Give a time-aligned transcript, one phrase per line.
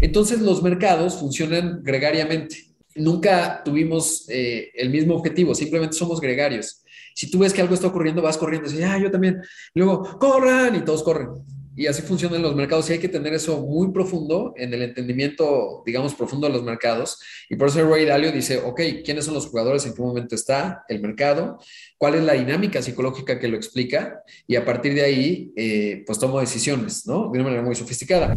[0.00, 2.56] Entonces los mercados funcionan gregariamente.
[2.94, 6.82] Nunca tuvimos eh, el mismo objetivo, simplemente somos gregarios.
[7.14, 9.42] Si tú ves que algo está ocurriendo, vas corriendo, y ah, yo también.
[9.74, 11.30] luego, corran, y todos corren.
[11.74, 15.84] Y así funcionan los mercados y hay que tener eso muy profundo en el entendimiento,
[15.86, 17.20] digamos, profundo de los mercados.
[17.48, 19.86] Y por eso Ray Dalio dice, ok, ¿quiénes son los jugadores?
[19.86, 21.58] ¿En qué momento está el mercado?
[21.96, 24.22] ¿Cuál es la dinámica psicológica que lo explica?
[24.48, 27.30] Y a partir de ahí, eh, pues tomo decisiones, ¿no?
[27.30, 28.36] De una manera muy sofisticada.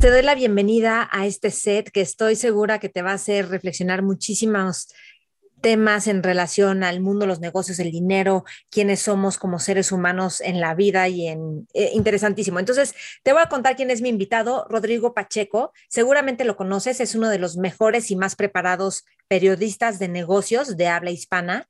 [0.00, 3.48] Te doy la bienvenida a este set que estoy segura que te va a hacer
[3.48, 4.88] reflexionar muchísimos
[5.62, 10.60] temas en relación al mundo, los negocios, el dinero, quiénes somos como seres humanos en
[10.60, 12.58] la vida y en eh, interesantísimo.
[12.58, 15.72] Entonces, te voy a contar quién es mi invitado, Rodrigo Pacheco.
[15.88, 20.88] Seguramente lo conoces, es uno de los mejores y más preparados periodistas de negocios de
[20.88, 21.68] habla hispana.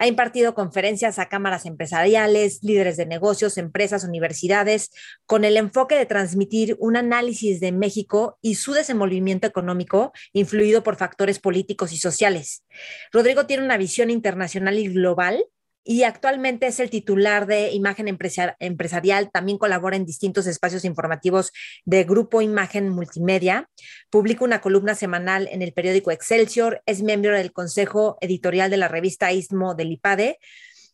[0.00, 4.92] Ha impartido conferencias a cámaras empresariales, líderes de negocios, empresas, universidades,
[5.26, 10.96] con el enfoque de transmitir un análisis de México y su desenvolvimiento económico influido por
[10.96, 12.64] factores políticos y sociales.
[13.12, 15.44] Rodrigo tiene una visión internacional y global
[15.84, 19.30] y actualmente es el titular de Imagen Empresarial.
[19.30, 21.52] También colabora en distintos espacios informativos
[21.84, 23.68] de Grupo Imagen Multimedia.
[24.10, 26.82] Publica una columna semanal en el periódico Excelsior.
[26.86, 30.38] Es miembro del consejo editorial de la revista Istmo del IPADE.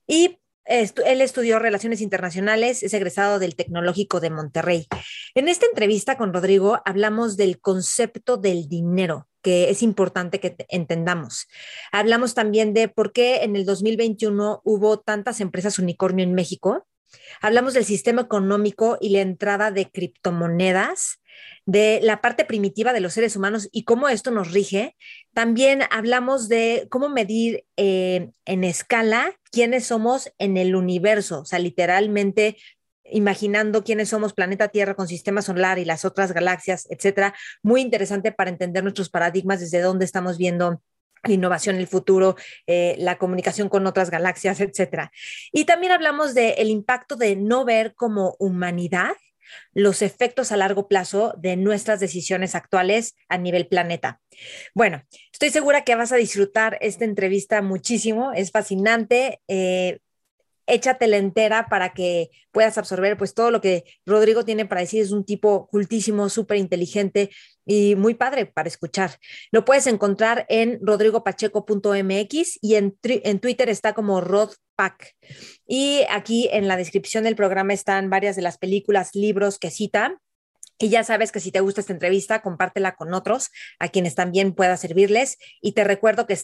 [0.07, 4.87] Y él estudió Relaciones Internacionales, es egresado del Tecnológico de Monterrey.
[5.35, 11.47] En esta entrevista con Rodrigo hablamos del concepto del dinero, que es importante que entendamos.
[11.93, 16.85] Hablamos también de por qué en el 2021 hubo tantas empresas unicornio en México.
[17.41, 21.21] Hablamos del sistema económico y la entrada de criptomonedas,
[21.65, 24.97] de la parte primitiva de los seres humanos y cómo esto nos rige.
[25.33, 31.61] También hablamos de cómo medir eh, en escala quiénes somos en el universo, o sea,
[31.61, 32.57] literalmente
[33.11, 37.35] imaginando quiénes somos planeta Tierra con sistema solar y las otras galaxias, etcétera.
[37.63, 40.83] Muy interesante para entender nuestros paradigmas desde dónde estamos viendo
[41.23, 42.37] la innovación, el futuro,
[42.67, 45.13] eh, la comunicación con otras galaxias, etcétera.
[45.53, 49.15] Y también hablamos del impacto de no ver como humanidad
[49.73, 54.21] los efectos a largo plazo de nuestras decisiones actuales a nivel planeta.
[54.75, 59.41] Bueno, estoy segura que vas a disfrutar esta entrevista muchísimo, es fascinante.
[59.49, 60.01] Eh,
[60.67, 65.03] échatela entera para que puedas absorber pues todo lo que Rodrigo tiene para decir.
[65.03, 67.31] Es un tipo cultísimo, súper inteligente
[67.65, 69.19] y muy padre para escuchar.
[69.51, 75.17] Lo puedes encontrar en rodrigopacheco.mx y en, en Twitter está como rodpack.
[75.67, 80.21] Y aquí en la descripción del programa están varias de las películas, libros que cita
[80.79, 84.53] y ya sabes que si te gusta esta entrevista, compártela con otros a quienes también
[84.53, 85.39] pueda servirles.
[85.63, 86.39] Y te recuerdo que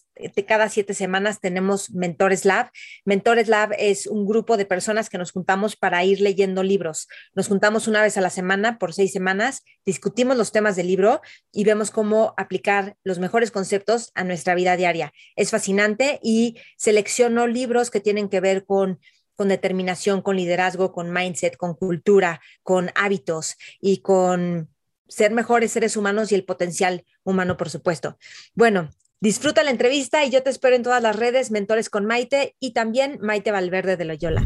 [0.46, 2.70] cada siete semanas tenemos Mentores Lab.
[3.04, 7.08] Mentores Lab es un grupo de personas que nos juntamos para ir leyendo libros.
[7.34, 11.20] Nos juntamos una vez a la semana por seis semanas, discutimos los temas del libro
[11.52, 15.12] y vemos cómo aplicar los mejores conceptos a nuestra vida diaria.
[15.36, 18.98] Es fascinante y selecciono libros que tienen que ver con
[19.42, 24.68] con determinación, con liderazgo, con mindset, con cultura, con hábitos y con
[25.08, 28.18] ser mejores seres humanos y el potencial humano, por supuesto.
[28.54, 32.54] Bueno, disfruta la entrevista y yo te espero en todas las redes, Mentores con Maite
[32.60, 34.44] y también Maite Valverde de Loyola.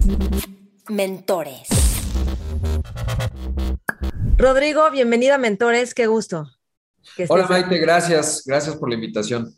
[0.89, 1.69] Mentores.
[4.39, 6.51] Rodrigo, bienvenido a Mentores, qué gusto.
[7.29, 9.55] Hola Maite, gracias, gracias por la invitación.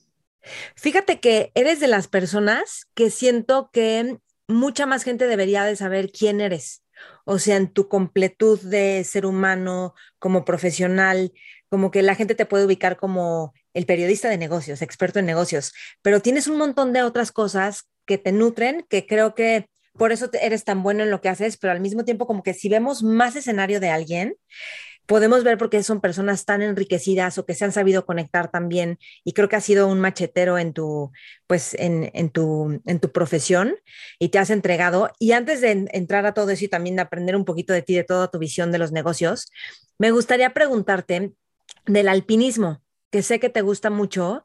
[0.75, 6.11] Fíjate que eres de las personas que siento que mucha más gente debería de saber
[6.11, 6.83] quién eres,
[7.25, 11.33] o sea, en tu completud de ser humano, como profesional,
[11.69, 15.73] como que la gente te puede ubicar como el periodista de negocios, experto en negocios,
[16.03, 20.31] pero tienes un montón de otras cosas que te nutren, que creo que por eso
[20.41, 23.03] eres tan bueno en lo que haces, pero al mismo tiempo como que si vemos
[23.03, 24.37] más escenario de alguien,
[25.09, 28.99] podemos ver por qué son personas tan enriquecidas o que se han sabido conectar también
[29.25, 31.11] y creo que has sido un machetero en tu
[31.47, 33.75] pues en, en, tu en tu profesión
[34.19, 35.11] y te has entregado.
[35.19, 37.95] Y antes de entrar a todo eso y también de aprender un poquito de ti
[37.95, 39.51] de toda tu visión de los negocios
[39.99, 41.33] me gustaría preguntarte
[41.87, 44.45] del alpinismo que sé que te gusta mucho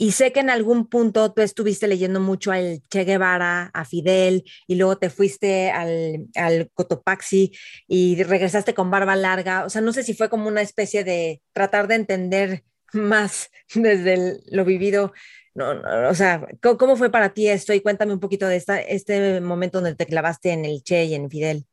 [0.00, 4.44] y sé que en algún punto tú estuviste leyendo mucho al Che Guevara, a Fidel,
[4.68, 7.52] y luego te fuiste al, al Cotopaxi
[7.88, 9.64] y regresaste con barba larga.
[9.64, 14.38] O sea, no sé si fue como una especie de tratar de entender más desde
[14.52, 15.12] lo vivido.
[15.54, 15.72] No,
[16.08, 17.74] o sea, ¿cómo, fue para ti esto?
[17.74, 21.14] Y cuéntame un poquito de esta, este momento donde te clavaste en el Che y
[21.14, 21.66] en Fidel.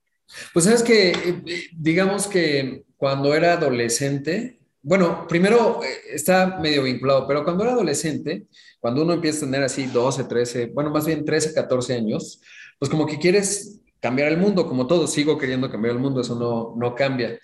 [0.52, 1.44] Pues sabes que, eh,
[1.78, 8.44] digamos que cuando era adolescente, bueno, primero eh, está medio vinculado, pero cuando era adolescente,
[8.80, 12.40] cuando uno empieza a tener así 12, 13, bueno, más bien 13, 14 años,
[12.78, 16.36] pues como que quieres cambiar el mundo, como todo, sigo queriendo cambiar el mundo, eso
[16.38, 17.40] no, no cambia.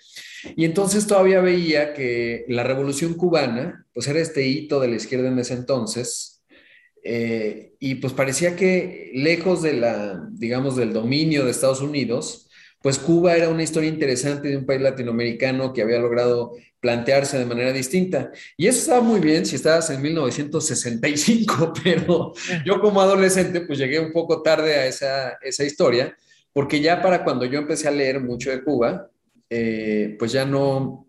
[0.54, 5.26] Y entonces todavía veía que la revolución cubana, pues era este hito de la izquierda
[5.26, 6.44] en ese entonces,
[7.02, 12.48] eh, y pues parecía que lejos de la, digamos, del dominio de Estados Unidos,
[12.82, 17.46] pues Cuba era una historia interesante de un país latinoamericano que había logrado plantearse de
[17.46, 18.32] manera distinta.
[18.56, 22.32] Y eso estaba muy bien si estabas en 1965, pero
[22.66, 26.16] yo como adolescente pues llegué un poco tarde a esa, esa historia,
[26.52, 29.08] porque ya para cuando yo empecé a leer mucho de Cuba,
[29.48, 31.06] eh, pues ya no,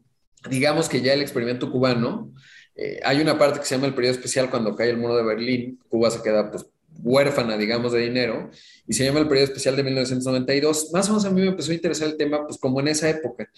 [0.50, 2.34] digamos que ya el experimento cubano,
[2.76, 5.24] eh, hay una parte que se llama el periodo especial cuando cae el muro de
[5.24, 6.66] Berlín, Cuba se queda pues
[7.02, 8.50] huérfana, digamos, de dinero,
[8.88, 10.92] y se llama el periodo especial de 1992.
[10.94, 13.10] Más o menos a mí me empezó a interesar el tema, pues como en esa
[13.10, 13.50] época.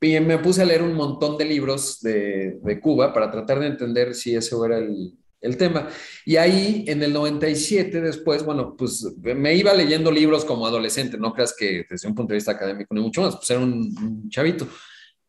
[0.00, 4.14] Y me puse a leer un montón de libros de, Cuba para tratar de entender
[4.14, 5.88] si eso era el, el tema.
[6.24, 11.32] Y ahí, en el 97, después, bueno, pues me iba leyendo libros como adolescente, no
[11.32, 14.66] creas que desde un punto de vista académico ni mucho más, pues era un, chavito.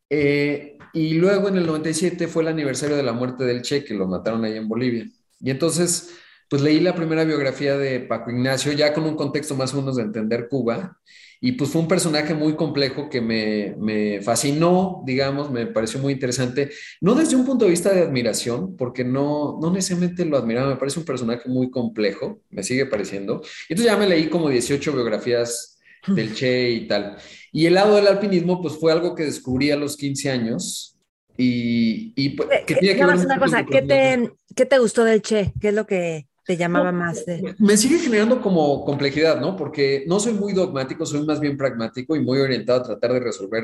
[0.10, 3.94] Eh, y luego en el 97 fue el aniversario de la muerte del Che, que
[3.94, 5.06] lo mataron ahí en Bolivia.
[5.42, 6.16] Y entonces,
[6.50, 9.96] pues leí la primera biografía de Paco Ignacio, ya con un contexto más o menos
[9.96, 11.00] de entender Cuba.
[11.42, 16.14] Y pues fue un personaje muy complejo que me, me, fascinó, digamos, me pareció muy
[16.14, 16.72] interesante,
[17.02, 20.78] no desde un punto de vista de admiración, porque no, no necesariamente lo admiraba, me
[20.78, 23.42] parece un personaje muy complejo, me sigue pareciendo.
[23.70, 25.78] Y entonces ya me leí como 18 biografías
[26.08, 27.18] del Che y tal.
[27.52, 30.98] Y el lado del alpinismo, pues fue algo que descubrí a los 15 años.
[31.38, 35.22] Y, y pues, que tiene que ver una cosa, ¿qué te, ¿qué te gustó del
[35.22, 35.52] Che?
[35.60, 37.56] ¿Qué es lo que te llamaba más de...
[37.58, 39.58] Me sigue generando como complejidad, ¿no?
[39.58, 43.20] Porque no soy muy dogmático, soy más bien pragmático y muy orientado a tratar de
[43.20, 43.64] resolver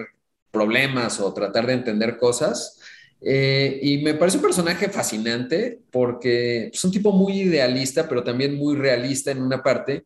[0.49, 2.79] problemas o tratar de entender cosas.
[3.21, 8.55] Eh, y me parece un personaje fascinante porque es un tipo muy idealista, pero también
[8.55, 10.05] muy realista en una parte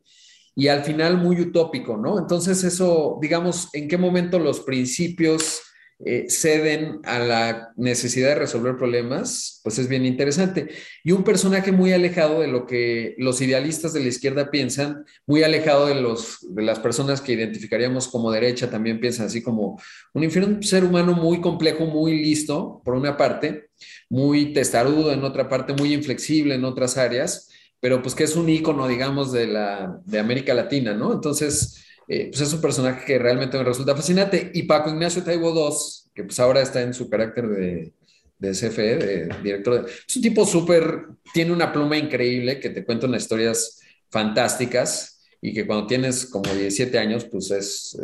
[0.54, 2.20] y al final muy utópico, ¿no?
[2.20, 5.62] Entonces eso, digamos, en qué momento los principios
[6.04, 10.68] eh, ceden a la necesidad de resolver problemas, pues es bien interesante.
[11.06, 15.44] Y un personaje muy alejado de lo que los idealistas de la izquierda piensan, muy
[15.44, 19.80] alejado de, los, de las personas que identificaríamos como derecha, también piensan así como
[20.14, 23.70] un, un ser humano muy complejo, muy listo, por una parte,
[24.10, 27.50] muy testarudo en otra parte, muy inflexible en otras áreas,
[27.80, 31.14] pero pues que es un ícono, digamos, de, la, de América Latina, ¿no?
[31.14, 34.52] Entonces, eh, pues es un personaje que realmente me resulta fascinante.
[34.54, 35.76] Y Paco Ignacio Taibo II,
[36.14, 37.94] que pues ahora está en su carácter de,
[38.38, 43.08] de CFE, de director, es un tipo súper, tiene una pluma increíble que te cuenta
[43.08, 43.80] unas historias
[44.10, 47.98] fantásticas y que cuando tienes como 17 años, pues es,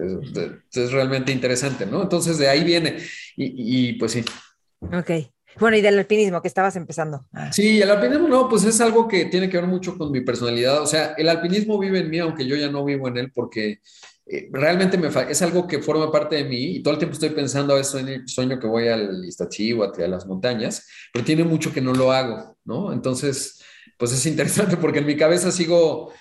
[0.74, 2.04] es, realmente interesante, ¿no?
[2.04, 2.98] Entonces de ahí viene.
[3.36, 4.24] Y, y pues sí.
[4.82, 5.32] Ok.
[5.60, 7.26] Bueno, y del alpinismo que estabas empezando.
[7.34, 7.52] Ah.
[7.52, 10.82] Sí, el alpinismo no, pues es algo que tiene que ver mucho con mi personalidad.
[10.82, 13.80] O sea, el alpinismo vive en mí, aunque yo ya no vivo en él, porque
[14.26, 17.32] eh, realmente me es algo que forma parte de mí y todo el tiempo estoy
[17.32, 21.74] pensando, eso en el sueño que voy al Iztaccíhuatl, a las montañas, pero tiene mucho
[21.74, 22.94] que no lo hago, ¿no?
[22.94, 23.62] Entonces,
[23.98, 26.14] pues es interesante porque en mi cabeza sigo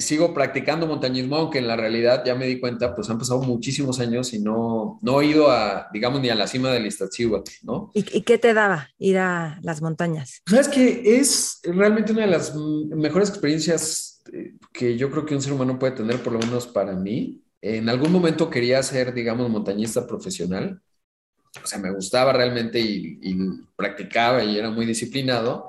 [0.00, 4.00] sigo practicando montañismo, aunque en la realidad ya me di cuenta, pues han pasado muchísimos
[4.00, 7.90] años y no, no he ido a, digamos, ni a la cima del Iztaccíhuatl, ¿no?
[7.94, 10.42] ¿Y, qué te daba ir a las montañas?
[10.46, 15.42] Sabes que es realmente una de las mejores experiencias eh, que yo creo que un
[15.42, 17.42] ser humano puede tener, por lo menos para mí.
[17.60, 20.80] En algún momento quería ser, digamos, montañista profesional.
[21.62, 23.36] O sea, me gustaba realmente y, y
[23.76, 25.68] practicaba y era muy disciplinado.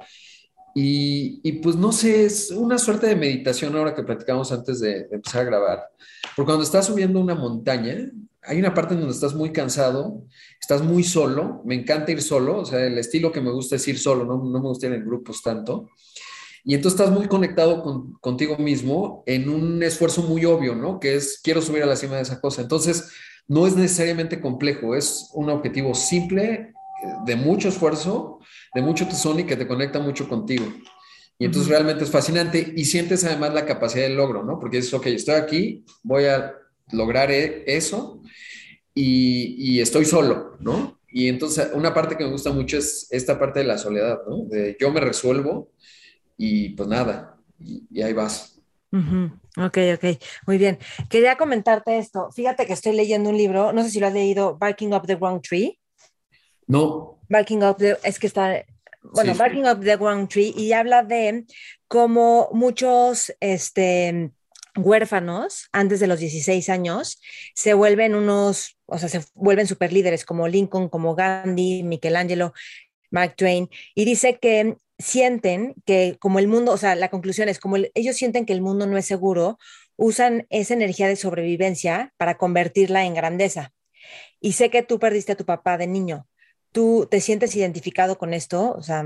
[0.73, 5.41] Y, pues no sé, es una suerte de meditación ahora que platicamos antes de, empezar
[5.41, 5.79] a grabar.
[6.35, 8.09] Porque cuando estás subiendo una montaña,
[8.43, 10.23] hay una parte en donde estás muy cansado,
[10.59, 13.87] estás muy solo, me encanta ir solo, o sea, el estilo que me gusta es
[13.87, 15.89] ir solo, no, me gusta ir en grupos tanto.
[16.63, 20.99] Y entonces estás muy conectado con, contigo mismo en un esfuerzo muy obvio, ¿no?
[20.99, 22.61] Que es, quiero subir a la cima de esa cosa.
[22.61, 23.09] Entonces,
[23.47, 26.73] no es necesariamente complejo, es un objetivo simple,
[27.25, 28.39] de mucho esfuerzo,
[28.73, 30.65] de mucho tesón y que te conecta mucho contigo.
[31.41, 34.59] Y entonces realmente es fascinante y sientes además la capacidad del logro, ¿no?
[34.59, 36.53] Porque dices, ok, estoy aquí, voy a
[36.91, 38.21] lograr e-, eso
[38.93, 40.99] y, estoy solo, ¿no?
[41.07, 44.45] Y entonces una parte que me gusta mucho es esta parte de la soledad, ¿no?
[44.45, 45.71] De yo me resuelvo
[46.37, 48.61] y pues nada, y, ahí vas.
[49.57, 50.77] Ok, ok, muy bien.
[51.09, 52.29] Quería comentarte esto.
[52.31, 55.15] Fíjate que estoy leyendo un libro, no sé si lo has leído, Biking Up the
[55.15, 55.80] Wrong Tree.
[56.71, 57.19] No.
[57.27, 58.65] Biking Up, es que está,
[59.01, 61.45] bueno, Barking Up the Wrong Tree, y habla de
[61.89, 64.31] cómo muchos este,
[64.77, 67.19] huérfanos antes de los 16 años
[67.55, 72.53] se vuelven unos, o sea, se vuelven super líderes como Lincoln, como Gandhi, Michelangelo,
[73.09, 77.59] Mark Twain, y dice que sienten que como el mundo, o sea, la conclusión es
[77.59, 79.59] como ellos sienten que el mundo no es seguro,
[79.97, 83.73] usan esa energía de sobrevivencia para convertirla en grandeza.
[84.39, 86.27] Y sé que tú perdiste a tu papá de niño.
[86.71, 88.73] ¿Tú te sientes identificado con esto?
[88.73, 89.05] O sea,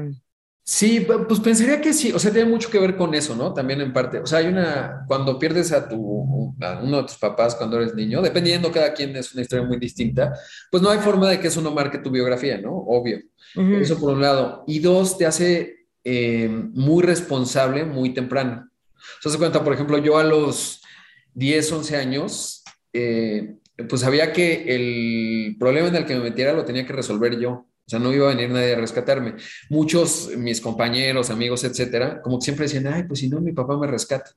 [0.67, 3.53] Sí, pues pensaría que sí, o sea, tiene mucho que ver con eso, ¿no?
[3.53, 7.53] También en parte, o sea, hay una, cuando pierdes a tu, uno de tus papás
[7.53, 10.33] cuando eres niño, dependiendo cada quien es una historia muy distinta,
[10.71, 12.71] pues no hay forma de que eso no marque tu biografía, ¿no?
[12.75, 13.19] Obvio.
[13.55, 14.63] Eso por un lado.
[14.65, 18.67] Y dos, te hace eh, muy responsable muy temprano.
[18.95, 20.81] O sea, se cuenta, por ejemplo, yo a los
[21.35, 23.57] 10, 11 años, eh,
[23.89, 27.67] pues sabía que el problema en el que me metiera lo tenía que resolver yo.
[27.87, 29.35] O sea, no iba a venir nadie a rescatarme.
[29.69, 33.85] Muchos, mis compañeros, amigos, etcétera, como siempre decían, ay, pues si no, mi papá me
[33.85, 34.31] rescata.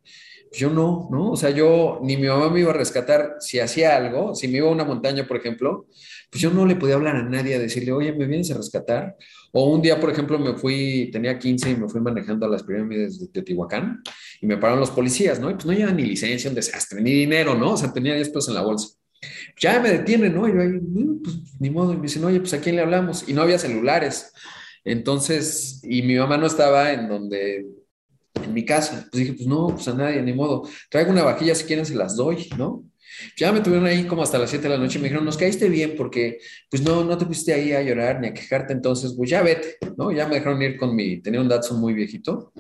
[0.53, 1.33] Yo no, ¿no?
[1.33, 4.59] O sea, yo, ni mi mamá me iba a rescatar si hacía algo, si me
[4.59, 5.87] iba a una montaña, por ejemplo,
[6.31, 9.17] pues yo no le podía hablar a nadie a decirle, oye, ¿me vienes a rescatar?
[9.53, 12.63] O un día, por ejemplo, me fui, tenía 15 y me fui manejando a las
[12.63, 14.03] pirámides de Teotihuacán
[14.43, 15.51] y me pararon los policías, ¿no?
[15.51, 17.73] Y pues no llevan ni licencia, un desastre, ni dinero, ¿no?
[17.73, 18.98] O sea, tenía 10 pesos en la bolsa
[19.61, 20.49] ya me detienen, ¿no?
[20.49, 22.83] Y yo ahí, mm, pues ni modo, y me dicen, oye, pues a quién le
[22.83, 23.29] hablamos?
[23.29, 24.33] Y no había celulares.
[24.85, 27.67] Entonces, y mi mamá no estaba en donde,
[28.43, 29.07] en mi casa.
[29.11, 30.69] Pues dije, pues no, pues a nadie, ni modo.
[30.91, 32.85] Traigo una vajilla, si quieren se las doy, ¿no?
[33.37, 35.37] Ya me tuvieron ahí como hasta las 7 de la noche y me dijeron, nos
[35.37, 36.39] caíste bien porque
[36.71, 39.77] pues no, no te pusiste ahí a llorar ni a quejarte, entonces pues ya vete,
[39.97, 40.13] ¿no?
[40.13, 42.53] Ya me dejaron ir con mi, tenía un Datsun muy viejito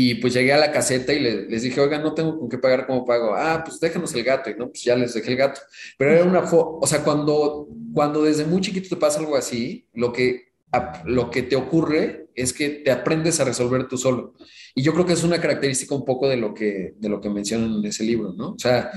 [0.00, 2.86] y pues llegué a la caseta y les dije, oiga, no tengo con qué pagar,
[2.86, 3.34] ¿cómo pago?
[3.34, 4.48] Ah, pues déjanos el gato.
[4.48, 5.60] Y no, pues ya les dejé el gato.
[5.96, 10.12] Pero era una, o sea, cuando, cuando desde muy chiquito te pasa algo así, lo
[10.12, 10.52] que,
[11.04, 14.34] lo que te ocurre es que te aprendes a resolver tú solo.
[14.72, 17.28] Y yo creo que es una característica un poco de lo que, de lo que
[17.28, 18.50] mencionan en ese libro, ¿no?
[18.50, 18.92] O sea,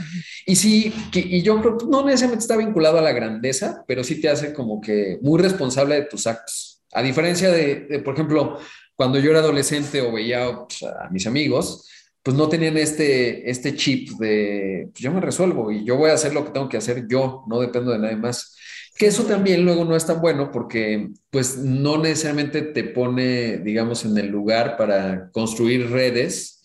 [0.46, 4.22] y sí, y yo creo que no necesariamente está vinculado a la grandeza, pero sí
[4.22, 6.84] te hace como que muy responsable de tus actos.
[6.94, 8.60] A diferencia de, de por ejemplo,
[9.02, 11.90] cuando yo era adolescente o veía pues, a mis amigos,
[12.22, 16.14] pues no tenían este, este chip de pues yo me resuelvo y yo voy a
[16.14, 18.56] hacer lo que tengo que hacer yo, no dependo de nadie más.
[18.96, 24.06] Que eso también luego no es tan bueno porque pues no necesariamente te pone, digamos,
[24.06, 26.62] en el lugar para construir redes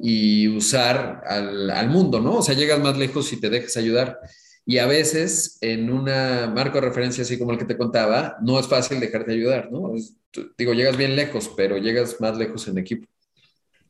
[0.00, 2.36] y usar al, al mundo, ¿no?
[2.36, 4.16] O sea, llegas más lejos si te dejas ayudar.
[4.70, 8.56] Y a veces en un marco de referencia así como el que te contaba, no
[8.56, 9.92] es fácil dejarte ayudar, ¿no?
[10.56, 13.08] digo, llegas bien lejos, pero llegas más lejos en equipo.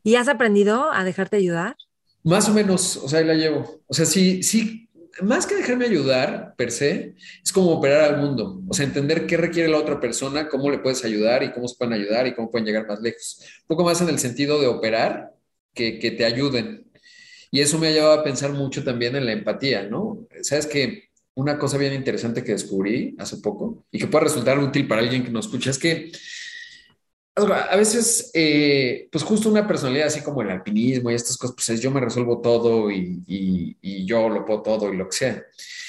[0.01, 1.75] ¿Y has aprendido a dejarte ayudar?
[2.23, 3.83] Más o menos, o sea, ahí la llevo.
[3.85, 4.89] O sea, sí, sí,
[5.21, 8.63] más que dejarme ayudar per se, es como operar al mundo.
[8.67, 11.75] O sea, entender qué requiere la otra persona, cómo le puedes ayudar y cómo se
[11.77, 13.37] pueden ayudar y cómo pueden llegar más lejos.
[13.61, 15.31] Un poco más en el sentido de operar
[15.75, 16.90] que, que te ayuden.
[17.51, 20.25] Y eso me ha llevado a pensar mucho también en la empatía, ¿no?
[20.41, 24.87] Sabes que una cosa bien interesante que descubrí hace poco y que puede resultar útil
[24.87, 26.11] para alguien que nos escucha es que
[27.35, 31.69] a veces, eh, pues justo una personalidad así como el alpinismo y estas cosas, pues
[31.69, 33.23] es yo me resuelvo todo y,
[34.05, 35.43] yo lo puedo todo y lo que sea.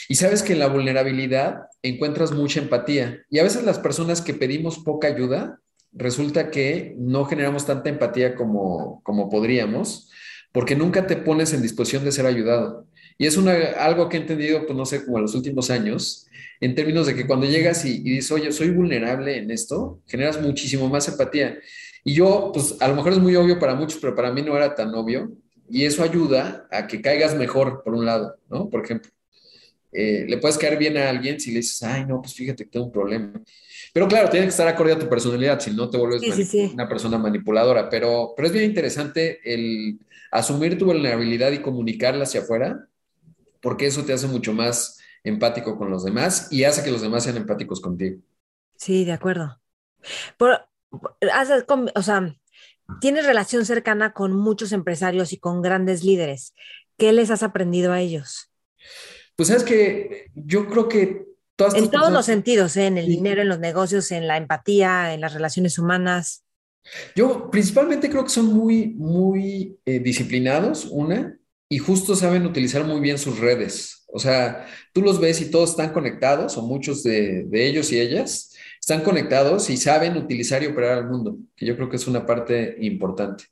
[0.08, 3.24] Y sabes que en la vulnerabilidad encuentras mucha empatía.
[3.28, 5.60] Y a veces las personas que pedimos poca ayuda,
[5.92, 10.10] resulta que no generamos tanta empatía como, como podríamos,
[10.52, 12.86] porque nunca te pones en disposición de ser ayudado.
[13.18, 16.26] Y es una, algo que he entendido, pues no sé, como en los últimos años,
[16.60, 20.88] en términos de que cuando llegas y, dices, oye, soy vulnerable en esto, generas muchísimo
[20.88, 21.58] más empatía.
[22.04, 24.56] Y yo, pues a lo mejor es muy obvio para muchos, pero para mí no
[24.56, 25.32] era tan obvio.
[25.70, 28.68] Y eso ayuda a que caigas mejor, por un lado, ¿no?
[28.68, 29.10] Por ejemplo,
[29.92, 32.70] eh, le puedes caer bien a alguien si le dices, ay, no, pues fíjate que
[32.70, 33.32] tengo un problema.
[33.92, 36.22] Pero claro, tiene que estar acorde a tu personalidad, si no te vuelves
[36.72, 37.88] una persona manipuladora.
[37.88, 39.98] Pero, pero es bien interesante el
[40.32, 42.88] asumir tu vulnerabilidad y comunicarla hacia afuera
[43.60, 47.24] porque eso te hace mucho más empático con los demás y hace que los demás
[47.24, 48.20] sean empáticos contigo.
[48.76, 49.60] Sí, de acuerdo.
[51.94, 52.36] o sea,
[53.00, 56.54] tienes relación cercana con muchos empresarios y con grandes líderes.
[56.98, 58.50] ¿Qué les has aprendido a ellos?
[59.36, 62.86] Pues es que yo creo que todas en todos los sentidos, ¿eh?
[62.86, 66.41] en el dinero, en los negocios, en la empatía, en las relaciones humanas.
[67.14, 73.00] Yo principalmente creo que son muy, muy eh, disciplinados, una, y justo saben utilizar muy
[73.00, 74.04] bien sus redes.
[74.08, 78.54] O sea, tú los ves y todos están conectados, o muchos de, ellos y ellas
[78.78, 82.26] están conectados y saben utilizar y operar al mundo, que yo creo que es una
[82.26, 83.44] parte importante.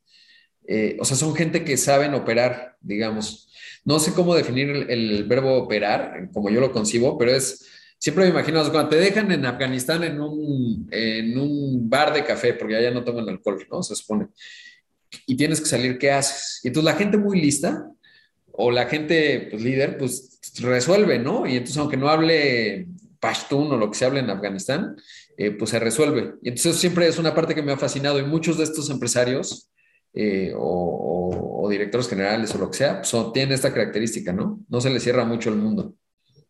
[0.66, 3.50] Eh, o sea, son gente que saben operar, digamos.
[3.84, 7.66] No sé cómo definir el, verbo operar, como yo lo concibo, pero es
[8.00, 12.54] siempre me imagino, cuando te dejan en Afganistán en un, en un bar de café,
[12.54, 13.82] porque allá no toman alcohol, ¿no?
[13.82, 14.28] Se supone.
[15.26, 16.60] Y tienes que salir, ¿qué haces?
[16.64, 17.86] Y entonces la gente muy lista,
[18.52, 21.46] o la gente pues, líder, pues resuelve, ¿no?
[21.46, 22.88] Y entonces, aunque no hable
[23.20, 24.96] Pashtun o lo que se hable en Afganistán,
[25.36, 26.34] eh, pues se resuelve.
[26.42, 29.70] Y entonces siempre es una parte que me ha fascinado y muchos de estos empresarios
[30.12, 34.58] eh, o, directores generales o lo que sea, son, tienen esta característica, ¿no?
[34.68, 35.94] No se les cierra mucho el mundo.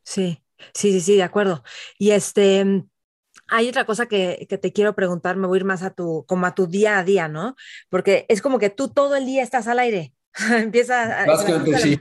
[0.02, 0.38] Sí,
[0.74, 1.62] sí, sí, sí, de acuerdo.
[1.98, 2.84] Y este,
[3.48, 6.24] hay otra cosa que, que, te quiero preguntar, me voy a ir más a tu,
[6.26, 7.56] como a tu día a día, ¿no?
[7.88, 10.12] Porque es como que tú todo el día estás al aire.
[10.50, 12.00] Empieza Básicamente, sí.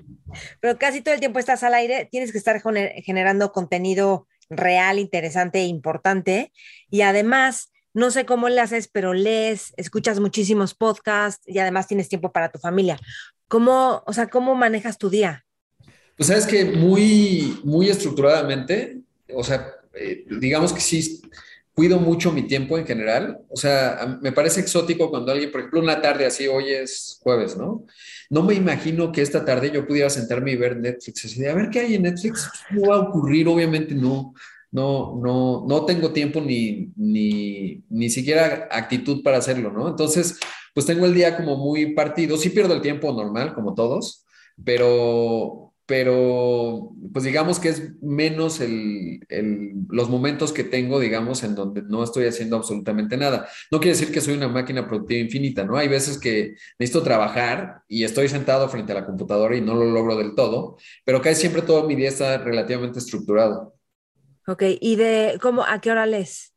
[0.60, 2.62] Pero casi todo el tiempo estás al aire, tienes que estar
[3.04, 6.52] generando contenido real, interesante e importante.
[6.90, 12.10] Y además, no sé cómo le haces, pero lees, escuchas muchísimos podcasts y además tienes
[12.10, 13.00] tiempo para tu familia.
[13.48, 15.46] ¿Cómo, o sea, cómo manejas tu día?
[16.20, 19.00] Pues sabes que muy, muy estructuradamente,
[19.34, 21.22] o sea, eh, digamos que sí,
[21.74, 23.40] cuido mucho mi tiempo en general.
[23.48, 27.56] O sea, me parece exótico cuando alguien, por ejemplo, una tarde así, hoy es jueves,
[27.56, 27.86] ¿no?
[28.30, 31.24] No me imagino que esta tarde yo pudiera sentarme y ver Netflix.
[31.24, 32.52] Así de, a ver qué hay en Netflix.
[32.72, 34.34] No va a ocurrir, obviamente no.
[34.72, 39.88] No, no, no tengo tiempo ni, ni, ni siquiera actitud para hacerlo, ¿no?
[39.88, 40.38] Entonces,
[40.74, 42.36] pues tengo el día como muy partido.
[42.36, 44.26] Sí pierdo el tiempo normal, como todos,
[44.66, 49.22] pero, pero pues digamos que es menos el,
[49.90, 53.50] los momentos que tengo, digamos, en donde no estoy haciendo absolutamente nada.
[53.72, 55.78] No quiere decir que soy una máquina productiva infinita, ¿no?
[55.78, 59.86] Hay veces que necesito trabajar y estoy sentado frente a la computadora y no lo
[59.86, 63.74] logro del todo, pero casi siempre todo mi día está relativamente estructurado.
[64.46, 66.54] Ok, ¿y de cómo, a qué hora lees?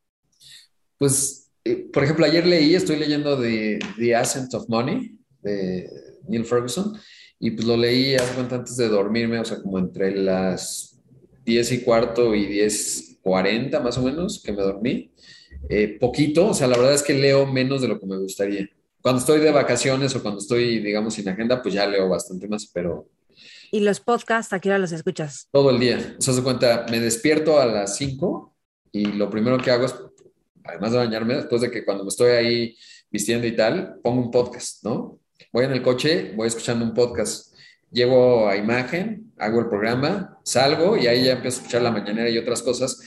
[0.99, 5.89] Pues, eh, por ejemplo, ayer leí, estoy leyendo de The Ascent of Money, de
[6.27, 6.93] Neil Ferguson,
[7.43, 10.97] y pues lo leí antes de dormirme, o sea, como entre las
[11.43, 15.11] 10 y cuarto y 10, 40 más o menos, que me dormí.
[15.67, 18.69] Eh, poquito, o sea, la verdad es que leo menos de lo que me gustaría.
[19.01, 22.65] Cuando estoy de vacaciones o cuando estoy, digamos, sin agenda, pues ya leo bastante más,
[22.73, 23.09] pero...
[23.71, 25.49] ¿Y los podcasts, a qué hora los escuchas?
[25.51, 26.15] Todo el día.
[26.17, 28.55] O sea, se cuenta, me despierto a las 5
[28.93, 29.95] y lo primero que hago es,
[30.63, 32.77] además de bañarme, después de que cuando me estoy ahí
[33.11, 35.19] vistiendo y tal, pongo un podcast, ¿no?
[35.53, 37.53] Voy en el coche, voy escuchando un podcast,
[37.91, 42.27] llego a imagen, hago el programa, salgo y ahí ya empiezo a escuchar la mañanera
[42.29, 42.99] y otras cosas.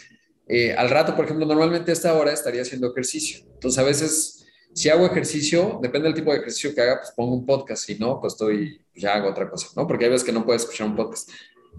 [0.48, 3.44] Eh, al rato, por ejemplo, normalmente a esta hora estaría haciendo ejercicio.
[3.52, 7.34] Entonces, a veces, si hago ejercicio, depende del tipo de ejercicio que haga, pues pongo
[7.34, 7.84] un podcast.
[7.84, 9.84] Si no, pues estoy, pues ya hago otra cosa, ¿no?
[9.88, 11.28] Porque hay veces que no puedes escuchar un podcast.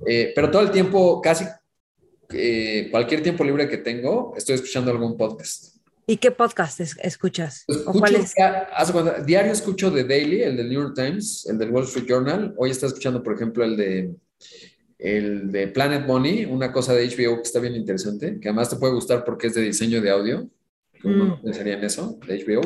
[0.06, 1.46] Eh, pero todo el tiempo, casi
[2.34, 5.77] eh, cualquier tiempo libre que tengo, estoy escuchando algún podcast.
[6.10, 7.65] ¿Y qué podcast escuchas?
[9.26, 12.54] diario escucho The Daily, el del New York Times, el del Wall Street Journal.
[12.56, 14.15] Hoy está escuchando, por ejemplo, el de,
[15.00, 18.78] el de Planet Money, una cosa de HBO que está bien interesante, que además te
[18.78, 20.50] puede gustar porque es de diseño de audio.
[21.02, 21.41] ¿Cómo mm.
[21.43, 22.17] pensaría en eso?
[22.26, 22.62] De HBO.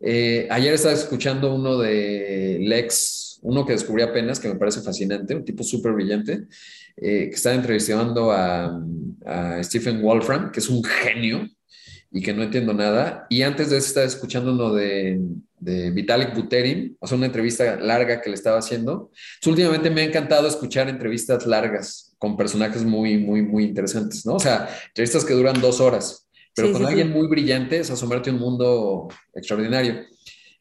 [0.00, 5.36] Eh, ayer estaba escuchando uno de Lex, uno que descubrí apenas, que me parece fascinante,
[5.36, 6.48] un tipo súper brillante,
[6.96, 8.82] eh, que está entrevistando a,
[9.24, 11.48] a Stephen Wolfram, que es un genio
[12.14, 13.26] y que no entiendo nada.
[13.28, 15.20] Y antes de eso estaba escuchando uno de,
[15.58, 19.10] de Vitalik Buterin, o sea, una entrevista larga que le estaba haciendo.
[19.44, 24.34] últimamente me ha encantado escuchar entrevistas largas con personajes muy, muy, muy interesantes, ¿no?
[24.34, 28.32] O sea, entrevistas que duran dos horas, pero con alguien muy brillante es asomarte a
[28.32, 30.04] un mundo extraordinario.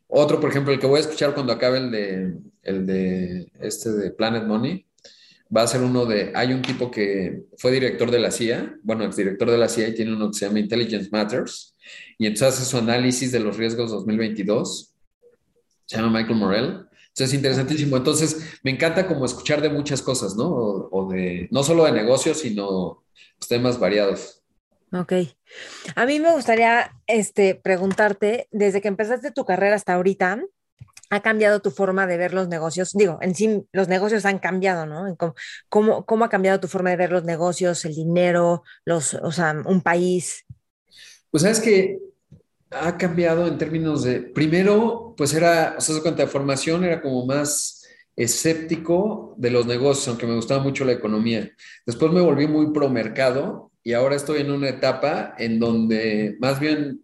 [0.08, 3.92] Otro, por ejemplo, el que voy a escuchar cuando acabe el de, el de este
[3.92, 4.88] de Planet Money,
[5.56, 9.04] va a ser uno de, hay un tipo que fue director de la CIA, bueno,
[9.04, 11.76] exdirector de la CIA y tiene uno que se llama Intelligence Matters,
[12.18, 14.94] y entonces hace su análisis de los riesgos 2022,
[15.86, 16.66] se llama Michael Morell,
[17.14, 20.50] entonces es interesantísimo, entonces me encanta como escuchar de muchas cosas, ¿no?
[20.50, 23.04] O, de, no solo de negocios, sino
[23.38, 24.42] pues, temas variados.
[24.92, 25.14] Ok.
[25.96, 30.42] A mí me gustaría este, preguntarte, desde que empezaste tu carrera hasta ahorita,
[31.10, 32.94] ha cambiado tu forma de ver los negocios?
[32.94, 35.16] Digo, en sí los negocios han cambiado, ¿no?
[35.70, 39.56] ¿Cómo, cómo ha cambiado tu forma de ver los negocios, el dinero, los, o sea,
[39.66, 40.46] un país?
[41.30, 42.00] Pues sabes que
[42.72, 47.26] ha cambiado en términos de, primero, pues era, o sea, cuenta de formación era como
[47.26, 47.84] más
[48.16, 51.50] escéptico de los negocios, aunque me gustaba mucho la economía.
[51.86, 56.60] Después me volví muy pro mercado y ahora estoy en una etapa en donde más
[56.60, 57.03] bien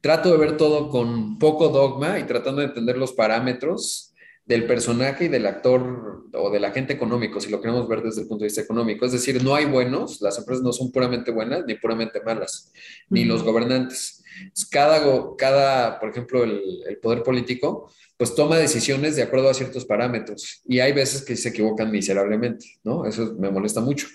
[0.00, 4.14] trato de ver todo con poco dogma y tratando de entender los parámetros
[4.46, 8.26] del personaje y del actor o del agente económico, si lo queremos ver desde el
[8.26, 9.06] punto de vista económico.
[9.06, 12.72] Es decir, no hay buenos, las empresas no son puramente buenas ni puramente malas,
[13.08, 14.24] ni los gobernantes.
[14.70, 15.04] Cada,
[15.36, 20.62] cada por ejemplo, el, el, poder político, pues toma decisiones de acuerdo a ciertos parámetros
[20.66, 23.04] y hay veces que se equivocan miserablemente, ¿no?
[23.04, 24.08] Eso me molesta mucho.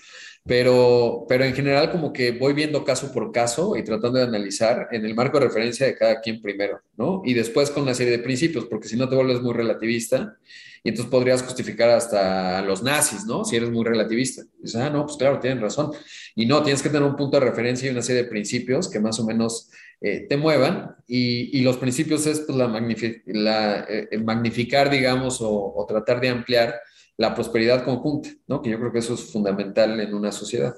[0.46, 4.88] Pero, pero en general como que voy viendo caso por caso y tratando de analizar
[4.92, 7.22] en el marco de referencia de cada quien primero, ¿no?
[7.24, 10.36] Y después con una serie de principios, porque si no te vuelves muy relativista
[10.84, 13.44] y entonces podrías justificar hasta a los nazis, ¿no?
[13.44, 14.42] Si eres muy relativista.
[14.62, 15.90] Dices, ah, no, pues claro, tienen razón.
[16.36, 19.00] Y no, tienes que tener un punto de referencia y una serie de principios que
[19.00, 24.18] más o menos eh, te muevan y, y, los principios es pues, la, la eh,
[24.18, 26.76] magnificar, digamos, o, o tratar de ampliar
[27.16, 28.60] la prosperidad conjunta, ¿no?
[28.60, 30.74] Que yo creo que eso es fundamental en una sociedad.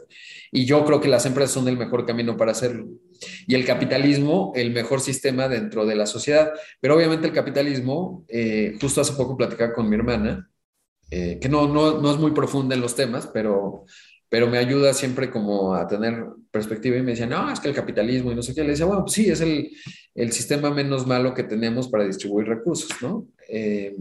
[0.52, 2.86] Y yo creo que las empresas son el mejor camino para hacerlo.
[3.46, 6.52] Y el capitalismo, el mejor sistema dentro de la sociedad.
[6.80, 10.48] Pero obviamente el capitalismo, eh, justo hace poco platicaba con mi hermana,
[11.10, 13.84] eh, que no, no, no, es muy profunda en los temas, pero,
[14.28, 17.74] pero me ayuda siempre como a tener perspectiva y me decía, no, es que el
[17.74, 18.62] capitalismo y no sé qué.
[18.62, 19.70] Le decía, bueno, pues sí, es el,
[20.14, 23.26] el sistema menos malo que tenemos para distribuir recursos, ¿no?
[23.48, 23.96] Eh,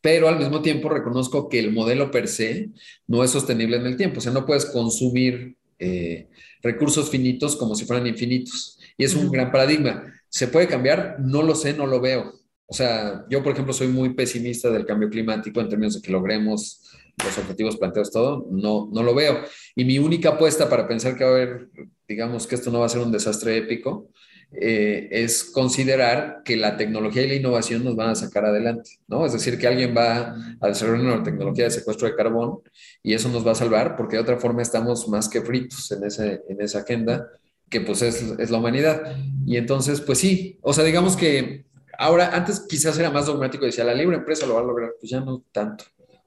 [0.00, 2.70] pero al mismo tiempo reconozco que el modelo per se
[3.06, 6.28] no es sostenible en el tiempo, o sea, no puedes consumir eh,
[6.62, 8.78] recursos finitos como si fueran infinitos.
[8.96, 10.04] Y es un gran paradigma.
[10.28, 11.16] ¿Se puede cambiar?
[11.20, 12.32] No lo sé, no lo veo.
[12.66, 16.10] O sea, yo, por ejemplo, soy muy pesimista del cambio climático en términos de que
[16.10, 16.82] logremos
[17.24, 19.40] los objetivos planteados, todo, no, no lo veo.
[19.74, 21.68] Y mi única apuesta para pensar que va a haber,
[22.08, 24.10] digamos, que esto no va a ser un desastre épico,
[24.58, 29.26] eh, es considerar que la tecnología y la innovación nos van a sacar adelante, ¿no?
[29.26, 32.60] Es decir, que alguien va a desarrollar una tecnología de secuestro de carbón
[33.02, 36.04] y eso nos va a salvar porque de otra forma estamos más que fritos en,
[36.04, 37.28] ese, en esa agenda
[37.68, 39.16] que pues es, es la humanidad.
[39.44, 41.66] Y entonces, pues sí, o sea, digamos que
[41.98, 45.10] ahora, antes quizás era más dogmático, decía, la libre empresa lo va a lograr, pues
[45.10, 45.84] ya no tanto,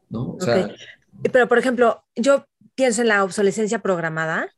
[0.09, 0.31] ¿no?
[0.31, 0.37] O
[1.31, 4.53] Pero, por ejemplo, yo pienso en la obsolescencia programada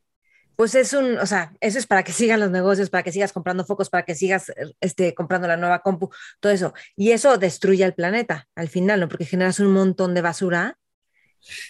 [0.62, 3.34] pues es un, o sea, eso es para que sigan los negocios, para que sigas
[3.34, 6.76] comprando focos, para que sigas este, comprando la nueva compu, todo eso.
[6.96, 9.10] Y eso destruye al planeta al final, ¿no?
[9.10, 10.78] Porque generas un montón de basura.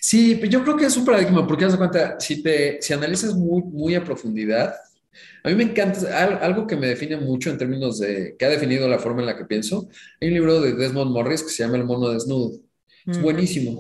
[0.01, 3.63] Sí, yo creo que es un paradigma, porque das cuenta, si, te, si analizas muy,
[3.63, 4.75] muy a profundidad,
[5.45, 8.89] a mí me encanta, algo que me define mucho en términos de, que ha definido
[8.89, 9.87] la forma en la que pienso,
[10.19, 12.59] hay un libro de Desmond Morris que se llama El mono desnudo.
[13.05, 13.79] Es buenísimo.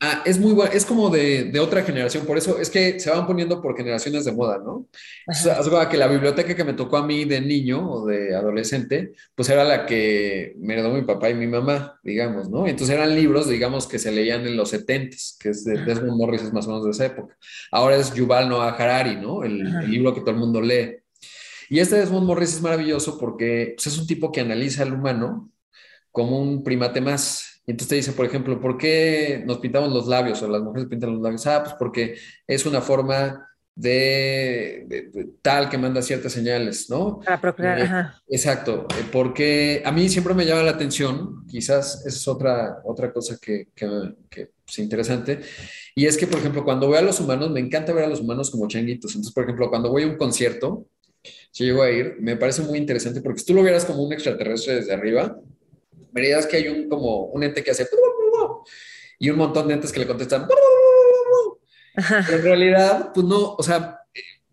[0.00, 3.10] Ah, es muy bueno, es como de, de, otra generación, por eso es que se
[3.10, 4.86] van poniendo por generaciones de moda, ¿no?
[5.26, 9.12] O sea, que la biblioteca que me tocó a mí de niño o de adolescente,
[9.34, 12.66] pues era la que me heredó mi papá y mi mamá, digamos, ¿no?
[12.66, 16.42] Entonces eran libros, digamos, que se leían en los 70 que es de Desmond Morris,
[16.42, 17.36] es más o menos de esa época.
[17.70, 19.42] Ahora es Yuval Noah Harari, ¿no?
[19.42, 20.96] El, el libro que todo el mundo lee.
[21.68, 25.50] Y este Desmond Morris es maravilloso porque pues, es un tipo que analiza al humano
[26.10, 30.08] como un primate más y entonces te dice, por ejemplo, ¿por qué nos pintamos los
[30.08, 31.46] labios o las mujeres pintan los labios?
[31.46, 37.20] Ah, pues porque es una forma de, tal que manda ciertas señales, ¿no?
[37.20, 38.22] Para procrear, eh, ajá.
[38.28, 43.38] Exacto, eh, porque a mí siempre me llama la atención, quizás es otra, otra cosa
[43.40, 43.88] que, que,
[44.28, 45.40] que es interesante,
[45.94, 48.20] y es que, por ejemplo, cuando veo a los humanos, me encanta ver a los
[48.20, 49.12] humanos como changuitos.
[49.12, 50.86] Entonces, por ejemplo, cuando voy a un concierto,
[51.50, 54.12] si llego a ir, me parece muy interesante porque si tú lo vieras como un
[54.12, 55.38] extraterrestre desde arriba,
[56.12, 57.88] verías que hay un, como un ente que hace
[59.18, 60.46] y un montón de entes que le contestan.
[61.94, 64.00] Pero en realidad, pues no, o sea,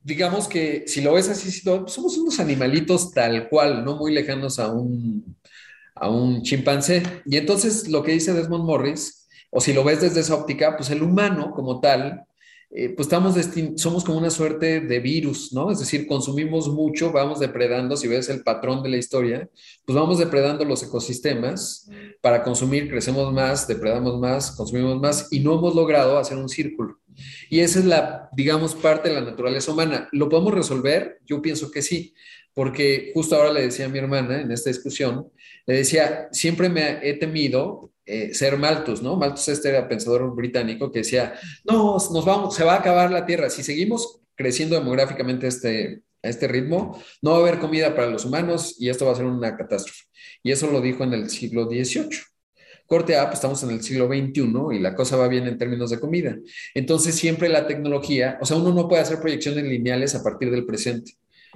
[0.04, 4.72] digamos que si lo ves así, somos unos animalitos tal cual, no muy lejanos a
[4.72, 5.38] un,
[5.96, 7.04] a un chimpancé.
[7.26, 10.90] Y entonces lo que dice Desmond Morris, o si lo ves desde esa óptica, pues
[10.90, 12.26] el humano como tal
[12.72, 13.36] eh, pues estamos
[13.78, 15.72] somos como una suerte de virus, ¿no?
[15.72, 19.50] Es decir, consumimos mucho, vamos depredando, si ves el patrón de la historia,
[19.86, 21.90] pues vamos depredando los ecosistemas
[22.22, 27.00] para consumir, crecemos más, depredamos más, consumimos más y no hemos logrado hacer un círculo.
[27.50, 30.08] Y esa es la, digamos, parte de la naturaleza humana.
[30.12, 31.20] ¿Lo podemos resolver?
[31.26, 32.14] Yo pienso que sí,
[32.54, 35.32] porque justo ahora le decía a mi hermana en esta discusión,
[35.66, 39.16] le decía, siempre me he temido eh, ser Malthus, ¿no?
[39.16, 43.26] Malthus este era pensador británico que decía, no, nos vamos, se va a acabar la
[43.26, 43.50] Tierra.
[43.50, 48.26] Si seguimos creciendo demográficamente este, a este ritmo, no va a haber comida para los
[48.26, 50.06] humanos y esto va a ser una catástrofe.
[50.42, 52.10] Y eso lo dijo en el siglo XVIII.
[52.88, 55.92] Corte A, pues estamos en el siglo XXI y la cosa va bien en términos
[55.92, 56.36] de comida.
[56.74, 60.66] Entonces siempre la tecnología, o sea, uno no puede hacer proyecciones lineales a partir del
[60.66, 61.14] presente,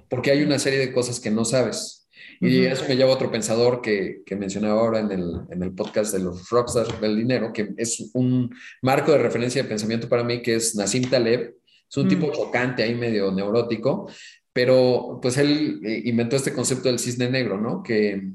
[0.07, 2.02] porque hay una serie de cosas que no sabes.
[2.45, 5.73] Y eso me lleva a otro pensador que, que mencionaba ahora en el, en el,
[5.73, 10.23] podcast de los rockstars del dinero, que es un marco de referencia de pensamiento para
[10.23, 11.55] mí, que es Nassim Taleb.
[11.89, 12.31] Es un tipo mm.
[12.31, 14.09] chocante ahí, medio neurótico,
[14.51, 17.81] pero pues él eh, inventó este concepto del cisne negro, ¿no?
[17.81, 18.33] Que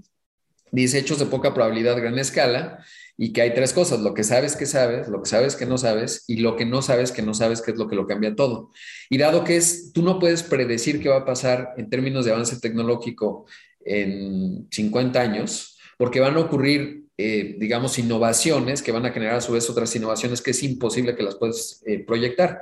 [0.70, 2.84] dice hechos de poca probabilidad, gran escala,
[3.16, 5.76] y que hay tres cosas, lo que sabes que sabes, lo que sabes que no
[5.76, 8.36] sabes, y lo que no sabes que no sabes, que es lo que lo cambia
[8.36, 8.70] todo.
[9.10, 12.30] Y dado que es, tú no puedes predecir qué va a pasar en términos de
[12.30, 13.46] avance tecnológico
[13.88, 19.40] en 50 años, porque van a ocurrir, eh, digamos, innovaciones que van a generar a
[19.40, 22.60] su vez otras innovaciones que es imposible que las puedas eh, proyectar.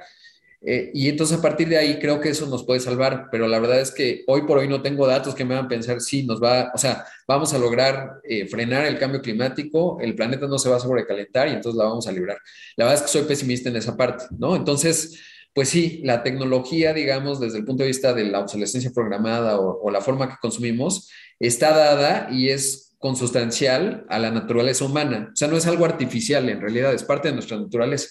[0.63, 3.59] Eh, y entonces a partir de ahí creo que eso nos puede salvar, pero la
[3.59, 6.43] verdad es que hoy por hoy no tengo datos que me hagan pensar si nos
[6.43, 10.77] va, o sea, vamos a lograr frenar el cambio climático, el planeta no se va
[10.77, 12.39] a sobrecalentar y entonces la vamos a librar.
[12.77, 14.57] La verdad es que soy pesimista en esa parte, ¿no?
[14.57, 15.21] Entonces,
[15.57, 19.91] pues sí, la tecnología, digamos, desde el punto de vista de la obsolescencia programada o,
[19.91, 25.31] la forma que consumimos, está dada y es consustancial a la naturaleza humana.
[25.33, 28.07] O sea, no es algo artificial, en realidad es parte de nuestra naturaleza.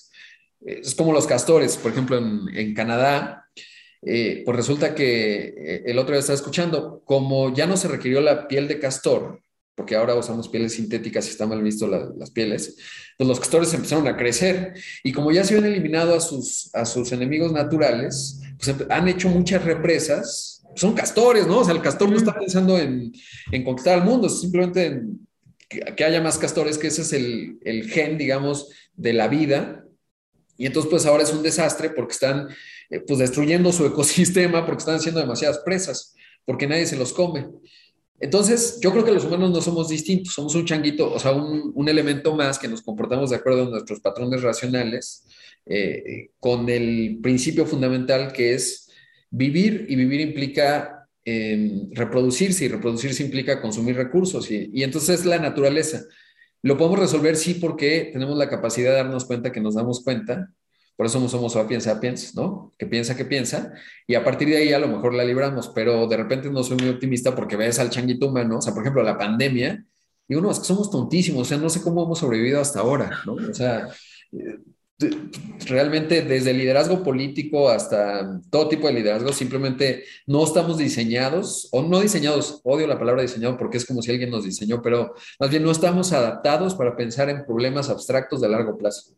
[0.60, 3.46] Es como los castores, por ejemplo, en, Canadá,
[4.02, 8.22] eh, pues resulta que eh, el otro día estaba escuchando, como ya no se requirió
[8.22, 9.44] la piel de castor,
[9.76, 12.78] porque ahora usamos pieles sintéticas y está mal visto las pieles,
[13.18, 16.86] pues los castores empezaron a crecer y como ya se habían eliminado a sus, a
[16.86, 21.60] sus enemigos naturales, pues han hecho muchas represas, son castores, ¿no?
[21.60, 23.14] O sea, el castor no está pensando en,
[23.52, 25.28] en conquistar al mundo, simplemente en
[25.68, 29.86] que, haya más castores, que ese es el, el gen, digamos, de la vida
[30.58, 32.48] y entonces, pues ahora es un desastre porque están
[32.90, 37.48] eh, pues destruyendo su ecosistema, porque están haciendo demasiadas presas, porque nadie se los come.
[38.20, 41.90] Entonces, yo creo que los humanos no somos distintos, somos un changuito, o sea, un,
[41.90, 45.28] elemento más que nos comportamos de acuerdo a nuestros patrones racionales,
[45.66, 48.90] eh, con el principio fundamental que es
[49.30, 55.26] vivir, y vivir implica em, reproducirse, y reproducirse implica consumir recursos, y, y entonces es
[55.26, 56.04] la naturaleza.
[56.62, 60.52] Lo podemos resolver sí porque tenemos la capacidad de darnos cuenta que nos damos cuenta.
[60.96, 62.74] Por eso somos sapiens sapiens, ¿no?
[62.78, 63.74] Que piensa, que piensa.
[64.08, 66.78] Y a partir de ahí a lo mejor la libramos, pero de repente no soy
[66.78, 69.86] muy optimista porque ves al changuito humano, o sea, por ejemplo, la pandemia,
[70.28, 73.20] y uno, es que somos tontísimos, o sea, no sé cómo hemos sobrevivido hasta ahora,
[73.26, 73.34] ¿no?
[73.34, 73.90] O sea,
[75.68, 81.84] realmente desde el liderazgo político hasta todo tipo de liderazgo, simplemente no estamos diseñados, o
[81.84, 85.50] no diseñados, odio la palabra diseñado porque es como si alguien nos diseñó, pero más
[85.50, 89.14] bien no estamos adaptados para pensar en problemas abstractos de largo plazo.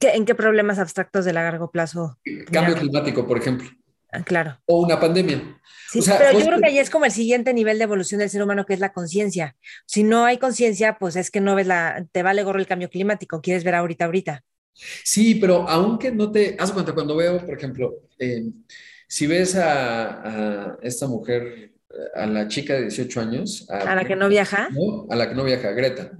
[0.00, 2.18] ¿En qué problemas abstractos de largo plazo?
[2.50, 3.68] Cambio climático, por ejemplo.
[4.12, 4.58] Ah, claro.
[4.66, 5.60] O una pandemia.
[5.90, 8.42] Sí, pero yo creo que ahí es como el siguiente nivel de evolución del ser
[8.42, 9.56] humano, que es la conciencia.
[9.86, 12.90] Si no hay conciencia, pues es que no ves la, te vale gorro el cambio
[12.90, 14.44] climático, quieres ver ahorita, ahorita.
[14.72, 18.44] Sí, pero aunque no te, haz cuenta, cuando veo, por ejemplo, eh,
[19.06, 21.72] si ves a, esta mujer,
[22.14, 23.68] a la chica de 18 años.
[23.68, 24.68] A, la que no viaja.
[25.10, 26.12] A la que no viaja, Greta.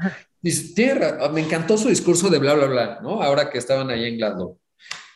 [0.42, 3.22] Dice, tierra, me encantó su discurso de bla, bla, bla, ¿no?
[3.22, 4.59] Ahora que estaban ahí en Glasgow.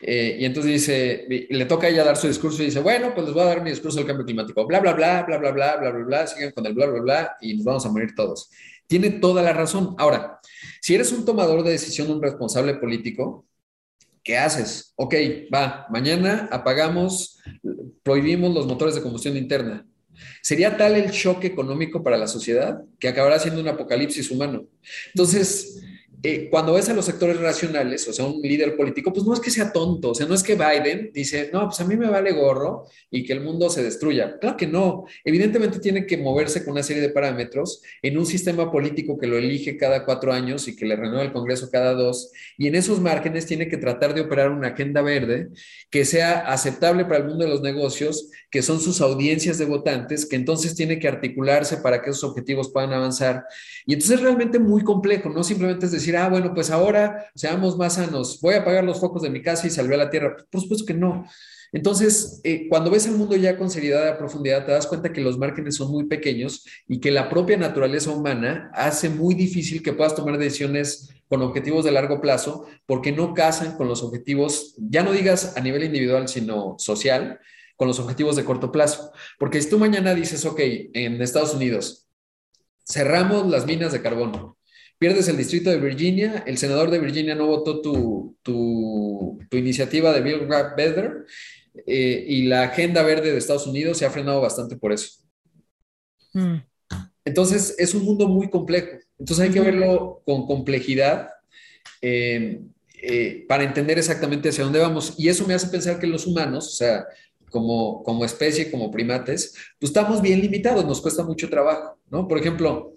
[0.01, 3.25] Eh, y entonces dice, le toca a ella dar su discurso y dice, bueno, pues
[3.25, 5.77] les voy a dar mi discurso del cambio climático, bla, bla, bla, bla, bla, bla,
[5.77, 8.51] bla, bla, bla, siguen con el bla, bla, bla, y nos vamos a morir todos.
[8.87, 9.95] Tiene toda la razón.
[9.97, 10.39] Ahora,
[10.79, 13.47] si eres un tomador de decisión, un responsable político,
[14.23, 14.93] ¿qué haces?
[14.95, 15.15] Ok,
[15.51, 17.39] va, mañana apagamos,
[18.03, 19.87] prohibimos los motores de combustión interna.
[20.41, 24.65] Sería tal el shock económico para la sociedad que acabará siendo un apocalipsis humano.
[25.13, 25.81] Entonces,
[26.27, 29.39] eh, cuando ves a los sectores racionales, o sea, un líder político, pues no es
[29.39, 32.09] que sea tonto, o sea, no es que Biden dice, no, pues a mí me
[32.09, 34.39] vale gorro y que el mundo se destruya.
[34.39, 35.05] Claro que no.
[35.23, 39.37] Evidentemente tiene que moverse con una serie de parámetros en un sistema político que lo
[39.37, 42.31] elige cada cuatro años y que le renueva el Congreso cada dos.
[42.57, 45.49] Y en esos márgenes tiene que tratar de operar una agenda verde
[45.91, 50.25] que sea aceptable para el mundo de los negocios, que son sus audiencias de votantes,
[50.25, 53.43] que entonces tiene que articularse para que esos objetivos puedan avanzar.
[53.85, 57.77] Y entonces es realmente muy complejo, no simplemente es decir, ah, bueno, pues ahora seamos
[57.77, 60.37] más sanos, voy a apagar los focos de mi casa y salvé a la tierra.
[60.49, 61.25] Por supuesto que no.
[61.73, 65.19] Entonces, eh, cuando ves el mundo ya con seriedad a profundidad, te das cuenta que
[65.19, 69.91] los márgenes son muy pequeños y que la propia naturaleza humana hace muy difícil que
[69.91, 75.03] puedas tomar decisiones con objetivos de largo plazo porque no casan con los objetivos, ya
[75.03, 77.41] no digas a nivel individual, sino social,
[77.75, 79.11] con los objetivos de corto plazo.
[79.39, 80.59] Porque si tú mañana dices, ok,
[80.93, 82.07] en Estados Unidos,
[82.87, 84.57] cerramos las minas de carbono,
[84.97, 90.21] pierdes el distrito de Virginia, el senador de Virginia no votó tu, tu, iniciativa de
[90.21, 91.25] Build Back Better
[91.87, 95.21] eh, y la agenda verde de Estados Unidos se ha frenado bastante por eso.
[96.33, 96.57] Mm.
[97.23, 98.99] Entonces, es un mundo muy complejo.
[99.17, 101.29] Entonces, hay que verlo con complejidad
[102.01, 102.61] eh,
[103.01, 105.15] eh, para entender exactamente hacia dónde vamos.
[105.17, 107.05] Y eso me hace pensar que los humanos, o sea,
[107.49, 112.27] como, como especie, como primates, pues estamos bien limitados, nos cuesta mucho trabajo, ¿no?
[112.27, 112.93] Por ejemplo,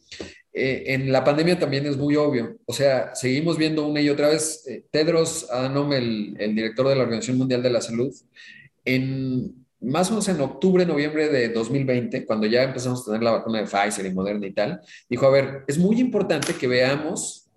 [0.53, 2.57] eh, en la pandemia también es muy obvio.
[2.67, 4.67] O sea, seguimos viendo una y otra vez.
[4.67, 8.13] Eh, Tedros Adhanom, el, el, director de la Organización Mundial de la Salud,
[8.85, 13.31] en más o menos en octubre, noviembre de 2020, cuando ya empezamos a tener la
[13.31, 17.49] vacuna de Pfizer y Moderna y tal, dijo, a ver, es muy importante que veamos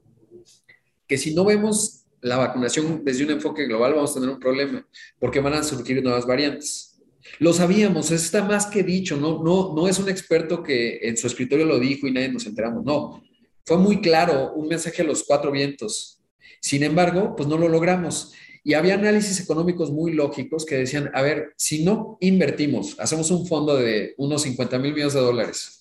[1.07, 1.90] que si no vemos
[2.21, 4.87] la vacunación desde un enfoque global, vamos a tener un problema,
[5.19, 6.99] porque van a surgir nuevas variantes.
[7.39, 11.27] Lo sabíamos, está más que dicho, no, no, no es un experto que en su
[11.27, 13.23] escritorio lo dijo y nadie nos enteramos, no.
[13.65, 16.19] Fue muy claro, un mensaje a los cuatro vientos.
[16.61, 18.33] Sin embargo, pues no lo logramos.
[18.63, 23.47] Y había análisis económicos muy lógicos que decían, a ver, si no invertimos, hacemos un
[23.47, 25.79] fondo de unos 50 mil millones de dólares,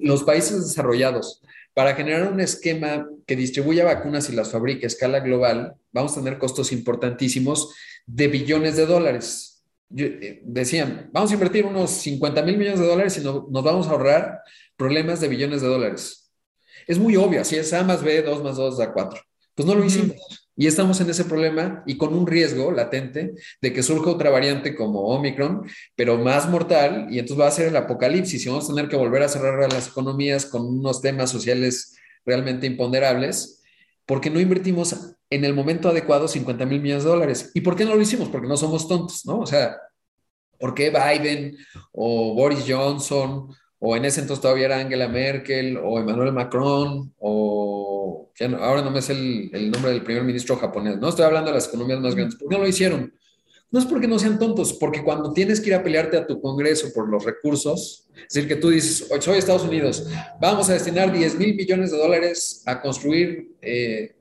[0.00, 1.42] los países desarrollados,
[1.74, 6.22] para generar un esquema que distribuya vacunas y las fabrique a escala global, vamos a
[6.22, 7.74] tener costos importantísimos
[8.06, 9.64] de billones de dólares.
[9.96, 13.90] Eh, decían, vamos a invertir unos 50 mil millones de dólares y nos vamos a
[13.90, 14.40] ahorrar
[14.76, 16.32] problemas de billones de dólares.
[16.86, 19.20] Es muy obvio, así es A más B, 2 más 2 da 4.
[19.54, 20.43] Pues no lo hicimos.
[20.56, 24.74] Y estamos en ese problema y con un riesgo latente de que surja otra variante
[24.74, 25.62] como Omicron,
[25.96, 28.96] pero más mortal, y entonces va a ser el apocalipsis y vamos a tener que
[28.96, 33.62] volver a cerrar las economías con unos temas sociales realmente imponderables,
[34.06, 37.50] porque no invertimos en el momento adecuado 50 mil millones de dólares.
[37.54, 38.28] ¿Y por qué no lo hicimos?
[38.28, 39.40] Porque no somos tontos, ¿no?
[39.40, 39.76] O sea,
[40.58, 41.56] ¿por qué Biden
[41.92, 43.48] o Boris Johnson
[43.86, 49.02] o en ese entonces todavía era Angela Merkel o Emmanuel Macron o ahora no me
[49.02, 52.38] sé el, nombre del primer ministro japonés, no estoy hablando de las economías más grandes,
[52.38, 53.12] ¿por qué no lo hicieron?
[53.70, 56.40] No es porque no sean tontos, porque cuando tienes que ir a pelearte a tu
[56.40, 60.08] Congreso por los recursos, es decir, que tú dices, soy Estados Unidos,
[60.40, 64.14] vamos a destinar 10 mil millones de dólares a construir eh,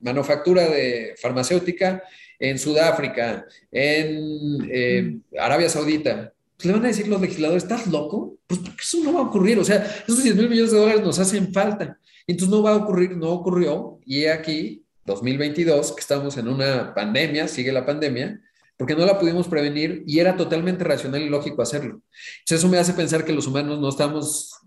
[0.00, 2.02] manufactura de farmacéutica
[2.38, 8.36] en Sudáfrica, en eh, Arabia Saudita, pues le van a decir los legisladores, ¿estás loco?
[8.46, 9.58] Pues porque eso no va a ocurrir.
[9.58, 11.98] O sea, esos 10 mil millones de dólares nos hacen falta.
[12.26, 13.98] Entonces no va a ocurrir, no ocurrió.
[14.04, 18.38] Y aquí, 2022, que estamos en una pandemia, sigue la pandemia,
[18.76, 22.02] porque no la pudimos prevenir y era totalmente racional y lógico hacerlo.
[22.40, 24.60] Entonces eso me hace pensar que los humanos no estamos,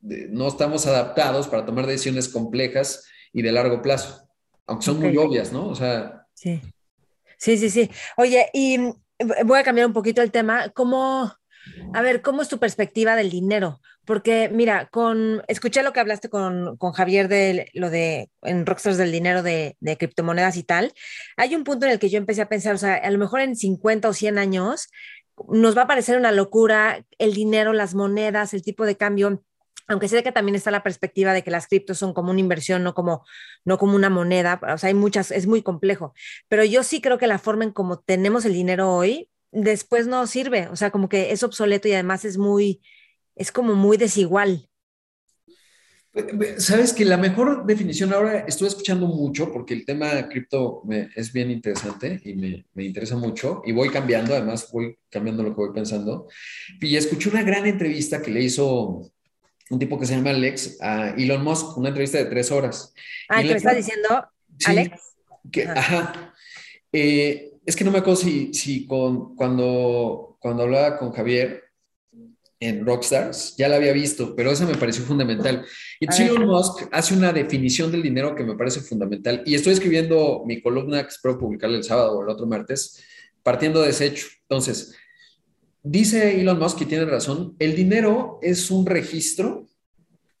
[0.00, 4.28] no estamos adaptados para tomar decisiones complejas y de largo plazo,
[4.68, 5.66] aunque son muy obvias, ¿no?
[5.66, 6.28] O sea...
[6.32, 6.60] Sí.
[7.36, 7.90] Sí, sí, sí.
[8.16, 8.78] Oye, y
[9.44, 10.68] voy a cambiar un poquito el tema.
[10.68, 11.32] ¿Cómo,
[11.92, 13.80] a ver, ¿cómo es tu perspectiva del dinero?
[14.04, 19.12] Porque mira, con, escuché lo que hablaste con, Javier de lo de en Rockstars del
[19.12, 20.92] dinero de, de, criptomonedas y tal.
[21.36, 23.40] Hay un punto en el que yo empecé a pensar, o sea, a lo mejor
[23.40, 24.88] en 50 o 100 años
[25.48, 29.42] nos va a parecer una locura el dinero, las monedas, el tipo de cambio.
[29.88, 32.84] Aunque sé que también está la perspectiva de que las criptos son como una inversión,
[32.84, 33.24] no como,
[33.64, 36.14] no como una moneda, o sea, hay muchas, es muy complejo.
[36.48, 40.26] Pero yo sí creo que la forma en como tenemos el dinero hoy después no
[40.26, 42.80] sirve, o sea, como que es obsoleto y además es muy,
[43.36, 44.68] es como muy desigual.
[46.58, 50.82] Sabes que la mejor definición ahora estoy escuchando mucho porque el tema cripto
[51.14, 55.50] es bien interesante y me, me, interesa mucho y voy cambiando, además voy cambiando lo
[55.50, 56.26] que voy pensando.
[56.80, 59.12] Y escuché una gran entrevista que le hizo
[59.70, 62.92] un tipo que se llama Alex a Elon Musk, una entrevista de tres horas.
[63.28, 64.28] Ah, ¿qué me está diciendo
[64.66, 65.00] Alex?
[65.52, 66.34] Que, ajá.
[66.92, 71.62] Eh, es que no me acuerdo si, si con, cuando, cuando hablaba con Javier
[72.58, 75.64] en Rockstars, ya la había visto, pero esa me pareció fundamental.
[76.00, 79.44] Y Elon Musk hace una definición del dinero que me parece fundamental.
[79.46, 83.04] Y estoy escribiendo mi columna que espero publicarla el sábado o el otro martes,
[83.44, 84.26] partiendo de ese hecho.
[84.42, 84.96] Entonces,
[85.84, 89.68] dice Elon Musk, y tiene razón, el dinero es un registro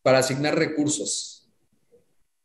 [0.02, 1.39] para asignar recursos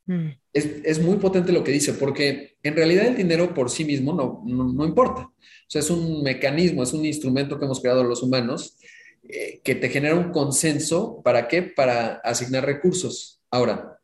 [0.05, 0.29] Mm.
[0.53, 4.41] Es, muy potente lo que dice, porque en realidad el dinero por sí mismo no,
[4.45, 5.21] no, importa.
[5.23, 8.77] O sea, es un mecanismo, es un instrumento que hemos creado los humanos
[9.23, 11.21] eh, que te genera un consenso.
[11.23, 11.63] ¿Para qué?
[11.63, 13.41] Para asignar recursos.
[13.49, 13.99] Ahora,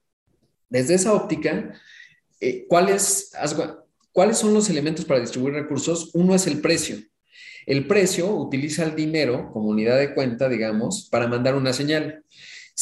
[0.69, 1.73] desde esa óptica,
[2.39, 3.31] eh, ¿cuáles,
[4.11, 6.09] ¿cuáles son los elementos para distribuir recursos?
[6.13, 6.97] Uno es el precio.
[7.65, 12.23] El precio utiliza el dinero como unidad de cuenta, digamos, para mandar una señal.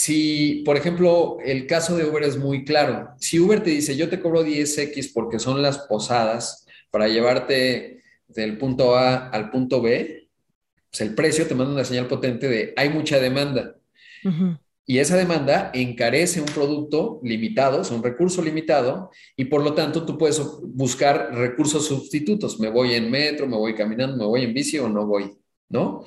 [0.01, 3.09] Si, por ejemplo, el caso de Uber es muy claro.
[3.17, 8.57] Si Uber te dice, yo te cobro 10X porque son las posadas para llevarte del
[8.57, 10.29] punto A al punto B,
[10.89, 13.75] pues el precio te manda una señal potente de hay mucha demanda.
[14.85, 20.05] Y esa demanda encarece un producto limitado, es un recurso limitado, y por lo tanto
[20.05, 22.57] tú puedes buscar recursos sustitutos.
[22.57, 26.05] Me voy en metro, me voy caminando, me voy en bici o no voy, ¿no?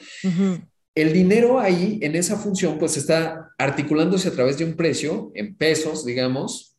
[0.94, 5.57] El dinero ahí, en esa función, pues está articulándose a través de un precio, en
[5.57, 6.76] pesos, digamos,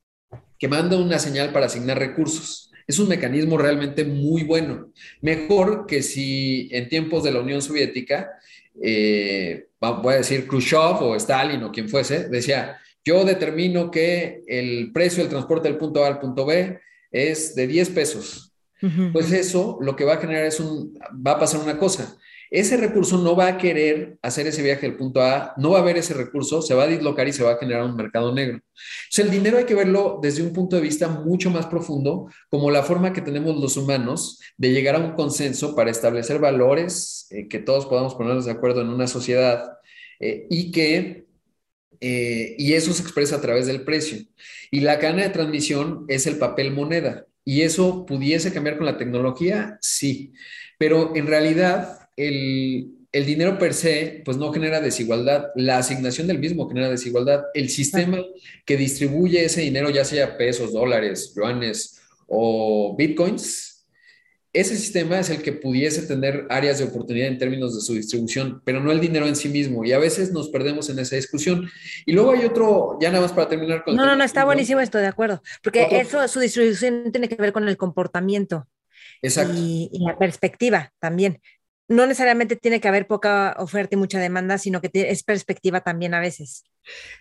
[0.59, 2.71] que manda una señal para asignar recursos.
[2.85, 4.91] Es un mecanismo realmente muy bueno.
[5.21, 8.29] Mejor que si en tiempos de la Unión Soviética,
[8.81, 14.91] eh, voy a decir Khrushchev o Stalin o quien fuese, decía, yo determino que el
[14.93, 16.79] precio del transporte del punto A al punto B
[17.11, 18.51] es de 10 pesos.
[19.13, 20.93] Pues eso lo que va a generar es un,
[21.25, 22.17] va a pasar una cosa
[22.53, 25.81] ese recurso no va a querer hacer ese viaje del punto A, no va a
[25.81, 28.59] ver ese recurso, se va a dislocar y se va a generar un mercado negro.
[29.05, 32.69] Entonces, el dinero hay que verlo desde un punto de vista mucho más profundo, como
[32.69, 37.47] la forma que tenemos los humanos de llegar a un consenso para establecer valores eh,
[37.47, 39.71] que todos podamos ponernos de acuerdo en una sociedad
[40.19, 41.25] eh, y que
[42.01, 44.19] eh, y eso se expresa a través del precio.
[44.69, 47.25] Y la cadena de transmisión es el papel moneda.
[47.45, 50.33] y eso pudiese cambiar con la tecnología, sí,
[50.77, 55.47] pero en realidad el, el dinero per se, pues no genera desigualdad.
[55.55, 57.43] La asignación del mismo genera desigualdad.
[57.53, 58.19] El sistema
[58.65, 63.73] que distribuye ese dinero, ya sea pesos, dólares, yuanes o bitcoins,
[64.53, 68.61] ese sistema es el que pudiese tener áreas de oportunidad en términos de su distribución,
[68.63, 69.83] pero no el dinero en sí mismo.
[69.83, 71.67] Y a veces nos perdemos en esa discusión.
[72.05, 73.95] Y luego hay otro, ya nada más para terminar con...
[73.95, 75.41] No, no, no, está buenísimo esto, de acuerdo.
[75.63, 78.67] Porque eso, su distribución tiene que ver con el comportamiento.
[79.23, 79.55] Exacto.
[79.57, 81.41] Y, y, la perspectiva también.
[81.87, 86.13] No necesariamente tiene que haber poca oferta y mucha demanda, sino que es perspectiva también
[86.13, 86.63] a veces.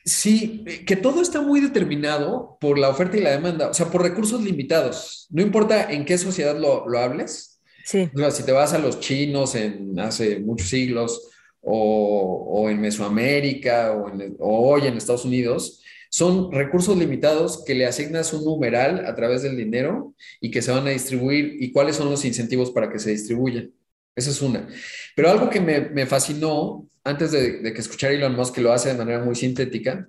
[0.04, 3.86] Sí, eh, que todo está muy determinado por la oferta y la demanda, o sea,
[3.90, 5.26] por recursos limitados.
[5.30, 7.60] No importa en qué sociedad lo, lo hables.
[7.84, 8.08] Sí.
[8.14, 12.80] O sea, si te vas a los chinos en hace muchos siglos o, o en
[12.80, 18.44] Mesoamérica o, en, o hoy en Estados Unidos, son recursos limitados que le asignas un
[18.44, 22.24] numeral a través del dinero y que se van a distribuir y cuáles son los
[22.24, 23.72] incentivos para que se distribuyan.
[24.14, 24.68] Esa es una.
[25.16, 28.72] Pero algo que me, me fascinó antes de, de, que escuchara Elon Musk, que lo
[28.72, 30.08] hace de manera muy sintética,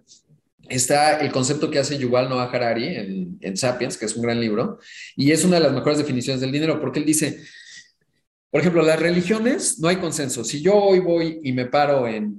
[0.70, 4.40] está el concepto que hace Yuval Noah Harari en, en Sapiens, que es un gran
[4.40, 4.80] libro,
[5.16, 7.42] y es una de las mejores definiciones del dinero, porque él dice,
[8.50, 10.44] por ejemplo, las religiones no hay consenso.
[10.44, 12.38] Si yo hoy voy y me paro en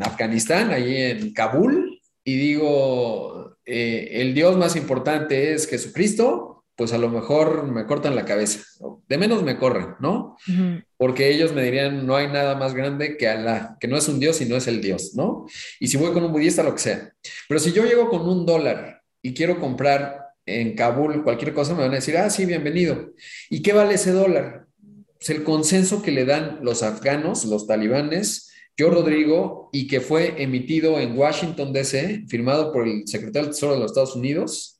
[0.00, 6.98] Afganistán, ahí en Kabul, y digo, eh, el Dios más importante es Jesucristo, pues a
[6.98, 8.60] lo mejor me cortan la cabeza,
[9.08, 10.36] de menos me corren, ¿no?
[10.46, 10.84] Uh -huh.
[10.98, 14.20] Porque ellos me dirían, no hay nada más grande que Alá, que no es un
[14.20, 15.46] Dios y no es el Dios, ¿no?
[15.80, 17.12] Y si voy con un budista, lo que sea.
[17.48, 21.80] Pero si yo llego con un dólar y quiero comprar en Kabul cualquier cosa, me
[21.80, 23.12] van a decir, ah, sí, bienvenido.
[23.50, 24.66] ¿Y qué vale ese dólar?
[25.18, 30.42] Pues el consenso que le dan los afganos, los talibanes, yo, Rodrigo, y que fue
[30.42, 34.75] emitido en Washington, D.C., firmado por el secretario del Tesoro de los Estados Unidos,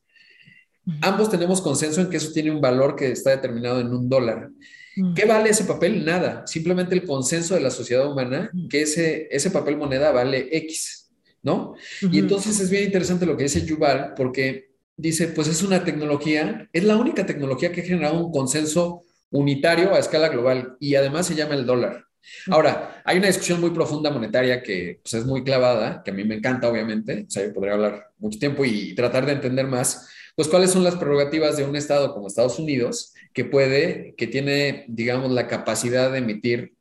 [1.01, 4.51] Ambos tenemos consenso en que eso tiene un valor que está determinado en un dólar.
[5.15, 6.05] ¿Qué vale ese papel?
[6.05, 6.47] Nada.
[6.47, 11.11] Simplemente el consenso de la sociedad humana que ese, ese papel moneda vale X,
[11.43, 11.73] ¿no?
[11.73, 11.77] Uh
[12.07, 12.15] -huh.
[12.15, 16.69] Y entonces es bien interesante lo que dice Yuval, porque dice, pues es una tecnología,
[16.73, 21.27] es la única tecnología que ha generado un consenso unitario a escala global y además
[21.27, 22.05] se llama el dólar.
[22.51, 26.25] Ahora, hay una discusión muy profunda monetaria que pues, es muy clavada, que a mí
[26.25, 30.09] me encanta, obviamente, o sea, yo podría hablar mucho tiempo y tratar de entender más,
[30.37, 34.85] pues cuáles son las prerrogativas de un Estado como Estados Unidos que puede, que tiene,
[34.87, 36.77] digamos, la capacidad de emitir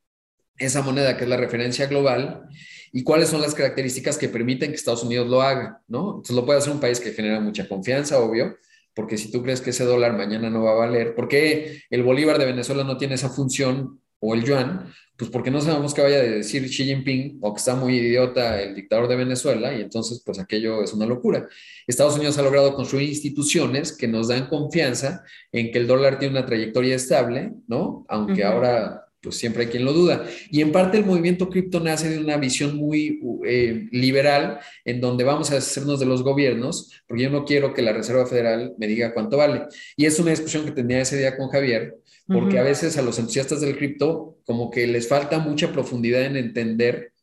[0.57, 2.43] esa moneda que es la referencia global
[2.91, 6.09] y cuáles son las características que permiten que Estados Unidos lo haga, ¿no?
[6.11, 8.57] Entonces lo puede hacer un país que genera mucha confianza, obvio,
[8.93, 12.03] porque si tú crees que ese dólar mañana no va a valer, ¿por qué el
[12.03, 14.93] bolívar de Venezuela no tiene esa función o el yuan?
[15.17, 18.61] Pues porque no sabemos qué vaya a decir Xi Jinping o que está muy idiota
[18.61, 21.47] el dictador de Venezuela y entonces pues aquello es una locura.
[21.87, 26.37] Estados Unidos ha logrado construir instituciones que nos dan confianza en que el dólar tiene
[26.37, 28.05] una trayectoria estable, ¿no?
[28.09, 28.51] Aunque uh -huh.
[28.51, 30.25] ahora pues siempre hay quien lo duda.
[30.51, 35.23] Y en parte el movimiento cripto nace de una visión muy eh, liberal, en donde
[35.23, 38.87] vamos a hacernos de los gobiernos, porque yo no quiero que la Reserva Federal me
[38.87, 39.63] diga cuánto vale.
[39.97, 41.95] Y es una discusión que tenía ese día con Javier,
[42.27, 42.61] porque uh -huh.
[42.61, 47.13] a veces a los entusiastas del cripto como que les falta mucha profundidad en entender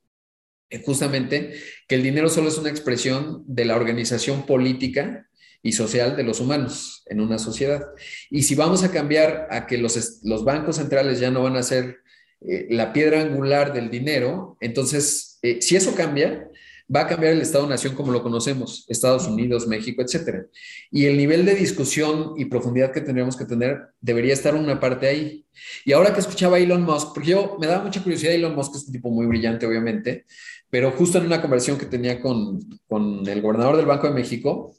[0.70, 1.54] eh, justamente
[1.86, 5.28] que el dinero solo es una expresión de la organización política
[5.62, 7.86] y social de los humanos en una sociedad.
[8.30, 11.62] Y si vamos a cambiar a que los, los bancos centrales ya no van a
[11.62, 11.98] ser
[12.40, 16.48] eh, la piedra angular del dinero, entonces, eh, si eso cambia,
[16.94, 20.46] va a cambiar el Estado-Nación como lo conocemos, Estados Unidos, México, etcétera.
[20.90, 25.06] Y el nivel de discusión y profundidad que tendríamos que tener debería estar una parte
[25.06, 25.46] ahí.
[25.84, 28.76] Y ahora que escuchaba a Elon Musk, porque yo me daba mucha curiosidad, Elon Musk
[28.76, 30.26] es un tipo muy brillante, obviamente,
[30.68, 34.74] pero justo en una conversación que tenía con, con el gobernador del Banco de México,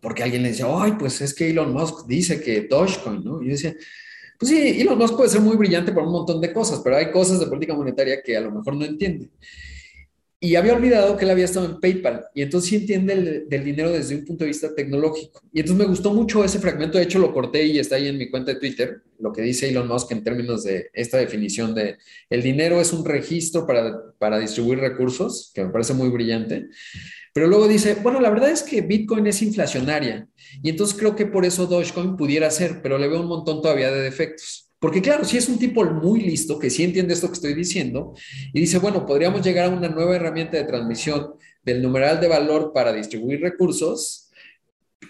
[0.00, 3.42] porque alguien le decía, ay, pues es que Elon Musk dice que Dogecoin, ¿no?
[3.42, 3.74] Y yo decía,
[4.38, 7.10] pues sí, Elon Musk puede ser muy brillante por un montón de cosas, pero hay
[7.10, 9.30] cosas de política monetaria que a lo mejor no entiende.
[10.40, 13.64] Y había olvidado que él había estado en PayPal, y entonces sí entiende el, del
[13.64, 15.42] dinero desde un punto de vista tecnológico.
[15.52, 18.18] Y entonces me gustó mucho ese fragmento, de hecho lo corté y está ahí en
[18.18, 21.98] mi cuenta de Twitter, lo que dice Elon Musk en términos de esta definición de
[22.30, 26.68] el dinero es un registro para, para distribuir recursos, que me parece muy brillante.
[27.34, 30.28] Pero luego dice, bueno, la verdad es que Bitcoin es inflacionaria
[30.62, 33.90] y entonces creo que por eso Dogecoin pudiera ser, pero le veo un montón todavía
[33.90, 34.67] de defectos.
[34.78, 38.14] Porque claro, si es un tipo muy listo, que sí entiende esto que estoy diciendo,
[38.52, 42.72] y dice, bueno, podríamos llegar a una nueva herramienta de transmisión del numeral de valor
[42.72, 44.30] para distribuir recursos,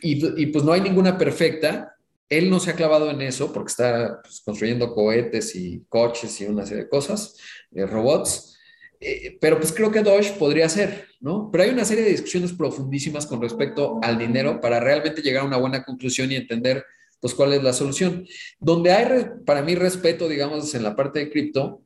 [0.01, 1.95] y, pues no hay ninguna perfecta,
[2.29, 6.45] él no se ha clavado en eso porque está pues, construyendo cohetes y coches y
[6.45, 7.37] una serie de cosas,
[7.73, 8.59] eh, robots,
[9.01, 11.51] eh, pero pues creo que Doge podría ser, ¿no?
[11.51, 15.47] Pero hay una serie de discusiones profundísimas con respecto al dinero para realmente llegar a
[15.47, 16.85] una buena conclusión y entender
[17.21, 18.27] pues cuál es la solución.
[18.59, 21.83] Donde hay para mí respeto, digamos, en la parte de cripto,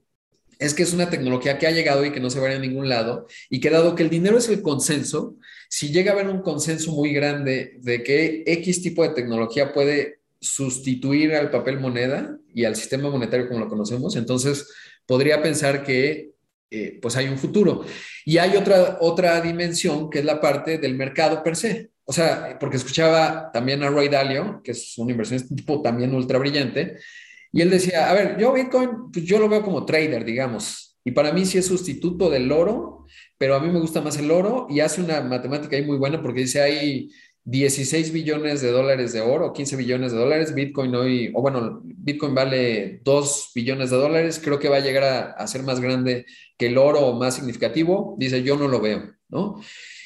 [0.58, 2.88] es que es una tecnología que ha llegado y que no se va a ningún
[2.88, 5.36] lado, y que dado que el dinero es el consenso,
[5.68, 10.20] si llega a haber un consenso muy grande de que X tipo de tecnología puede
[10.40, 14.68] sustituir al papel moneda y al sistema monetario como lo conocemos, entonces
[15.06, 16.32] podría pensar que
[16.70, 17.84] eh, pues hay un futuro.
[18.24, 21.91] Y hay otra, otra dimensión que es la parte del mercado per se.
[22.04, 26.38] O sea, porque escuchaba también a Roy Dalio, que es un inversionista tipo también ultra
[26.38, 26.96] brillante,
[27.52, 31.12] y él decía, a ver, yo Bitcoin, pues yo lo veo como trader, digamos, y
[31.12, 33.06] para mí sí es sustituto del oro,
[33.38, 36.22] pero a mí me gusta más el oro y hace una matemática ahí muy buena
[36.22, 37.10] porque dice hay
[37.44, 42.34] 16 billones de dólares de oro, 15 billones de dólares, Bitcoin hoy, o bueno, Bitcoin
[42.34, 46.24] vale 2 billones de dólares, creo que va a llegar a, a ser más grande
[46.56, 49.60] que el oro más significativo, dice yo no lo veo, ¿no?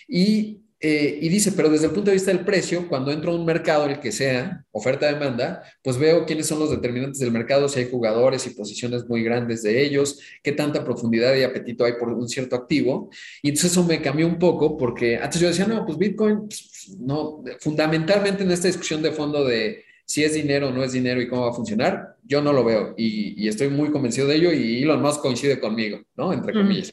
[0.09, 3.35] Y eh, y dice, pero desde el punto de vista del precio, cuando entro a
[3.35, 7.81] un mercado, el que sea, oferta-demanda, pues veo quiénes son los determinantes del mercado, si
[7.81, 12.11] hay jugadores y posiciones muy grandes de ellos, qué tanta profundidad y apetito hay por
[12.11, 13.09] un cierto activo.
[13.43, 16.95] Y entonces eso me cambió un poco porque antes yo decía, no, pues Bitcoin, pues,
[16.99, 21.21] no, fundamentalmente en esta discusión de fondo de si es dinero o no es dinero
[21.21, 24.53] y cómo va a funcionar, yo no lo veo y, estoy muy convencido de ello
[24.53, 26.33] y Elon Musk coincide conmigo, ¿no?
[26.33, 26.93] Entre comillas.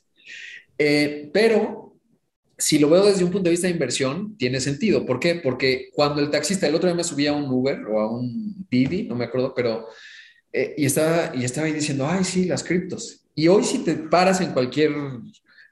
[0.77, 1.82] Eh, pero
[2.57, 5.05] si lo veo desde un punto de vista de inversión, tiene sentido.
[5.05, 5.35] ¿Por qué?
[5.35, 8.67] Porque cuando el taxista, el otro día me subía a un Uber o a un
[8.69, 9.87] Didi, no me acuerdo, pero,
[10.51, 13.25] eh, y, estaba, y estaba ahí diciendo, ay, sí, las criptos.
[13.35, 14.91] Y hoy si te paras en cualquier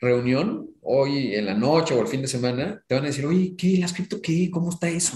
[0.01, 3.53] reunión, hoy en la noche o el fin de semana, te van a decir, oye,
[3.55, 3.77] ¿qué?
[3.77, 4.49] ¿Las cripto qué?
[4.49, 5.15] ¿Cómo está eso?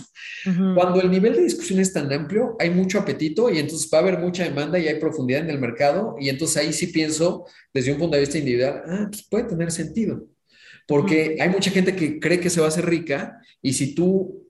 [0.76, 4.02] Cuando el nivel de discusión es tan amplio, hay mucho apetito y entonces va a
[4.02, 7.92] haber mucha demanda y hay profundidad en el mercado y entonces ahí sí pienso desde
[7.94, 10.28] un punto de vista individual, ah, pues puede tener sentido
[10.88, 14.46] porque hay mucha gente que cree que se va a hacer rica y si tú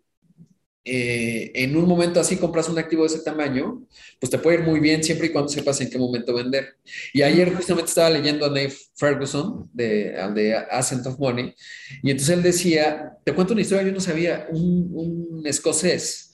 [0.88, 3.84] eh, en un momento así compras un activo de ese tamaño,
[4.20, 6.78] pues te puede ir muy bien siempre y cuando sepas en qué momento vender.
[7.12, 11.56] Y ayer justamente estaba leyendo a Nate Ferguson de, de Ascent of Money
[12.04, 16.34] y entonces él decía, te cuento una historia, yo no sabía, un, un escocés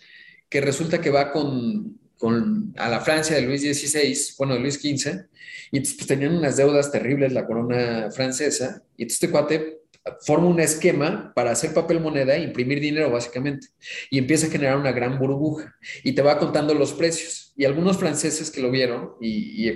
[0.50, 4.76] que resulta que va con, con, a la Francia de Luis XVI, bueno, de Luis
[4.76, 5.30] XV,
[5.72, 9.81] y entonces pues, tenían unas deudas terribles la corona francesa, y entonces este cuate
[10.22, 13.68] forma un esquema para hacer papel moneda e imprimir dinero básicamente
[14.10, 17.54] y empieza a generar una gran burbuja y te va contando los precios.
[17.56, 19.68] Y algunos franceses que lo vieron y,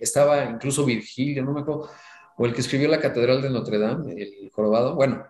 [0.00, 1.88] estaba incluso Virgilio, no me acuerdo,
[2.36, 5.24] o el que escribió la Catedral de Notre Dame, el jorobado, bueno,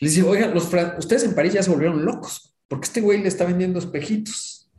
[0.00, 3.28] le dice, oigan, los ustedes en París ya se volvieron locos porque este güey le
[3.28, 4.70] está vendiendo espejitos.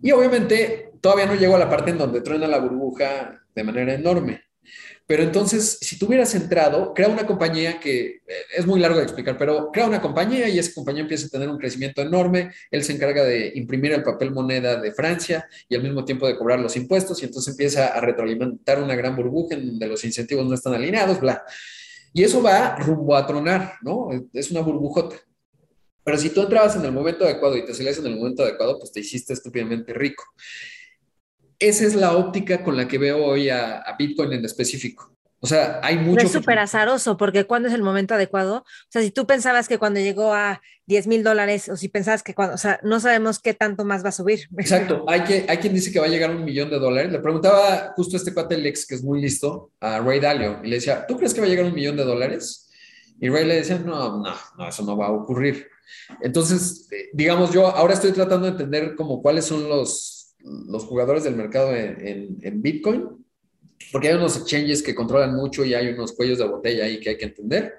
[0.00, 3.94] Y obviamente todavía no llegó a la parte en donde truena la burbuja de manera
[3.94, 4.42] enorme.
[5.06, 8.22] Pero entonces, si tú hubieras entrado, crea una compañía que eh,
[8.56, 11.48] es muy largo de explicar, pero crea una compañía y esa compañía empieza a tener
[11.48, 12.50] un crecimiento enorme.
[12.72, 16.36] Él se encarga de imprimir el papel moneda de Francia y al mismo tiempo de
[16.36, 20.44] cobrar los impuestos y entonces empieza a retroalimentar una gran burbuja en donde los incentivos
[20.44, 21.44] no están alineados, bla.
[22.12, 24.08] Y eso va rumbo a tronar, ¿no?
[24.32, 25.16] Es una burbujota.
[26.02, 28.78] Pero si tú entrabas en el momento adecuado y te salías en el momento adecuado,
[28.78, 30.24] pues te hiciste estúpidamente rico
[31.58, 35.12] esa es la óptica con la que veo hoy a, Bitcoin en específico.
[35.40, 36.26] O sea, hay mucho.
[36.26, 38.58] es súper azaroso, porque ¿cuándo es el momento adecuado?
[38.58, 42.22] O sea, si tú pensabas que cuando llegó a 10 mil dólares, o si pensabas
[42.22, 44.48] que cuando, o sea, no sabemos qué tanto más va a subir.
[44.58, 45.04] Exacto.
[45.08, 47.12] Hay, que, hay quien dice que va a llegar a un millón de dólares.
[47.12, 50.68] Le preguntaba justo a este cuate Lex, que es muy listo, a Ray Dalio, y
[50.68, 52.70] le decía, ¿tú crees que va a llegar a un millón de dólares?
[53.20, 55.68] Y Ray le decía, no, no, no, eso no va a ocurrir.
[56.20, 60.15] Entonces, eh, digamos, yo ahora estoy tratando de entender como cuáles son los
[60.46, 63.24] los jugadores del mercado en, Bitcoin,
[63.92, 67.10] porque hay unos exchanges que controlan mucho y hay unos cuellos de botella ahí que
[67.10, 67.74] hay que entender.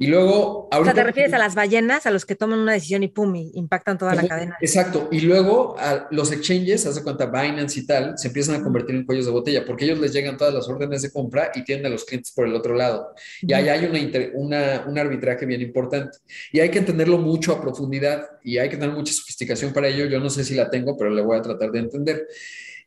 [0.00, 0.68] Y luego...
[0.70, 3.34] o sea, ¿te refieres a las ballenas, a los que toman una decisión y pum,
[3.34, 4.56] y impactan toda la cadena?
[4.60, 5.08] Exacto.
[5.10, 9.04] Y luego a los exchanges, hace cuenta Binance y tal, se empiezan a convertir en
[9.04, 11.88] cuellos de botella porque ellos les llegan todas las órdenes de compra y tienen a
[11.88, 13.12] los clientes por el otro lado.
[13.42, 16.18] Y ahí hay una, un arbitraje bien importante.
[16.52, 20.06] Y hay que entenderlo mucho a profundidad y hay que tener mucha sofisticación para ello.
[20.06, 22.28] Yo no sé si la tengo, pero le voy a tratar de entender.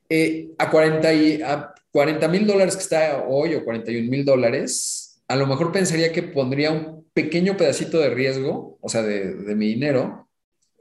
[0.07, 5.72] Eh, a 40 mil dólares que está hoy o 41 mil dólares, a lo mejor
[5.72, 10.30] pensaría que pondría un pequeño pedacito de riesgo, o sea, de, mi dinero,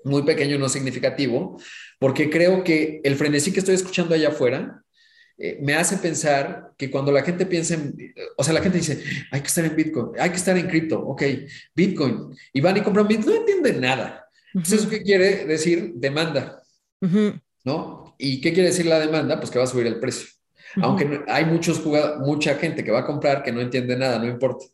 [0.04, 1.60] muy pequeño, no significativo,
[1.98, 4.82] porque creo que el frenesí que estoy escuchando allá afuera
[5.36, 7.94] eh, me hace pensar que cuando la gente piensa en,
[8.36, 11.00] o sea, la gente dice, hay que estar en Bitcoin, hay que estar en cripto,
[11.00, 11.22] ok,
[11.74, 14.26] Bitcoin, y van y compran Bitcoin, no entienden nada.
[14.54, 15.92] Entonces, ¿eso qué quiere decir?
[15.94, 16.62] Demanda,
[17.64, 18.14] ¿no?
[18.18, 19.38] ¿Y qué quiere decir la demanda?
[19.38, 20.28] Pues que va a subir el precio.
[20.76, 21.84] Aunque hay muchos
[22.20, 24.66] mucha gente que va a comprar que no entiende nada, no importa.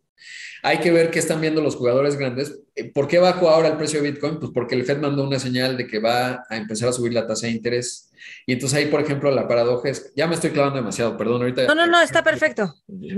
[0.63, 2.61] Hay que ver qué están viendo los jugadores grandes.
[2.75, 4.39] Eh, ¿Por qué bajó ahora el precio de Bitcoin?
[4.39, 7.27] Pues porque el Fed mandó una señal de que va a empezar a subir la
[7.27, 8.11] tasa de interés.
[8.47, 11.67] Y entonces ahí, por ejemplo, la paradoja es, ya me estoy clavando demasiado, perdón, ahorita.
[11.67, 12.75] No, no, no, está perfecto.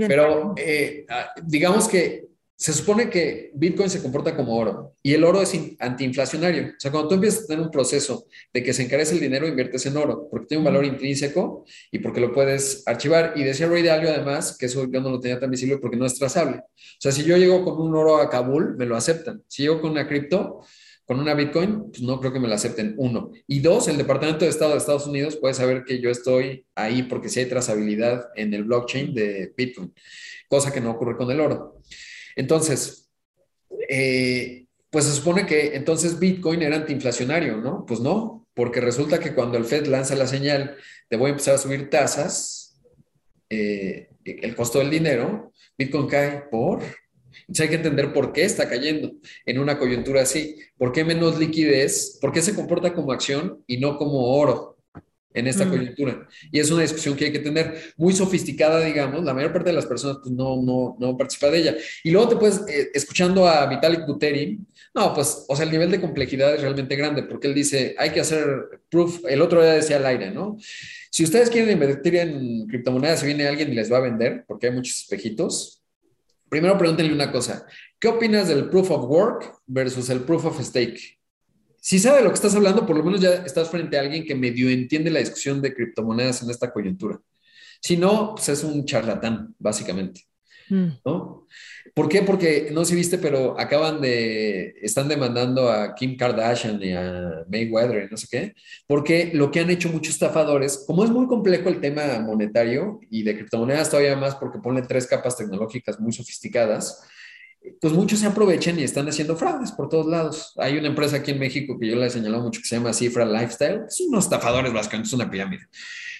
[0.07, 2.28] Pero eh, ah, digamos que
[2.59, 6.73] se supone que Bitcoin se comporta como oro y el oro es antiinflacionario.
[6.75, 9.47] O sea, cuando tú empiezas a tener un proceso de que se encarece el dinero,
[9.47, 13.31] inviertes en oro porque tiene un valor intrínseco y porque lo puedes archivar.
[13.37, 16.05] Y decía Ray Dalio además, que eso yo no lo tenía tan visible porque no
[16.05, 16.57] es trazable.
[16.57, 19.41] O sea, si yo llego con un oro a Kabul, me lo aceptan.
[19.47, 20.59] Si llego con una cripto,
[21.05, 22.93] con una Bitcoin, pues no creo que me la acepten.
[22.97, 23.31] Uno.
[23.47, 27.03] Y dos, el Departamento de Estado de Estados Unidos puede saber que yo estoy ahí
[27.03, 29.93] porque si hay trazabilidad en el blockchain de Bitcoin,
[30.49, 31.79] cosa que no ocurre con el oro.
[32.39, 33.11] Entonces,
[33.89, 37.85] eh, pues se supone que entonces Bitcoin era antiinflacionario, ¿no?
[37.85, 40.77] Pues no, porque resulta que cuando el Fed lanza la señal
[41.09, 42.79] de voy a empezar a subir tasas,
[43.49, 46.81] eh, el costo del dinero, Bitcoin cae por...
[47.41, 49.11] Entonces hay que entender por qué está cayendo
[49.45, 53.79] en una coyuntura así, por qué menos liquidez, por qué se comporta como acción y
[53.79, 54.78] no como oro
[55.33, 55.69] en esta mm.
[55.69, 56.27] coyuntura.
[56.51, 59.75] Y es una discusión que hay que tener muy sofisticada, digamos, la mayor parte de
[59.75, 61.75] las personas pues, no, no, no participa de ella.
[62.03, 65.91] Y luego te puedes, eh, escuchando a Vitalik Buterin, no, pues, o sea, el nivel
[65.91, 69.73] de complejidad es realmente grande, porque él dice, hay que hacer proof, el otro día
[69.73, 70.57] decía al aire, ¿no?
[71.11, 74.67] Si ustedes quieren invertir en criptomonedas, si viene alguien y les va a vender, porque
[74.67, 75.83] hay muchos espejitos,
[76.49, 77.65] primero pregúntenle una cosa,
[77.99, 81.18] ¿qué opinas del proof of work versus el proof of stake?
[81.81, 84.25] Si sabe de lo que estás hablando, por lo menos ya estás frente a alguien
[84.25, 87.19] que medio entiende la discusión de criptomonedas en esta coyuntura.
[87.81, 90.21] Si no, pues es un charlatán, básicamente.
[90.69, 90.87] Mm.
[91.05, 91.47] ¿No?
[91.93, 92.21] ¿Por qué?
[92.21, 97.43] Porque no sé si viste, pero acaban de, están demandando a Kim Kardashian y a
[97.49, 98.53] Mayweather y no sé qué,
[98.87, 103.23] porque lo que han hecho muchos estafadores, como es muy complejo el tema monetario y
[103.23, 107.03] de criptomonedas todavía más porque ponen tres capas tecnológicas muy sofisticadas,
[107.81, 110.53] pues muchos se aprovechan y están haciendo fraudes por todos lados.
[110.57, 112.93] Hay una empresa aquí en México que yo la he señalado mucho que se llama
[112.93, 113.81] Cifra Lifestyle.
[113.89, 115.63] Son unos estafadores básicamente, es una pirámide.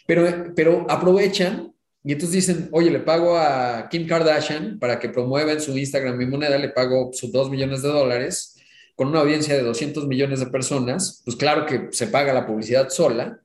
[0.06, 1.74] Pero, pero aprovechan
[2.04, 6.18] y entonces dicen, oye, le pago a Kim Kardashian para que promueva en su Instagram
[6.18, 8.56] mi moneda, le pago sus 2 millones de dólares
[8.96, 11.22] con una audiencia de 200 millones de personas.
[11.26, 13.40] Pues claro que se paga la publicidad sola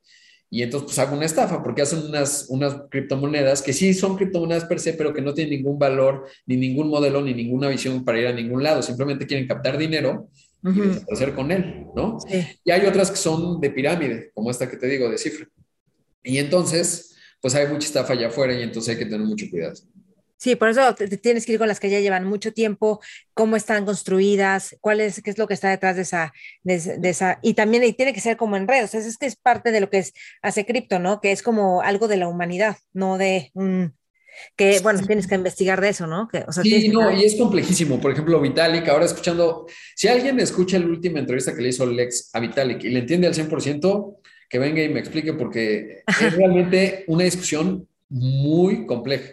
[0.54, 4.66] y entonces pues hago una estafa porque hacen unas, unas criptomonedas que sí son criptomonedas
[4.66, 8.20] per se, pero que no tienen ningún valor, ni ningún modelo, ni ninguna visión para
[8.20, 8.80] ir a ningún lado.
[8.80, 10.28] Simplemente quieren captar dinero
[10.62, 12.18] y hacer con él, ¿no?
[12.64, 15.48] Y hay otras que son de pirámide, como esta que te digo, de cifra.
[16.22, 19.74] Y entonces, pues hay mucha estafa allá afuera y entonces hay que tener mucho cuidado.
[20.44, 23.00] Sí, por eso te tienes que ir con las que ya llevan mucho tiempo,
[23.32, 27.38] cómo están construidas, cuál es, qué es lo que está detrás de esa, de, esa,
[27.40, 30.00] y también tiene que ser como en redes, es que es parte de lo que
[30.00, 31.22] es, hace cripto, ¿no?
[31.22, 33.52] Que es como algo de la humanidad, no de
[34.54, 36.28] que bueno, tienes que investigar de eso, ¿no?
[36.28, 37.98] Que, sí, no, y es complejísimo.
[37.98, 39.64] Por ejemplo, Vitalik, ahora escuchando,
[39.96, 43.28] si alguien escucha la última entrevista que le hizo Lex a Vitalik y le entiende
[43.28, 44.16] al 100%,
[44.50, 49.32] que venga y me explique porque es realmente una discusión muy compleja.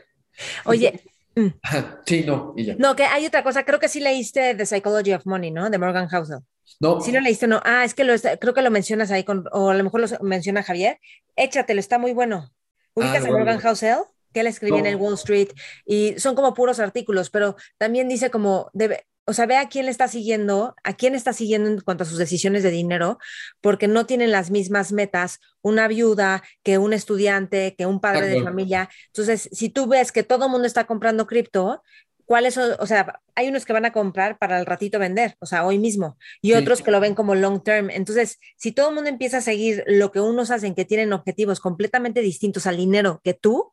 [0.65, 1.01] Oye.
[1.33, 1.47] Mm.
[2.05, 2.75] Sí, no, y ya.
[2.77, 5.69] No, que hay otra cosa, creo que sí leíste The Psychology of Money, ¿no?
[5.69, 6.39] De Morgan Housel.
[6.81, 6.99] No.
[6.99, 7.61] Sí lo leíste, no.
[7.63, 10.07] Ah, es que lo creo que lo mencionas ahí con, o a lo mejor lo
[10.23, 10.99] menciona Javier.
[11.37, 12.51] Échatelo, está muy bueno.
[12.93, 13.99] ¿Ubicas ah, a Morgan Housel?
[14.33, 15.49] Que él escribía en el Wall Street
[15.85, 19.85] y son como puros artículos, pero también dice como, debe, o sea, ve a quién
[19.85, 23.17] le está siguiendo, a quién está siguiendo en cuanto a sus decisiones de dinero,
[23.61, 28.43] porque no tienen las mismas metas una viuda que un estudiante, que un padre de
[28.43, 28.89] familia.
[29.07, 31.81] Entonces, si tú ves que todo el mundo está comprando cripto,
[32.25, 32.75] ¿cuáles son?
[32.79, 35.79] O sea, hay unos que van a comprar para el ratito vender, o sea, hoy
[35.79, 37.89] mismo, y otros que lo ven como long term.
[37.89, 41.61] Entonces, si todo el mundo empieza a seguir lo que unos hacen, que tienen objetivos
[41.61, 43.71] completamente distintos al dinero que tú,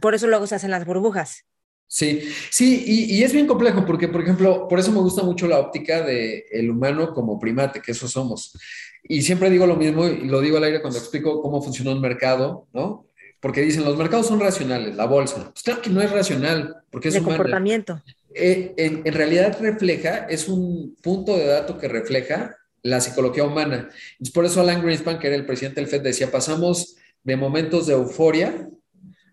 [0.00, 1.46] por eso luego se hacen las burbujas.
[1.90, 2.20] Sí,
[2.50, 6.02] sí, y, es bien complejo porque, por ejemplo, por eso me gusta mucho la óptica
[6.02, 8.52] del el humano como primate, que eso somos.
[9.02, 12.02] Y siempre digo lo mismo y lo digo al aire cuando explico cómo funciona un
[12.02, 13.06] mercado, ¿no?
[13.40, 15.50] Porque dicen, los mercados son racionales, la bolsa.
[15.50, 18.02] Pues claro que no es racional, porque es un comportamiento.
[18.34, 23.88] Eh, en, en, realidad refleja, es un punto de dato que refleja la psicología humana.
[24.20, 27.86] Es por eso Alan Greenspan, que era el presidente del FED, decía, pasamos de momentos
[27.86, 28.68] de euforia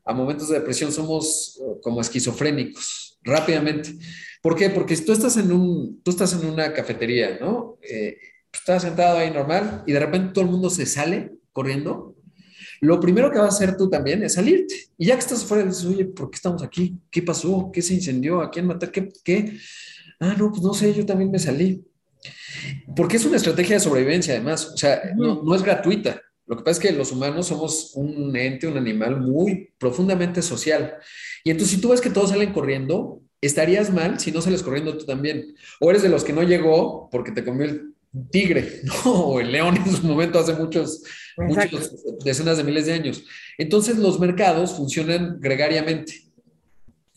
[0.05, 3.95] a momentos de depresión somos eh, como esquizofrénicos rápidamente.
[4.41, 4.69] ¿Por qué?
[4.69, 7.79] Porque si tú estás en, un, tú estás en una cafetería, ¿no?
[7.81, 8.17] Eh,
[8.53, 12.15] estás sentado ahí normal y de repente todo el mundo se sale corriendo.
[12.81, 14.75] Lo primero que vas a hacer tú también es salirte.
[14.97, 16.99] Y ya que estás afuera, dices, oye, ¿por qué estamos aquí?
[17.09, 17.71] ¿Qué pasó?
[17.73, 18.41] ¿Qué se incendió?
[18.41, 18.91] ¿A quién matar?
[18.91, 19.09] ¿Qué?
[19.23, 19.57] qué?
[20.19, 21.83] Ah, no, pues no sé, yo también me salí.
[22.95, 24.67] Porque es una estrategia de sobrevivencia, además.
[24.67, 26.21] O sea, no, no es gratuita.
[26.47, 30.95] Lo que pasa es que los humanos somos un ente, un animal muy profundamente social.
[31.43, 34.97] Y entonces si tú ves que todos salen corriendo, estarías mal si no sales corriendo
[34.97, 35.55] tú también.
[35.79, 37.95] O eres de los que no llegó porque te comió el
[38.31, 39.11] tigre, ¿no?
[39.11, 41.03] O el león en su momento hace muchos,
[41.37, 41.91] muchos,
[42.23, 43.23] decenas de miles de años.
[43.57, 46.13] Entonces los mercados funcionan gregariamente.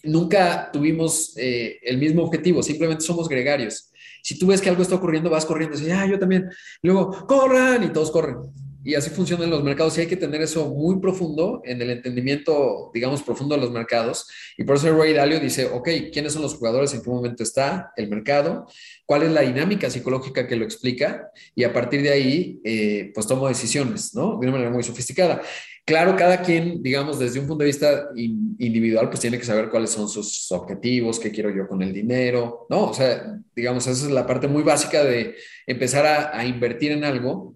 [0.05, 3.91] Nunca tuvimos eh, el mismo objetivo, simplemente somos gregarios.
[4.23, 6.49] Si tú ves que algo está ocurriendo, vas corriendo y dices, ah, yo también.
[6.83, 8.37] luego, corran y todos corren.
[8.85, 12.91] Y así funcionan los mercados y hay que tener eso muy profundo en el entendimiento,
[12.95, 14.27] digamos, profundo de los mercados.
[14.57, 16.95] Y por eso Ray Dalio dice, ok, ¿quiénes son los jugadores?
[16.95, 18.67] ¿En qué momento está el mercado?
[19.05, 21.31] ¿Cuál es la dinámica psicológica que lo explica?
[21.55, 24.39] Y a partir de ahí, eh, pues tomo decisiones, ¿no?
[24.39, 25.43] De una manera muy sofisticada.
[25.89, 29.89] Claro, cada quien, digamos, desde un punto de vista individual, pues tiene que saber cuáles
[29.89, 32.91] son sus objetivos, qué quiero yo con el dinero, ¿no?
[32.91, 36.05] O sea, digamos, esa es la parte muy básica de empezar
[36.35, 37.55] a, invertir en algo.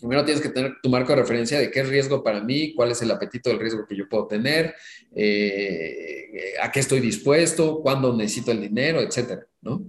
[0.00, 2.90] Primero tienes que tener tu marco de referencia de qué es riesgo para mí, cuál
[2.90, 4.74] es el apetito del riesgo que yo puedo tener,
[5.14, 9.82] eh, a qué estoy dispuesto, cuándo necesito el dinero, etcétera, ¿no?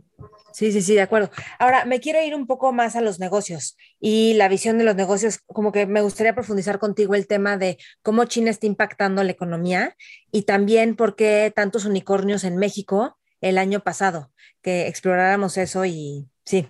[0.53, 1.31] Sí, sí, sí, de acuerdo.
[1.57, 4.95] Ahora, me quiero ir un poco más a los negocios y la visión de los
[4.95, 9.31] negocios, como que me gustaría profundizar contigo el tema de cómo China está impactando la
[9.31, 9.95] economía
[10.31, 14.31] y también por qué tantos unicornios en México el año pasado,
[14.61, 16.67] que exploráramos eso y sí.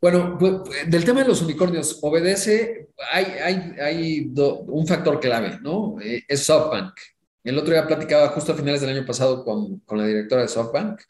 [0.00, 0.38] Bueno,
[0.86, 5.96] del tema de los unicornios, obedece, hay, hay, hay un factor clave, ¿no?
[6.00, 6.94] Eh, es SoftBank.
[7.42, 10.48] El otro día platicaba justo a finales del año pasado con, con la directora de
[10.48, 11.00] SoftBank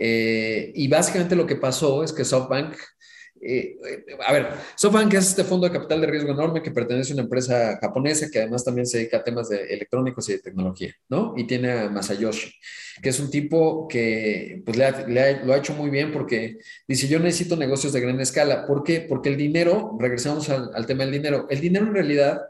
[0.00, 2.76] eh, y básicamente lo que pasó es que SoftBank,
[3.42, 3.76] eh,
[4.26, 7.22] a ver, SoftBank es este fondo de capital de riesgo enorme que pertenece a una
[7.22, 11.34] empresa japonesa que además también se dedica a temas de electrónicos y de tecnología, ¿no?
[11.36, 12.52] Y tiene a Masayoshi,
[13.02, 17.56] que es un tipo que pues, lo ha hecho muy bien porque dice, yo necesito
[17.56, 18.66] negocios de gran escala.
[18.66, 19.00] ¿Por qué?
[19.00, 22.42] Porque el dinero, regresamos al, al tema del dinero, el dinero en realidad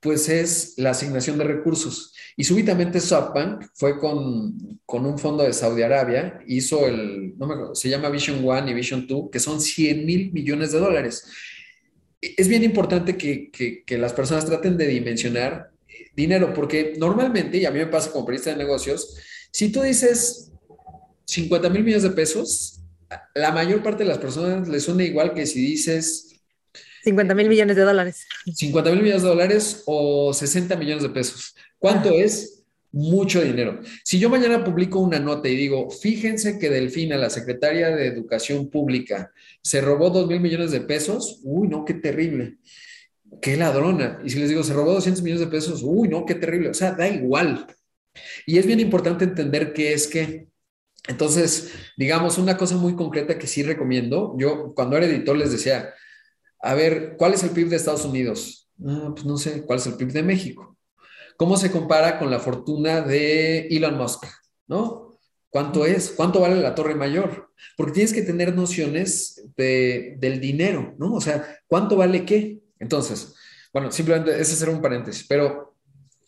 [0.00, 2.14] pues es la asignación de recursos.
[2.40, 7.74] Y súbitamente SoftBank fue con, un fondo de Saudi Arabia, hizo el, no me acuerdo,
[7.74, 11.26] se llama Vision One y Vision Two, que son 100 mil millones de dólares.
[12.20, 15.72] Es bien importante que, las personas traten de dimensionar
[16.14, 19.16] dinero, porque normalmente, y a mí me pasa como periodista de negocios,
[19.50, 20.52] si tú dices
[21.24, 22.80] 50 mil millones de pesos,
[23.34, 26.28] la mayor parte de las personas les suena igual que si dices
[27.02, 28.26] 50 mil millones de dólares.
[28.44, 31.54] 50 mil millones de dólares o 60 millones de pesos.
[31.78, 32.64] ¿Cuánto es?
[32.90, 33.80] Mucho dinero.
[34.02, 38.70] Si yo mañana publico una nota y digo, fíjense que Delfina, la secretaria de Educación
[38.70, 39.30] Pública,
[39.62, 42.56] se robó 2 mil millones de pesos, uy, no, qué terrible.
[43.42, 44.20] Qué ladrona.
[44.24, 46.70] Y si les digo, se robó 200 millones de pesos, uy, no, qué terrible.
[46.70, 47.66] O sea, da igual.
[48.46, 50.48] Y es bien importante entender qué es qué.
[51.08, 55.94] Entonces, digamos, una cosa muy concreta que sí recomiendo, yo cuando era editor les decía,
[56.60, 58.70] a ver, ¿cuál es el PIB de Estados Unidos?
[58.76, 60.77] No, pues no sé, ¿cuál es el PIB de México?
[61.38, 64.24] ¿Cómo se compara con la fortuna de Elon Musk?
[64.66, 65.20] ¿No?
[65.50, 66.10] ¿Cuánto es?
[66.10, 67.52] ¿Cuánto vale la torre mayor?
[67.76, 71.14] Porque tienes que tener nociones del dinero, ¿no?
[71.14, 72.58] O sea, ¿cuánto vale qué?
[72.80, 73.36] Entonces,
[73.72, 75.76] bueno, simplemente ese será un paréntesis, pero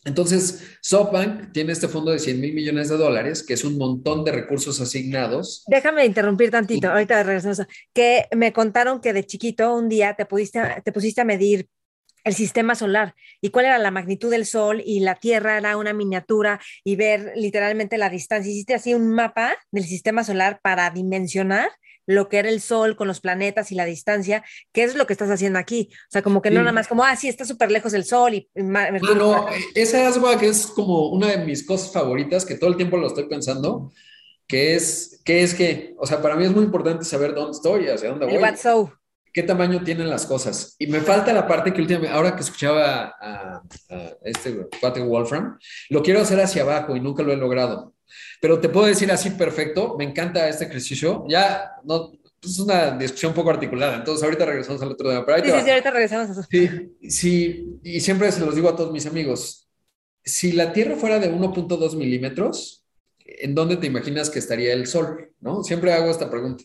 [0.05, 4.23] entonces, SoftBank tiene este fondo de 100 mil millones de dólares, que es un montón
[4.23, 5.63] de recursos asignados.
[5.67, 7.67] Déjame interrumpir tantito, ahorita regresamos.
[7.93, 11.67] Que me contaron que de chiquito un día te, pudiste, te pusiste a medir
[12.23, 15.93] el sistema solar y cuál era la magnitud del sol y la Tierra era una
[15.93, 18.51] miniatura y ver literalmente la distancia.
[18.51, 21.69] Hiciste así un mapa del sistema solar para dimensionar
[22.07, 25.13] lo que era el Sol con los planetas y la distancia, ¿qué es lo que
[25.13, 25.89] estás haciendo aquí?
[25.91, 28.33] O sea, como que no nada más como, ah, sí, está súper lejos el Sol
[28.33, 28.49] y...
[28.55, 32.97] No, esa es que es como una de mis cosas favoritas, que todo el tiempo
[32.97, 33.91] lo estoy pensando,
[34.47, 37.87] que es, que es que, o sea, para mí es muy importante saber dónde estoy,
[37.87, 38.35] hacia dónde voy.
[38.35, 38.91] El so.
[39.33, 40.75] ¿Qué tamaño tienen las cosas?
[40.77, 45.57] Y me falta la parte que últimamente, ahora que escuchaba a, a este cuate Wolfram,
[45.89, 47.93] lo quiero hacer hacia abajo y nunca lo he logrado.
[48.41, 51.25] Pero te puedo decir así perfecto, me encanta este ejercicio.
[51.29, 52.11] Ya no,
[52.41, 55.25] es una discusión un poco articulada, entonces ahorita regresamos al otro tema.
[55.37, 56.47] sí, sí, sí, ahorita regresamos a eso.
[56.49, 56.69] Sí,
[57.07, 59.69] sí, y siempre se los digo a todos mis amigos,
[60.23, 62.83] si la Tierra fuera de 1.2 milímetros,
[63.19, 65.31] ¿en dónde te imaginas que estaría el Sol?
[65.39, 65.63] ¿No?
[65.63, 66.63] Siempre hago esta pregunta.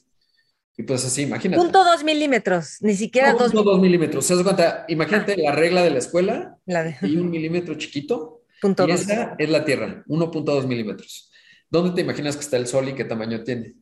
[0.79, 1.61] Y pues así, imagínate.
[1.61, 3.53] Punto dos milímetros, ni siquiera dos.
[3.53, 4.27] Punto dos milímetros.
[4.27, 4.85] ¿Se cuenta?
[4.89, 5.37] Imagínate ah.
[5.39, 6.59] la regla de la escuela
[7.03, 8.43] y un milímetro chiquito.
[8.61, 11.31] Punto y esa es la Tierra, 1.2 milímetros.
[11.70, 13.74] ¿Dónde te imaginas que está el sol y qué tamaño tiene?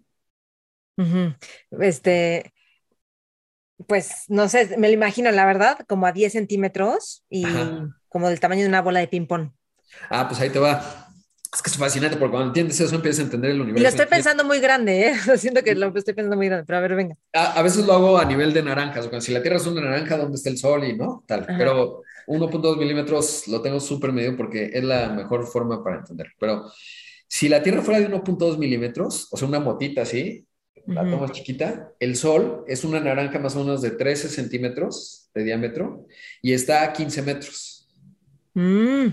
[1.80, 2.52] Este,
[3.86, 7.44] pues no sé, me lo imagino, la verdad, como a 10 centímetros y
[8.08, 9.50] como del tamaño de una bola de ping-pong.
[10.10, 11.03] Ah, pues ahí te va.
[11.54, 13.80] Es que es fascinante porque cuando entiendes eso empiezas a entender el universo.
[13.80, 15.14] Y lo estoy pensando muy grande, ¿eh?
[15.38, 17.16] Siento que lo estoy pensando muy grande, pero a ver, venga.
[17.32, 19.80] A, veces lo hago a nivel de naranjas, o sea, si la Tierra es una
[19.80, 20.84] naranja, ¿dónde está el Sol?
[20.84, 21.46] Y no, tal.
[21.46, 26.32] Pero 1.2 milímetros lo tengo súper medio porque es la mejor forma para entender.
[26.40, 26.70] Pero
[27.28, 30.46] Si la Tierra fuera de 1.2 milímetros, o sea, una motita así,
[30.86, 35.44] la tomas chiquita, el Sol es una naranja más o menos de 13 centímetros de
[35.44, 36.06] diámetro
[36.42, 37.88] y está a 15 metros.
[38.54, 39.08] Mm.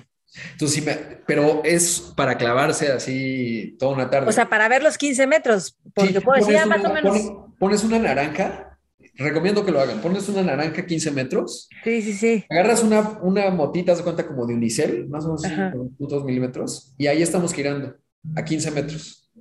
[0.53, 0.95] Entonces, sí me-
[1.27, 4.29] pero es para clavarse así toda una tarde.
[4.29, 6.89] O sea, para ver los 15 metros, porque Sí, puedo decir, pones ah, más una-
[6.89, 7.17] o menos.
[7.19, 8.79] pone- pones una naranja,
[9.15, 12.45] recomiendo que lo hagan, pones una naranja 15 metros, Sí, sí, sí.
[12.49, 15.73] agarras una, una motita, se cuenta como de unicel, más o menos.
[15.99, 17.95] 2 milímetros, y ahí estamos girando
[18.36, 19.32] a 15 metros.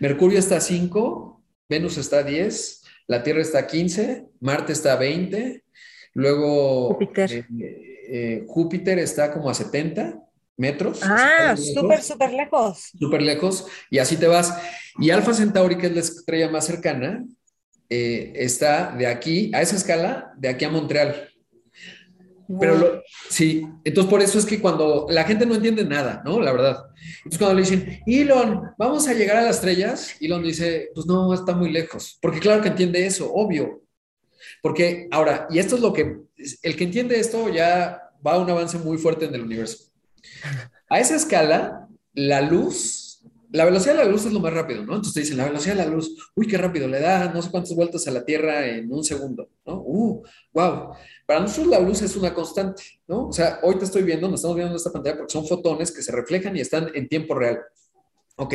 [0.00, 4.92] Mercurio está a 5, Venus está a 10, la Tierra está a 15, Marte está
[4.92, 5.64] a 20,
[6.14, 7.30] luego Júpiter.
[7.32, 7.46] eh,
[8.10, 10.20] eh, Júpiter está como a 70
[10.58, 11.00] metros.
[11.02, 12.90] Ah, súper, súper lejos.
[12.98, 14.54] súper lejos, y así te vas.
[14.98, 17.24] Y Alfa Centauri, que es la estrella más cercana,
[17.88, 21.30] eh, está de aquí, a esa escala, de aquí a Montreal.
[22.60, 26.40] Pero lo- sí, entonces por eso es que cuando la gente no entiende nada, ¿no?
[26.40, 26.78] La verdad.
[27.18, 31.32] Entonces cuando le dicen, Elon, vamos a llegar a las estrellas, Elon dice, pues no,
[31.34, 32.18] está muy lejos.
[32.22, 33.82] Porque claro que entiende eso, obvio.
[34.62, 36.16] Porque ahora, y esto es lo que,
[36.62, 39.87] el que entiende esto ya va a un avance muy fuerte en el universo.
[40.88, 44.94] A esa escala, la luz, la velocidad de la luz es lo más rápido, ¿no?
[44.94, 47.50] Entonces te dicen, la velocidad de la luz, uy, qué rápido, le da no sé
[47.50, 49.82] cuántas vueltas a la Tierra en un segundo, ¿no?
[49.84, 50.22] Uh,
[50.52, 50.94] wow.
[51.26, 53.28] Para nosotros la luz es una constante, ¿no?
[53.28, 55.92] O sea, hoy te estoy viendo, nos estamos viendo en esta pantalla porque son fotones
[55.92, 57.60] que se reflejan y están en tiempo real.
[58.36, 58.54] Ok,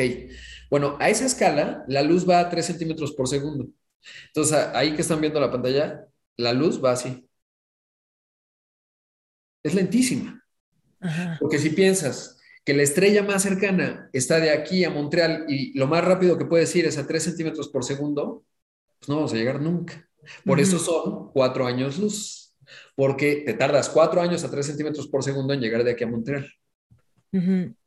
[0.70, 3.68] bueno, a esa escala, la luz va a 3 centímetros por segundo.
[4.28, 6.06] Entonces, ahí que están viendo la pantalla,
[6.36, 7.28] la luz va así.
[9.62, 10.43] Es lentísima.
[11.04, 11.36] Ajá.
[11.40, 15.86] Porque si piensas que la estrella más cercana está de aquí a Montreal y lo
[15.86, 18.44] más rápido que puedes ir es a 3 centímetros por segundo,
[18.98, 20.08] pues no vamos a llegar nunca.
[20.44, 22.54] Por eso son cuatro años luz,
[22.96, 26.08] porque te tardas cuatro años a 3 centímetros por segundo en llegar de aquí a
[26.08, 26.50] Montreal.
[27.32, 27.38] Y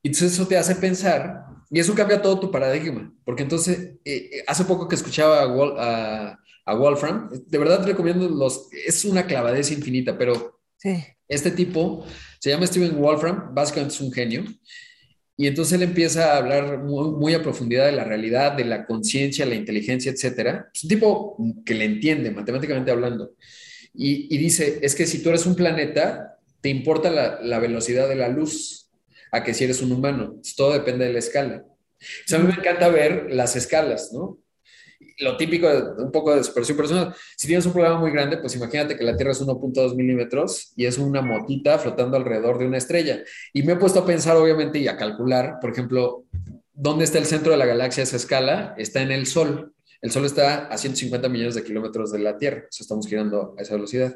[0.03, 4.43] Entonces eso te hace pensar, y eso cambia todo tu paradigma, porque entonces, eh, eh,
[4.45, 9.05] hace poco que escuchaba a, Wol- a- a Wolfram, de verdad te recomiendo los, es
[9.05, 11.03] una clavadez infinita, pero Sí.
[11.28, 12.05] este tipo
[12.40, 14.46] se llama Steven Wolfram, básicamente es un genio,
[15.40, 19.46] y entonces él empieza a hablar muy, a profundidad de la realidad, de la conciencia,
[19.46, 20.72] la inteligencia, etcétera.
[20.74, 23.36] Es un tipo que le entiende, matemáticamente hablando.
[23.94, 28.30] Y, dice, es que si tú eres un planeta, te importa la, velocidad de la
[28.30, 28.90] luz,
[29.32, 30.42] a que si eres un humano.
[30.56, 31.64] Todo depende de la escala.
[32.32, 34.40] O a mí me encanta ver las escalas, ¿no?
[35.20, 37.15] Lo típico, de, un poco de superación personal.
[37.36, 40.86] Si tienes un problema muy grande, pues imagínate que la Tierra es 1.2 milímetros y
[40.86, 43.24] es una motita flotando alrededor de una estrella.
[43.51, 46.26] Y me he puesto a pensar, obviamente, y a calcular, por ejemplo,
[46.74, 48.76] ¿dónde está el centro de la galaxia a esa escala?
[48.78, 49.74] Está en el Sol.
[50.01, 52.65] El Sol está a 150 millones de kilómetros de la Tierra.
[52.65, 54.15] O estamos girando a esa velocidad.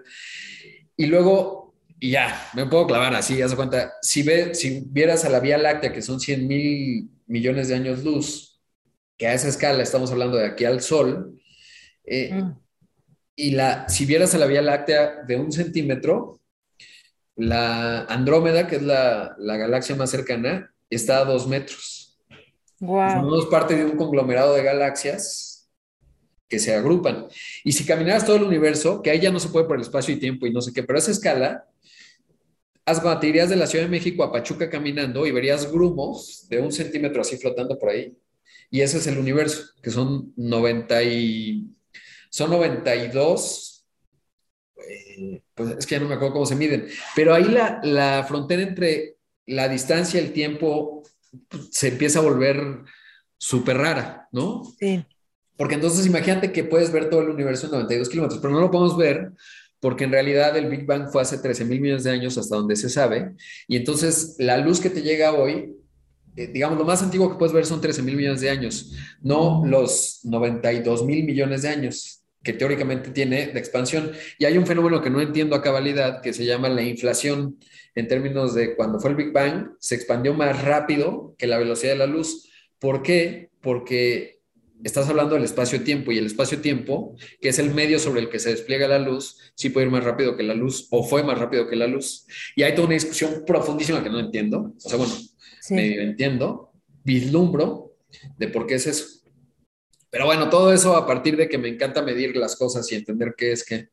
[0.95, 3.93] Y luego, y ya, me puedo clavar así, haz de cuenta.
[4.03, 8.03] Si, ve, si vieras a la Vía Láctea, que son 100 mil millones de años
[8.03, 8.50] luz,
[9.21, 11.39] que a esa escala estamos hablando de aquí al Sol,
[12.05, 12.57] eh, Mm.
[13.35, 16.39] y la, si vieras a la Vía Láctea de un centímetro,
[17.35, 22.17] la Andrómeda, que es la, la galaxia más cercana, está a dos metros.
[22.79, 23.11] Wow.
[23.11, 25.69] Somos parte de un conglomerado de galaxias
[26.49, 27.27] que se agrupan.
[27.63, 30.15] Y si caminaras todo el universo, que ahí ya no se puede por el espacio
[30.15, 31.67] y tiempo y no sé qué, pero a esa escala,
[32.87, 36.47] haz cuando te irías de la Ciudad de México a Pachuca caminando y verías grumos
[36.49, 38.17] de un centímetro así flotando por ahí.
[38.69, 41.67] Y ese es el universo, que son 90 y...
[42.29, 43.85] Son 92,
[44.87, 48.23] eh, pues es que ya no me acuerdo cómo se miden, pero ahí la, la
[48.25, 51.03] frontera entre la distancia y el tiempo
[51.49, 52.83] pues, se empieza a volver
[53.37, 54.63] súper rara, ¿no?
[54.79, 55.05] Sí.
[55.57, 58.71] Porque entonces imagínate que puedes ver todo el universo en 92 kilómetros, pero no lo
[58.71, 59.33] podemos ver
[59.81, 62.75] porque en realidad el Big Bang fue hace 13 mil millones de años hasta donde
[62.75, 63.35] se sabe,
[63.67, 65.75] y entonces la luz que te llega hoy,
[66.35, 69.63] eh, digamos, lo más antiguo que puedes ver son 13 mil millones de años, no
[69.65, 74.11] los 92 mil millones de años que teóricamente tiene de expansión.
[74.39, 77.57] Y hay un fenómeno que no entiendo a cabalidad que se llama la inflación
[77.93, 81.93] en términos de cuando fue el Big Bang, se expandió más rápido que la velocidad
[81.93, 82.49] de la luz.
[82.79, 83.49] ¿Por qué?
[83.61, 84.39] Porque
[84.83, 88.49] estás hablando del espacio-tiempo y el espacio-tiempo, que es el medio sobre el que se
[88.49, 91.67] despliega la luz, sí puede ir más rápido que la luz o fue más rápido
[91.67, 92.25] que la luz.
[92.55, 94.73] Y hay toda una discusión profundísima que no entiendo.
[94.75, 95.13] O sea, bueno,
[95.61, 95.75] Sí.
[95.75, 97.93] medio entiendo, vislumbro
[98.37, 99.21] de por qué es eso.
[100.09, 103.33] Pero bueno, todo eso a partir de que me encanta medir las cosas y entender
[103.37, 103.87] qué es qué.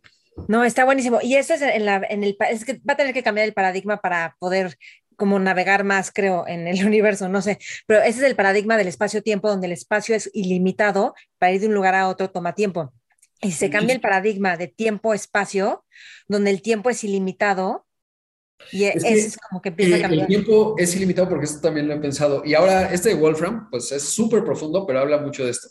[0.48, 1.20] No, está buenísimo.
[1.22, 3.54] Y eso es en, la, en el, es que va a tener que cambiar el
[3.54, 4.76] paradigma para poder
[5.18, 8.86] como navegar más, creo, en el universo, no sé, pero ese es el paradigma del
[8.86, 12.92] espacio-tiempo, donde el espacio es ilimitado, para ir de un lugar a otro toma tiempo.
[13.40, 15.84] Y se cambia el paradigma de tiempo-espacio,
[16.28, 17.86] donde el tiempo es ilimitado,
[18.72, 20.22] Y es, es como que empieza a cambiar.
[20.22, 22.42] El tiempo es ilimitado porque esto también lo he pensado.
[22.44, 25.68] Y ahora este de Wolfram, pues es súper profundo, pero habla mucho de esto.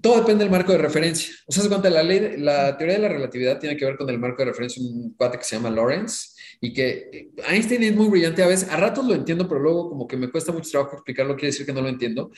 [0.00, 1.32] Todo depende del marco de referencia.
[1.46, 4.08] O sea, se cuenta, la, ley, la teoría de la relatividad tiene que ver con
[4.10, 6.28] el marco de referencia de un cuate que se llama Lawrence
[6.60, 8.68] y que eh, Einstein es muy brillante a veces.
[8.70, 11.66] A ratos lo entiendo, pero luego como que me cuesta mucho trabajo explicarlo, quiere decir
[11.66, 12.30] que no lo entiendo.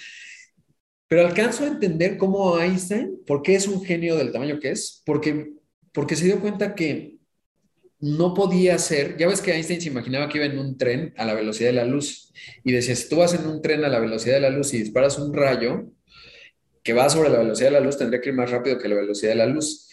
[1.08, 5.02] Pero alcanzo a entender cómo Einstein, por qué es un genio del tamaño que es,
[5.06, 5.52] porque,
[5.92, 7.15] porque se dio cuenta que
[8.00, 11.24] no podía ser, ya ves que Einstein se imaginaba que iba en un tren a
[11.24, 12.32] la velocidad de la luz
[12.62, 14.78] y decía, si tú vas en un tren a la velocidad de la luz y
[14.78, 15.84] disparas un rayo
[16.82, 18.96] que va sobre la velocidad de la luz, tendría que ir más rápido que la
[18.96, 19.88] velocidad de la luz.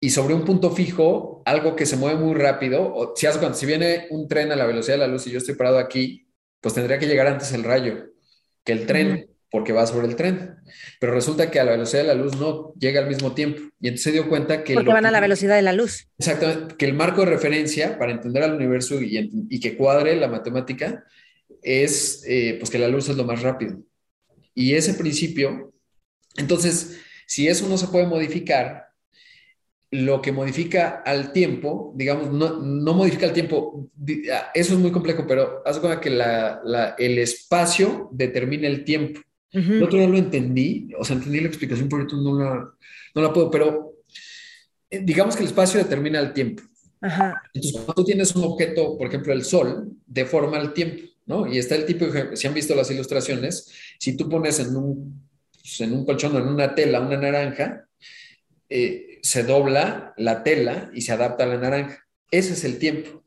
[0.00, 3.66] Y sobre un punto fijo, algo que se mueve muy rápido, o si, cuando, si
[3.66, 6.28] viene un tren a la velocidad de la luz y yo estoy parado aquí,
[6.60, 8.12] pues tendría que llegar antes el rayo
[8.64, 10.56] que el tren porque va sobre el tren.
[11.00, 13.62] Pero resulta que a la velocidad de la luz no llega al mismo tiempo.
[13.80, 14.74] Y entonces se dio cuenta que...
[14.74, 16.08] Porque van a la velocidad de la luz.
[16.18, 21.04] Exactamente, que el marco de referencia para entender al universo y, que cuadre la matemática
[21.62, 23.80] es eh, pues que la luz es lo más rápido.
[24.54, 25.72] Y ese principio,
[26.36, 28.88] entonces, si eso no se puede modificar,
[29.90, 33.88] lo que modifica al tiempo, digamos, no, no modifica el tiempo,
[34.30, 39.20] ah, eso es muy complejo, pero haz cuenta que el espacio determina el tiempo.
[39.52, 42.70] El otro día lo entendí, o sea, entendí la explicación, por eso no la,
[43.14, 43.94] no la puedo, pero
[44.90, 46.62] eh, digamos que el espacio determina el tiempo.
[47.00, 51.46] Entonces, cuando tú tienes un objeto, por ejemplo, el sol, deforma el tiempo, ¿no?
[51.46, 55.80] Y está el tipo, si han visto las ilustraciones, si tú pones en un, pues,
[55.80, 57.86] en un colchón o en una tela una naranja,
[58.68, 62.06] eh, se dobla la tela y se adapta a la naranja.
[62.30, 63.24] Ese es el tiempo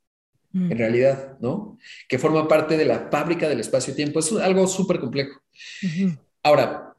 [0.53, 0.77] en mm.
[0.77, 1.77] realidad, ¿no?
[2.07, 4.19] Que forma parte de la fábrica del espacio-tiempo.
[4.19, 5.41] Es algo súper complejo.
[6.43, 6.95] Ahora,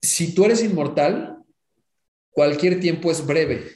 [0.00, 1.38] si tú eres inmortal,
[2.30, 3.70] cualquier tiempo es breve.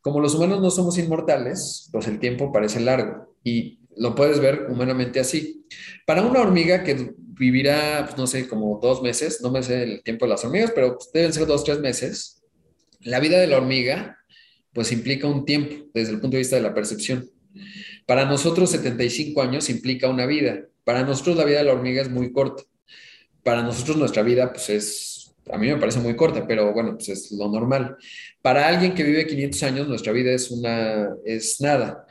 [0.00, 4.66] Como los humanos no somos inmortales, pues el tiempo parece largo y lo puedes ver
[4.70, 5.66] humanamente así.
[6.06, 10.02] Para una hormiga que vivirá, pues no sé, como dos meses, no me sé el
[10.02, 12.42] tiempo de las hormigas, pero deben ser dos, tres meses,
[13.00, 14.18] la vida de la hormiga
[14.72, 17.28] pues implica un tiempo desde el punto de vista de la percepción.
[18.06, 20.60] Para nosotros 75 años implica una vida.
[20.88, 22.62] Para nosotros la vida de la hormiga es muy corta.
[23.42, 27.10] Para nosotros nuestra vida pues es, a mí me parece muy corta, pero bueno, pues
[27.10, 27.98] es lo normal.
[28.40, 32.06] Para alguien que vive 500 años nuestra vida es una, es nada.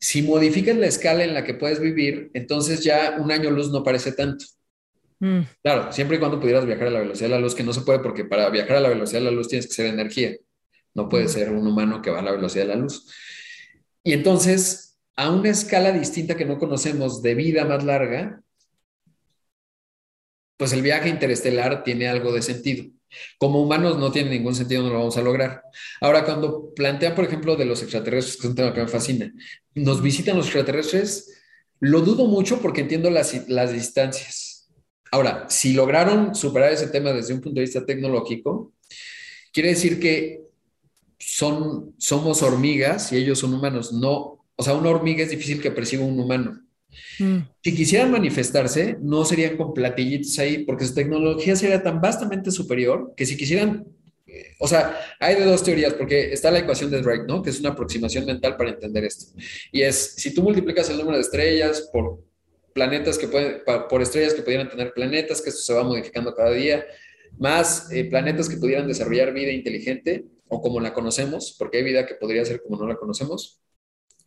[0.00, 3.84] Si modificas la escala en la que puedes vivir, entonces ya un año luz no
[3.84, 4.46] parece tanto.
[5.20, 5.42] Mm.
[5.62, 7.82] Claro, siempre y cuando pudieras viajar a la velocidad de la luz, que no se
[7.82, 10.34] puede porque para viajar a la velocidad de la luz tienes que ser energía.
[10.92, 13.14] No puede ser un humano que va a la velocidad de la luz.
[14.02, 14.87] Y entonces,
[15.18, 18.40] a una escala distinta que no conocemos de vida más larga,
[20.56, 22.84] pues el viaje interestelar tiene algo de sentido.
[23.36, 25.62] Como humanos no tiene ningún sentido, no lo vamos a lograr.
[26.00, 29.32] Ahora, cuando plantean, por ejemplo, de los extraterrestres, que es un tema que me fascina,
[29.74, 31.42] nos visitan los extraterrestres,
[31.80, 34.70] lo dudo mucho porque entiendo las, las distancias.
[35.10, 38.72] Ahora, si lograron superar ese tema desde un punto de vista tecnológico,
[39.52, 40.42] quiere decir que
[41.18, 43.92] son, somos hormigas y ellos son humanos.
[43.92, 46.60] No, o sea, una hormiga es difícil que perciba un humano.
[47.20, 47.38] Mm.
[47.62, 53.14] Si quisieran manifestarse, no serían con platillitos ahí, porque su tecnología sería tan vastamente superior
[53.16, 53.86] que si quisieran,
[54.26, 57.40] eh, o sea, hay de dos teorías, porque está la ecuación de Drake, ¿no?
[57.40, 59.26] Que es una aproximación mental para entender esto.
[59.70, 62.24] Y es, si tú multiplicas el número de estrellas por
[62.74, 66.50] planetas que pueden, por estrellas que pudieran tener planetas, que esto se va modificando cada
[66.50, 66.84] día,
[67.38, 72.06] más eh, planetas que pudieran desarrollar vida inteligente, o como la conocemos, porque hay vida
[72.06, 73.60] que podría ser como no la conocemos,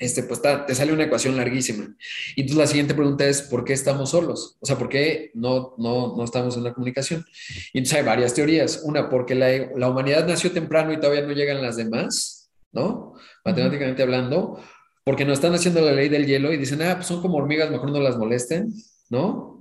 [0.02, 1.96] este, pues te sale una ecuación larguísima.
[2.36, 4.58] Y entonces la siguiente pregunta es, ¿por qué estamos solos?
[4.60, 7.24] O sea, ¿por qué no, no, no estamos en la comunicación?
[7.72, 8.82] Y entonces hay varias teorías.
[8.84, 9.48] Una, porque la,
[9.78, 13.14] la humanidad nació temprano y todavía no llegan las demás, ¿no?
[13.46, 14.60] Matemáticamente hablando,
[15.04, 17.70] porque no están haciendo la ley del hielo y dicen, ah, pues son como hormigas,
[17.70, 18.74] mejor no las molesten,
[19.10, 19.52] ¿no?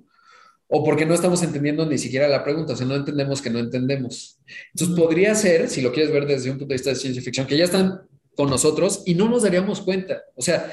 [0.73, 3.59] o porque no estamos entendiendo ni siquiera la pregunta, o sea, no entendemos que no
[3.59, 4.39] entendemos.
[4.73, 7.45] Entonces, podría ser, si lo quieres ver desde un punto de vista de ciencia ficción,
[7.45, 8.03] que ya están
[8.37, 10.23] con nosotros y no nos daríamos cuenta.
[10.35, 10.73] O sea,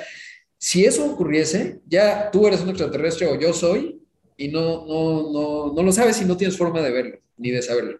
[0.57, 4.01] si eso ocurriese, ya tú eres un extraterrestre o yo soy
[4.35, 7.61] y no, no, no, no lo sabes y no tienes forma de verlo ni de
[7.61, 7.99] saberlo.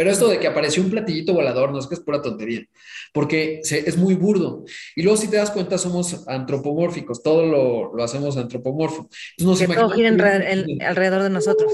[0.00, 2.66] Pero esto de que apareció un platillito volador, no es que es pura tontería,
[3.12, 4.64] porque es muy burdo.
[4.96, 9.10] Y luego, si te das cuenta, somos antropomórficos, todo lo, lo hacemos antropomorfo.
[9.36, 11.70] Entonces, todo gira alrededor de nosotros.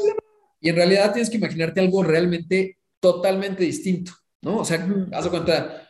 [0.61, 4.11] Y en realidad tienes que imaginarte algo realmente totalmente distinto,
[4.42, 4.59] ¿no?
[4.59, 5.86] O sea, haz cuenta,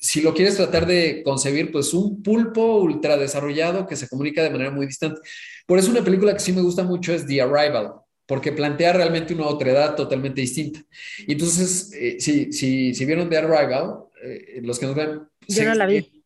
[0.00, 4.50] si lo quieres tratar de concebir, pues un pulpo ultra desarrollado que se comunica de
[4.50, 5.20] manera muy distante.
[5.66, 7.92] Por eso una película que sí me gusta mucho es The Arrival
[8.28, 10.80] porque plantea realmente una otra edad totalmente distinta.
[11.26, 15.22] Entonces, eh, si, si, si, vieron The Arrival, eh, los que nos ven...
[15.48, 16.22] Yo no la vi.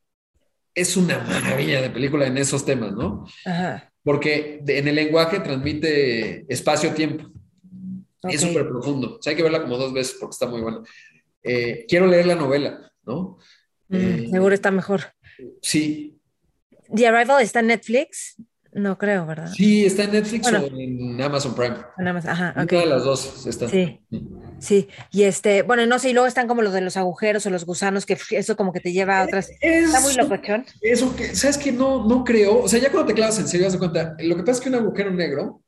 [0.74, 3.24] es una maravilla de película en esos temas, ¿no?
[3.44, 3.88] Ajá.
[4.02, 7.30] Porque en el lenguaje transmite espacio-tiempo.
[8.24, 9.18] Es súper profundo.
[9.18, 10.80] O sea, hay que verla como dos veces porque está muy buena.
[11.44, 13.38] Eh, quiero leer la novela, ¿no?
[13.88, 15.02] Mm, eh, seguro está mejor.
[15.60, 16.18] Sí.
[16.94, 18.36] The Arrival está en Netflix.
[18.74, 19.50] No creo, ¿verdad?
[19.52, 21.76] Sí, está en Netflix o en Amazon Prime.
[21.98, 22.54] En Amazon, ajá.
[22.56, 23.68] Una de las dos está.
[23.68, 24.00] Sí.
[24.60, 24.88] Sí.
[25.10, 27.66] Y este, bueno, no sé, y luego están como los de los agujeros o los
[27.66, 29.50] gusanos, que eso como que te lleva a otras.
[29.60, 30.64] está muy locochón.
[30.80, 32.62] Eso que, ¿sabes que No, no creo.
[32.62, 34.16] O sea, ya cuando te clavas en serio, das cuenta.
[34.20, 35.62] Lo que pasa es que un agujero negro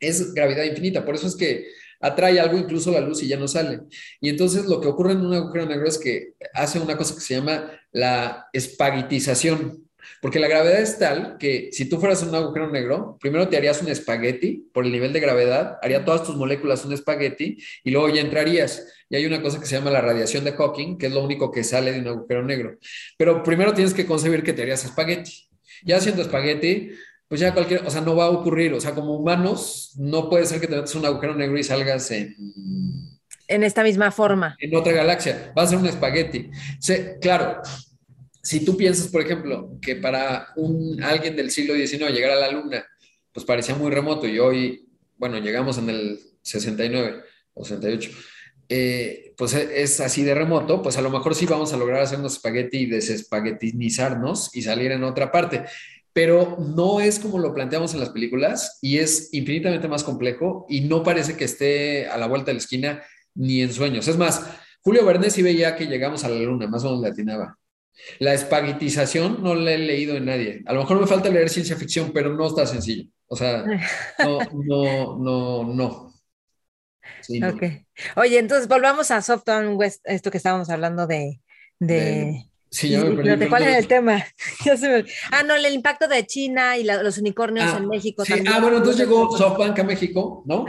[0.00, 1.04] es gravedad infinita.
[1.04, 1.66] Por eso es que
[2.04, 3.80] atrae algo, incluso la luz, y ya no sale.
[4.20, 7.20] Y entonces lo que ocurre en un agujero negro es que hace una cosa que
[7.20, 9.80] se llama la espaguetización.
[10.20, 13.80] Porque la gravedad es tal que si tú fueras un agujero negro, primero te harías
[13.80, 18.10] un espagueti por el nivel de gravedad, haría todas tus moléculas un espagueti y luego
[18.10, 18.86] ya entrarías.
[19.08, 21.50] Y hay una cosa que se llama la radiación de Hawking, que es lo único
[21.50, 22.78] que sale de un agujero negro.
[23.16, 25.48] Pero primero tienes que concebir que te harías espagueti.
[25.84, 26.90] Ya haciendo espagueti,
[27.28, 28.72] pues ya cualquier, o sea, no va a ocurrir.
[28.74, 32.10] O sea, como humanos, no puede ser que te metas un agujero negro y salgas
[32.10, 32.36] en...
[33.46, 34.56] En esta misma forma.
[34.58, 35.52] En otra galaxia.
[35.56, 36.50] Va a ser un espagueti.
[37.20, 37.60] claro,
[38.42, 42.50] si tú piensas, por ejemplo, que para un, alguien del siglo XIX llegar a la
[42.50, 42.84] Luna,
[43.32, 47.22] pues parecía muy remoto y hoy, bueno, llegamos en el 69
[47.54, 48.10] o 68,
[48.68, 52.02] eh, pues e, es así de remoto, pues a lo mejor sí vamos a lograr
[52.02, 55.64] hacer unos espagueti y desespaguetinizarnos y salir en otra parte.
[56.14, 60.80] Pero no es como lo planteamos en las películas y es infinitamente más complejo y
[60.82, 63.02] no parece que esté a la vuelta de la esquina
[63.34, 64.08] ni en sueños.
[64.08, 64.46] Es más,
[64.80, 67.58] Julio Verne sí veía que llegamos a la luna, más o menos latinaba.
[68.18, 70.62] La espaguetización no la he leído en nadie.
[70.66, 73.08] A lo mejor me falta leer ciencia ficción, pero no está sencillo.
[73.26, 73.64] O sea,
[74.18, 76.14] no, no, no, no.
[77.48, 77.62] ok.
[78.16, 81.40] Oye, entonces volvamos a Software West, esto que estábamos hablando de.
[81.78, 82.44] de...
[82.74, 84.24] Sí, ya me ¿Cuál era el tema?
[85.30, 88.24] Ah, no, el impacto de China y los unicornios ah, en México.
[88.24, 88.34] Sí.
[88.46, 90.66] Ah, bueno, entonces llegó SoftBank a México, ¿no?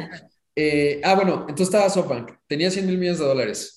[0.55, 3.75] Eh, ah, bueno, entonces estaba SoftBank, tenía 100 mil millones de dólares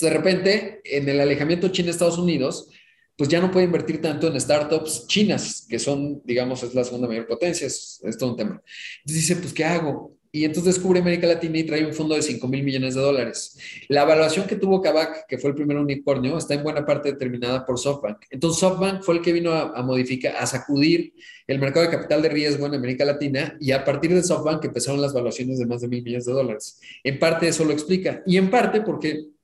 [0.00, 2.68] de repente, en el alejamiento China-Estados Unidos,
[3.16, 7.08] pues ya no puede invertir tanto en startups chinas, que son, digamos, es la segunda
[7.08, 8.62] mayor potencia, es, todo un tema.
[8.98, 10.15] Entonces dice, pues, ¿qué hago?
[10.36, 13.56] Y entonces descubre América Latina y trae un fondo de 5 mil millones de dólares.
[13.88, 17.64] La evaluación que tuvo Kavak, que fue el primer unicornio, está en buena parte determinada
[17.64, 18.18] por SoftBank.
[18.28, 21.14] Entonces SoftBank fue el que vino a, modificar, a sacudir
[21.46, 25.00] el mercado de capital de riesgo en América Latina y a partir de SoftBank empezaron
[25.00, 26.80] las valuaciones de más de mil millones de dólares.
[27.02, 29.35] En parte eso lo explica y en parte porque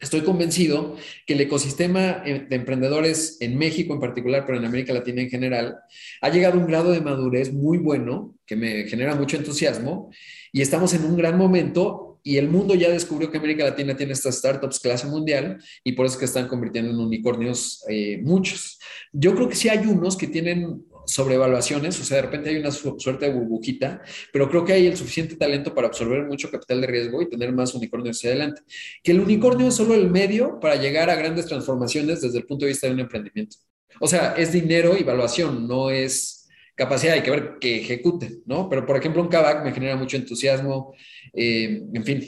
[0.00, 0.96] Estoy convencido
[1.26, 5.30] que el ecosistema eh, de emprendedores en México en particular, pero en América Latina en
[5.30, 5.76] general,
[6.20, 10.10] ha llegado a un grado de madurez muy bueno, que me genera mucho entusiasmo,
[10.52, 14.12] y estamos en un gran momento y el mundo ya descubrió que América Latina tiene
[14.12, 18.78] estas startups clase mundial y por eso es que están convirtiendo en unicornios eh, muchos.
[19.12, 22.70] Yo creo que sí hay unos que tienen sobrevaluaciones, o sea, de repente hay una
[22.70, 24.02] suerte de burbujita,
[24.32, 27.52] pero creo que hay el suficiente talento para absorber mucho capital de riesgo y tener
[27.52, 28.62] más unicornios hacia adelante.
[29.02, 32.66] Que el unicornio es solo el medio para llegar a grandes transformaciones desde el punto
[32.66, 33.56] de vista de un emprendimiento.
[34.00, 38.68] O sea, es dinero y evaluación, no es capacidad, hay que ver que ejecute, ¿no?
[38.68, 40.94] Pero, por ejemplo, un Kavak me genera mucho entusiasmo,
[41.32, 42.24] eh, en fin.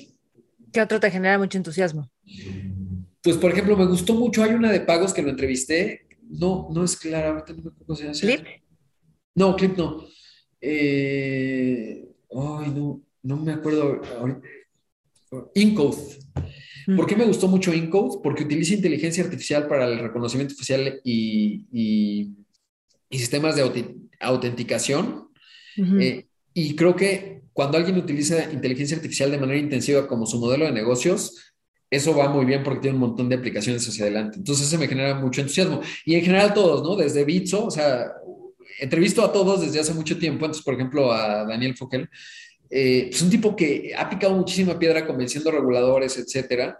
[0.72, 2.11] ¿Qué otro te genera mucho entusiasmo?
[3.22, 6.85] Pues, por ejemplo, me gustó mucho, hay una de pagos que lo entrevisté, no, no
[6.85, 8.43] es clara, ahorita no me acuerdo llama.
[9.35, 10.05] No, Clip no.
[10.61, 14.01] Eh, ay, no, no me acuerdo.
[15.55, 16.18] Incode.
[16.87, 16.97] Mm.
[16.97, 18.20] ¿Por qué me gustó mucho Incode?
[18.22, 22.37] Porque utiliza inteligencia artificial para el reconocimiento facial y,
[23.11, 25.29] sistemas de autenticación.
[25.76, 30.67] Eh, y creo que cuando alguien utiliza inteligencia artificial de manera intensiva como su modelo
[30.67, 31.55] de negocios,
[31.91, 34.38] eso va muy bien porque tiene un montón de aplicaciones hacia adelante.
[34.38, 35.80] Entonces, eso me genera mucho entusiasmo.
[36.05, 36.95] Y en general todos, ¿no?
[36.95, 38.13] Desde Bitso, o sea,
[38.81, 42.09] entrevisto a todos desde hace mucho tiempo, entonces, por ejemplo, a Daniel Fokel,
[42.71, 46.79] eh, es un tipo que ha picado muchísima piedra convenciendo reguladores, etcétera.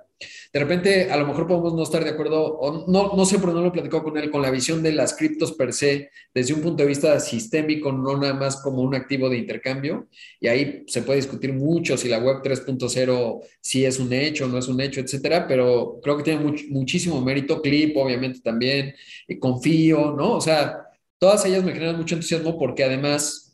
[0.53, 3.53] De repente, a lo mejor podemos no estar de acuerdo, o no, no sé, pero
[3.53, 6.61] no lo platicó con él, con la visión de las criptos per se, desde un
[6.61, 10.09] punto de vista sistémico, no nada más como un activo de intercambio.
[10.39, 14.59] Y ahí se puede discutir mucho si la web 3.0 sí es un hecho no
[14.59, 17.63] es un hecho, etcétera, pero creo que tiene muchísimo mérito.
[17.63, 18.95] Clip, obviamente, también.
[19.41, 20.35] confío, ¿no?
[20.35, 20.90] O sea,
[21.21, 23.51] Todas ellas me generan mucho entusiasmo porque además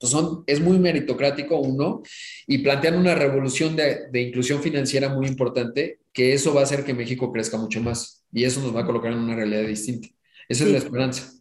[0.00, 2.02] pues son, es muy meritocrático uno
[2.46, 6.94] y plantean una revolución de, inclusión financiera muy importante que eso va a hacer que
[6.94, 10.08] México crezca mucho más y eso nos va a colocar en una realidad distinta.
[10.48, 11.32] Esa es la esperanza.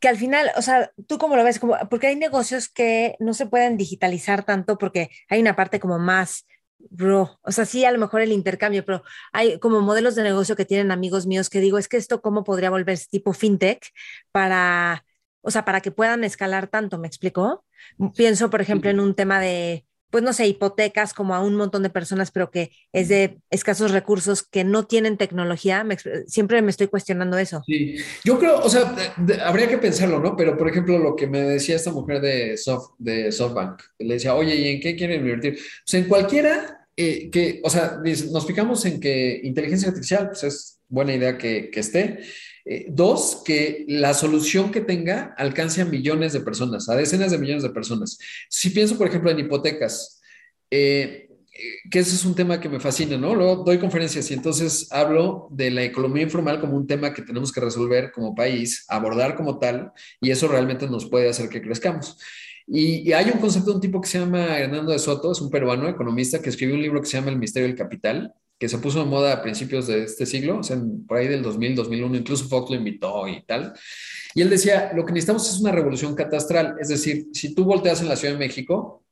[0.00, 3.32] Que al final, o sea, tú cómo lo ves, como, porque hay negocios que no
[3.32, 6.44] se pueden digitalizar tanto porque hay una parte como más
[6.90, 9.02] bro, o sea, sí, a lo mejor el intercambio, pero
[9.32, 12.44] hay como modelos de negocio que tienen amigos míos que digo, es que esto cómo
[12.44, 13.92] podría volverse tipo fintech
[14.32, 15.04] para,
[15.42, 17.64] o sea, para que puedan escalar tanto, ¿me explico?
[18.16, 21.82] Pienso, por ejemplo, en un tema de, pues no sé, hipotecas como a un montón
[21.82, 25.84] de personas, pero que es de escasos recursos que no tienen tecnología.
[26.28, 27.64] siempre me estoy cuestionando eso.
[27.66, 28.94] Sí, yo creo, o sea,
[29.44, 30.36] habría que pensarlo, ¿no?
[30.36, 34.36] Pero, por ejemplo, lo que me decía esta mujer de, Soft, de SoftBank, le decía,
[34.36, 35.54] oye, ¿y en qué quieren invertir?
[35.54, 37.98] Pues en cualquiera eh, que, o sea,
[38.30, 42.20] nos fijamos en que inteligencia artificial, pues es buena idea que, que esté.
[42.66, 47.38] Eh, dos, que la solución que tenga alcance a millones de personas, a decenas de
[47.38, 48.18] millones de personas.
[48.48, 50.22] Si pienso, por ejemplo, en hipotecas,
[50.70, 51.28] eh,
[51.90, 53.34] que ese es un tema que me fascina, ¿no?
[53.34, 57.52] Luego doy conferencias y entonces hablo de la economía informal como un tema que tenemos
[57.52, 62.18] que resolver como país, abordar como tal, y eso realmente nos puede hacer que crezcamos.
[62.66, 65.40] Y, y, hay un concepto de un tipo que se llama Hernando de Soto, es
[65.42, 68.68] un peruano economista que escribió un libro que se llama El misterio del capital, que
[68.68, 71.74] se puso de moda a principios de este siglo, o sea, por ahí del 2000,
[71.74, 73.72] 2001, incluso Fox lo invitó y tal.
[74.34, 78.00] Y él decía, lo que necesitamos es una revolución catastral, es decir, si tú volteas
[78.00, 79.04] en la Ciudad de México,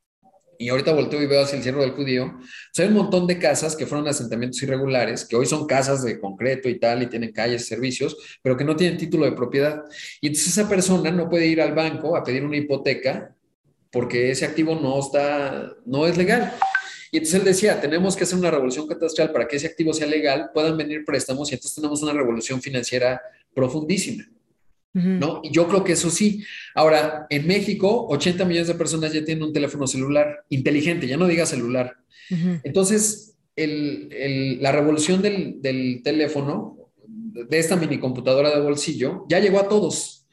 [0.58, 3.36] y ahorita volteo y veo hacia el Cierro del Judío, pues hay un montón de
[3.36, 7.32] casas que fueron asentamientos irregulares, que hoy son casas de concreto y tal, y tienen
[7.32, 9.82] calles, servicios, pero que no tienen título de propiedad.
[10.20, 13.34] Y entonces esa persona no puede ir al banco a pedir una hipoteca
[13.90, 16.52] porque ese activo no está, no es legal.
[17.14, 20.06] Y entonces él decía, tenemos que hacer una revolución catastral para que ese activo sea
[20.06, 23.20] legal, puedan venir préstamos y entonces tenemos una revolución financiera
[23.54, 24.26] profundísima.
[24.94, 25.40] ¿No?
[25.42, 26.44] Y yo creo que eso sí.
[26.74, 31.26] Ahora, en México, 80 millones de personas ya tienen un teléfono celular inteligente, ya no
[31.26, 31.96] diga celular.
[32.62, 39.68] Entonces, la revolución del, del, teléfono, de esta mini computadora de bolsillo, ya llegó a
[39.68, 40.26] todos.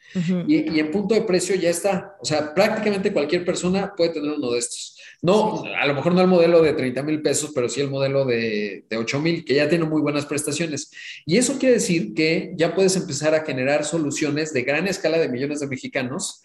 [0.47, 2.15] y, y, en punto de precio ya está.
[2.21, 4.98] O sea, prácticamente cualquier persona puede tener uno de estos.
[5.21, 8.25] No, a lo mejor no el modelo de 30 mil pesos, pero sí el modelo
[8.25, 10.91] de, de 8 mil, que ya tiene muy buenas prestaciones.
[11.25, 15.27] Y eso quiere decir que ya puedes empezar a generar soluciones de gran escala de
[15.27, 16.41] millones de mexicanos.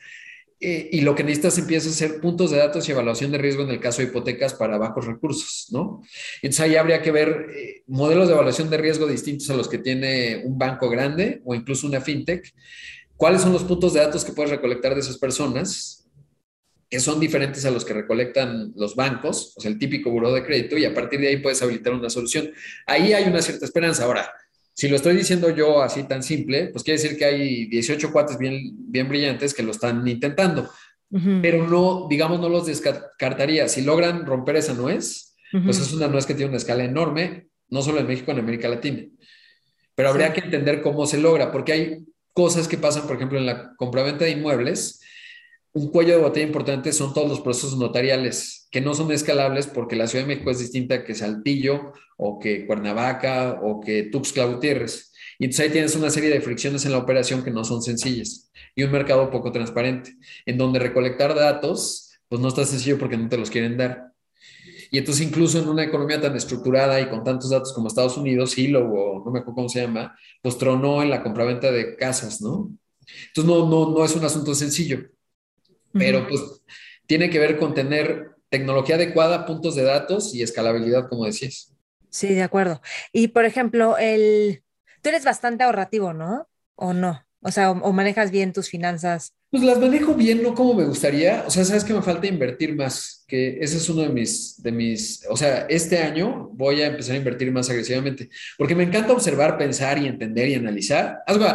[0.61, 3.65] Eh, y lo que necesitas empieza a ser puntos de datos y evaluación de riesgo
[3.65, 6.03] en el caso de hipotecas para bajos recursos, ¿no?
[6.37, 9.79] Entonces ahí habría que ver eh, modelos de evaluación de riesgo distintos a los que
[9.79, 12.55] tiene un banco grande o incluso una fintech.
[13.17, 16.04] ¿Cuáles son los puntos de datos que puedes recolectar de esas personas?
[16.95, 20.45] Que son diferentes a los que recolectan los bancos, o sea, el típico buró de
[20.45, 22.53] crédito, y a partir de ahí puedes habilitar una solución.
[22.87, 24.05] Ahí hay una cierta esperanza.
[24.05, 24.31] Ahora,
[24.73, 28.39] si lo estoy diciendo yo así tan simple, pues quiere decir que hay 18 cuates
[28.39, 30.71] bien, bien brillantes que lo están intentando,
[31.43, 33.67] pero no, digamos, no los descartaría.
[33.67, 35.35] Si logran romper esa nuez,
[35.65, 38.69] pues es una nuez que tiene una escala enorme, no solo en México, en América
[38.69, 39.03] Latina.
[39.97, 43.47] Pero habría que entender cómo se logra, porque hay cosas que pasan, por ejemplo, en
[43.47, 45.01] la compraventa de inmuebles,
[45.75, 49.97] un cuello de botella importante son todos los procesos notariales, que no son escalables porque
[49.97, 55.13] la Ciudad de México es distinta que Saltillo o que Cuernavaca o que Tuxtla Gutiérrez.
[55.37, 58.53] Y entonces ahí tienes una serie de fricciones en la operación que no son sencillas
[58.77, 60.15] y un mercado poco transparente,
[60.47, 64.13] en donde recolectar datos, pues no está sencillo porque no te los quieren dar.
[64.93, 68.57] Y entonces incluso en una economía tan estructurada y con tantos datos como Estados Unidos,
[68.57, 72.41] Hilo o no me acuerdo cómo se llama, pues tronó en la compraventa de casas,
[72.41, 72.71] ¿no?
[73.27, 75.14] Entonces no, no, no es un asunto sencillo
[75.95, 76.43] pero pues
[77.07, 81.75] tiene que ver con tener tecnología adecuada, puntos de datos y escalabilidad, como decías.
[82.11, 82.81] Sí, de acuerdo.
[83.13, 84.63] Y por ejemplo, el,
[85.03, 86.49] tú eres bastante ahorrativo, ¿no?
[86.77, 87.25] ¿O no?
[87.47, 89.35] O sea, o, manejas bien tus finanzas.
[89.51, 91.45] Pues las manejo bien, no como me gustaría.
[91.47, 94.73] O sea, sabes que me falta invertir más, que ese es uno de mis, de
[94.73, 99.13] mis, o sea, este año voy a empezar a invertir más agresivamente, porque me encanta
[99.13, 101.19] observar, pensar y entender y analizar.
[101.27, 101.47] Algo,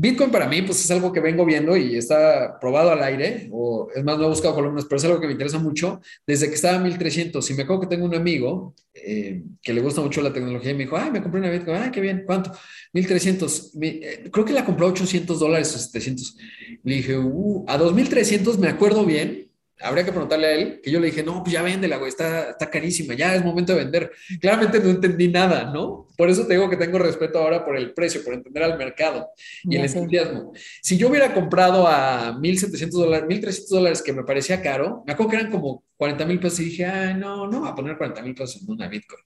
[0.00, 3.90] Bitcoin para mí, pues es algo que vengo viendo y está probado al aire, o
[3.94, 6.54] es más, no he buscado columnas, pero es algo que me interesa mucho desde que
[6.54, 7.50] estaba en 1300.
[7.50, 10.74] Y me acuerdo que tengo un amigo eh, que le gusta mucho la tecnología y
[10.74, 12.50] me dijo, ay, me compré una Bitcoin, ay, qué bien, ¿cuánto?
[12.94, 13.72] 1300.
[13.82, 16.34] Eh, creo que la compró 800 dólares o 700.
[16.82, 19.49] Le dije, uh, a 2300 me acuerdo bien,
[19.82, 22.50] habría que preguntarle a él, que yo le dije, no, pues ya véndela, güey, está,
[22.50, 24.12] está carísima, ya es momento de vender.
[24.40, 26.08] Claramente no entendí nada, ¿no?
[26.16, 29.28] Por eso te digo que tengo respeto ahora por el precio, por entender al mercado
[29.64, 30.52] y el entusiasmo.
[30.82, 35.30] Si yo hubiera comprado a 1.700 dólares, 1.300 dólares, que me parecía caro, me acuerdo
[35.30, 38.22] que eran como 40 mil pesos y dije, ay, no, no va a poner 40
[38.22, 39.22] mil pesos en una Bitcoin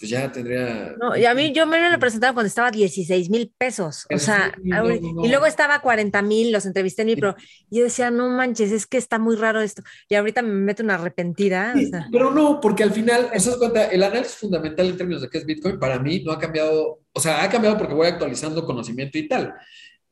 [0.00, 0.94] pues ya tendría.
[0.98, 4.06] No, y a mí yo me lo presentaba cuando estaba 16 mil pesos.
[4.10, 7.36] O sea, y luego estaba 40 mil, los entrevisté en mi pro.
[7.68, 9.82] Y yo decía, no manches, es que está muy raro esto.
[10.08, 11.74] Y ahorita me meto una arrepentida.
[12.10, 15.36] Pero no, porque al final, eso es cuenta, el análisis fundamental en términos de qué
[15.36, 17.00] es Bitcoin para mí no ha cambiado.
[17.12, 19.54] O sea, ha cambiado porque voy actualizando conocimiento y tal.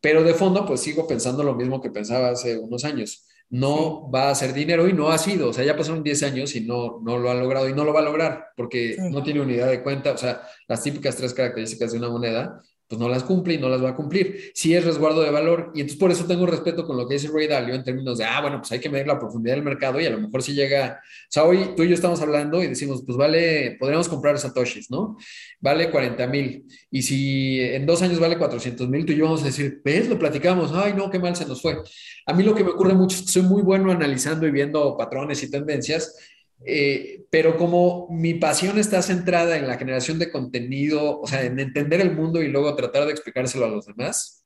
[0.02, 3.26] Pero de fondo, pues sigo pensando lo mismo que pensaba hace unos años.
[3.50, 5.48] No va a hacer dinero y no ha sido.
[5.48, 7.92] O sea, ya pasaron 10 años y no, no lo ha logrado y no lo
[7.92, 10.12] va a lograr porque no tiene unidad de cuenta.
[10.12, 13.68] O sea, las típicas tres características de una moneda pues no las cumple y no
[13.68, 14.50] las va a cumplir.
[14.54, 17.28] Si es resguardo de valor, y entonces por eso tengo respeto con lo que dice
[17.32, 20.00] Ray Dalio en términos de, ah, bueno, pues hay que medir la profundidad del mercado
[20.00, 22.68] y a lo mejor si llega, o sea, hoy tú y yo estamos hablando y
[22.68, 25.18] decimos, pues vale, podríamos comprar satoshis, ¿no?
[25.60, 26.64] Vale 40 mil.
[26.90, 30.08] Y si en dos años vale 400 mil, tú y yo vamos a decir, ¿ves?
[30.08, 31.76] Lo platicamos, ay, no, qué mal se nos fue.
[32.24, 34.96] A mí lo que me ocurre mucho es que soy muy bueno analizando y viendo
[34.96, 36.16] patrones y tendencias
[36.64, 41.58] eh, pero como mi pasión está centrada en la generación de contenido, o sea, en
[41.60, 44.44] entender el mundo y luego tratar de explicárselo a los demás,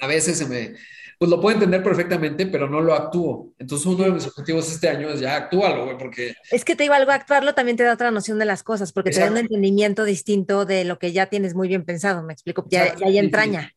[0.00, 0.74] a veces se me,
[1.18, 3.52] pues lo puedo entender perfectamente, pero no lo actúo.
[3.58, 6.34] Entonces uno de mis objetivos este año es ya actúalo, güey, porque...
[6.50, 9.10] Es que te digo algo, actuarlo también te da otra noción de las cosas, porque
[9.10, 12.64] te da un entendimiento distinto de lo que ya tienes muy bien pensado, me explico,
[12.68, 13.72] ya, ya hay entraña.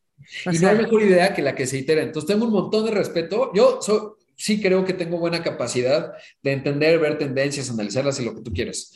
[0.50, 2.02] y no hay mejor idea que la que se itera.
[2.02, 3.52] Entonces tengo un montón de respeto.
[3.54, 4.00] Yo soy,
[4.38, 8.52] sí creo que tengo buena capacidad de entender, ver tendencias, analizarlas y lo que tú
[8.52, 8.94] quieres.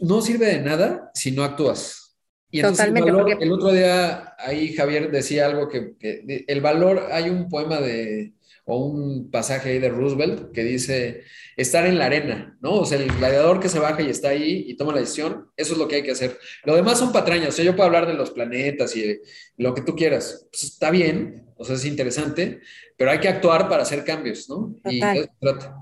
[0.00, 2.16] No sirve de nada si no actúas.
[2.50, 7.08] Y entonces Totalmente, el, el otro día ahí Javier decía algo que, que, el valor,
[7.12, 8.32] hay un poema de,
[8.64, 11.24] o un pasaje ahí de Roosevelt que dice
[11.56, 12.74] estar en la arena, ¿no?
[12.74, 15.72] O sea, el gladiador que se baja y está ahí y toma la decisión, eso
[15.74, 16.38] es lo que hay que hacer.
[16.64, 19.20] Lo demás son patrañas, o sea, yo puedo hablar de los planetas y
[19.58, 22.60] lo que tú quieras, pues está bien, o sea, es interesante,
[22.96, 24.74] pero hay que actuar para hacer cambios, ¿no?
[24.84, 25.76] Y eso trata.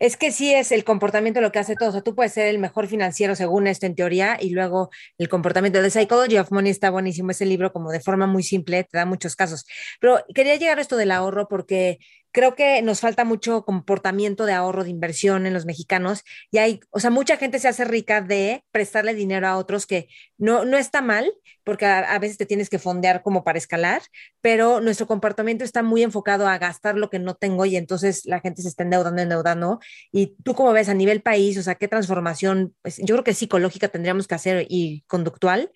[0.00, 1.90] Es que sí es el comportamiento lo que hace todo.
[1.90, 5.28] O sea, tú puedes ser el mejor financiero según esto en teoría y luego el
[5.28, 5.80] comportamiento.
[5.80, 9.06] The Psychology of Money está buenísimo ese libro, como de forma muy simple, te da
[9.06, 9.64] muchos casos.
[10.00, 12.00] Pero quería llegar a esto del ahorro porque
[12.34, 16.80] creo que nos falta mucho comportamiento de ahorro, de inversión en los mexicanos y hay,
[16.90, 20.76] o sea, mucha gente se hace rica de prestarle dinero a otros que no, no
[20.76, 21.32] está mal,
[21.62, 24.02] porque a, veces te tienes que fondear como para escalar,
[24.40, 28.40] pero nuestro comportamiento está muy enfocado a gastar lo que no tengo y entonces la
[28.40, 29.78] gente se está endeudando, endeudando.
[30.10, 33.34] Y tú como ves a nivel país, o sea, qué transformación, pues, yo creo que
[33.34, 35.70] psicológica tendríamos que hacer y conductual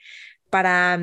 [0.51, 0.99] para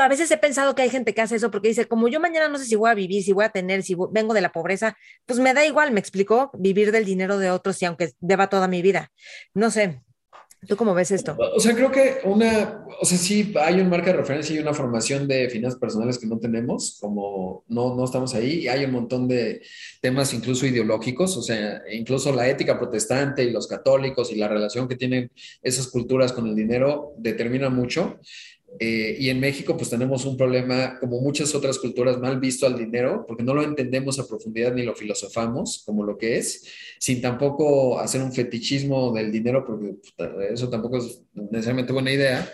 [0.00, 2.48] a veces he pensado que hay gente que hace eso porque dice, como yo mañana
[2.48, 4.96] no sé si voy a vivir, si voy a tener, si vengo de la pobreza,
[5.26, 8.68] pues me da igual, me explicó, vivir del dinero de otros y aunque deba toda
[8.68, 9.12] mi vida.
[9.52, 10.02] No sé,
[10.66, 11.36] ¿tú cómo ves esto?
[11.54, 14.72] O sea, creo que una, o sea, sí hay un marca de referencia y una
[14.72, 18.92] formación de finanzas personales que no tenemos, como no, no estamos ahí, y hay un
[18.92, 19.62] montón de
[20.00, 24.88] temas incluso ideológicos, o sea, incluso la ética protestante y los católicos y la relación
[24.88, 25.30] que tienen
[25.62, 28.18] esas culturas con el dinero determina mucho.
[28.80, 32.78] Eh, y en México pues tenemos un problema, como muchas otras culturas, mal visto al
[32.78, 36.64] dinero, porque no lo entendemos a profundidad ni lo filosofamos como lo que es,
[36.98, 39.96] sin tampoco hacer un fetichismo del dinero, porque
[40.52, 42.48] eso tampoco es necesariamente buena idea.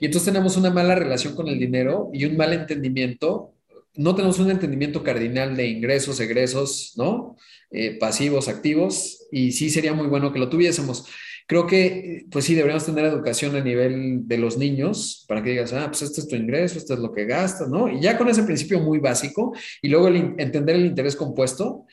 [0.00, 3.52] Y entonces tenemos una mala relación con el dinero y un mal entendimiento.
[3.94, 7.36] No tenemos un entendimiento cardinal de ingresos, egresos, ¿no?
[7.70, 11.04] Eh, pasivos, activos, y sí sería muy bueno que lo tuviésemos.
[11.48, 15.72] Creo que, pues sí, deberíamos tener educación a nivel de los niños para que digas,
[15.72, 17.88] ah, pues este es tu ingreso, esto es lo que gastas, ¿no?
[17.88, 21.86] Y ya con ese principio muy básico y luego entender el interés compuesto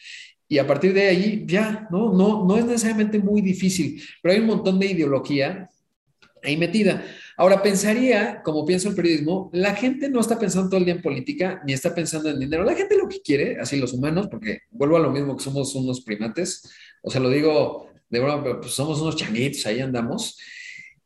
[0.49, 2.11] y a partir de ahí ya, ¿no?
[2.11, 5.69] No, no es necesariamente muy difícil, pero hay un montón de ideología
[6.43, 7.05] ahí metida.
[7.37, 11.01] Ahora, pensaría, como pienso el periodismo, la gente no está pensando todo el día en
[11.01, 12.65] política ni está pensando en dinero.
[12.65, 15.73] La gente lo que quiere, así los humanos, porque vuelvo a lo mismo que somos
[15.75, 16.69] unos primates,
[17.01, 20.37] o sea, lo digo de broma, pues somos unos changuitos, ahí andamos.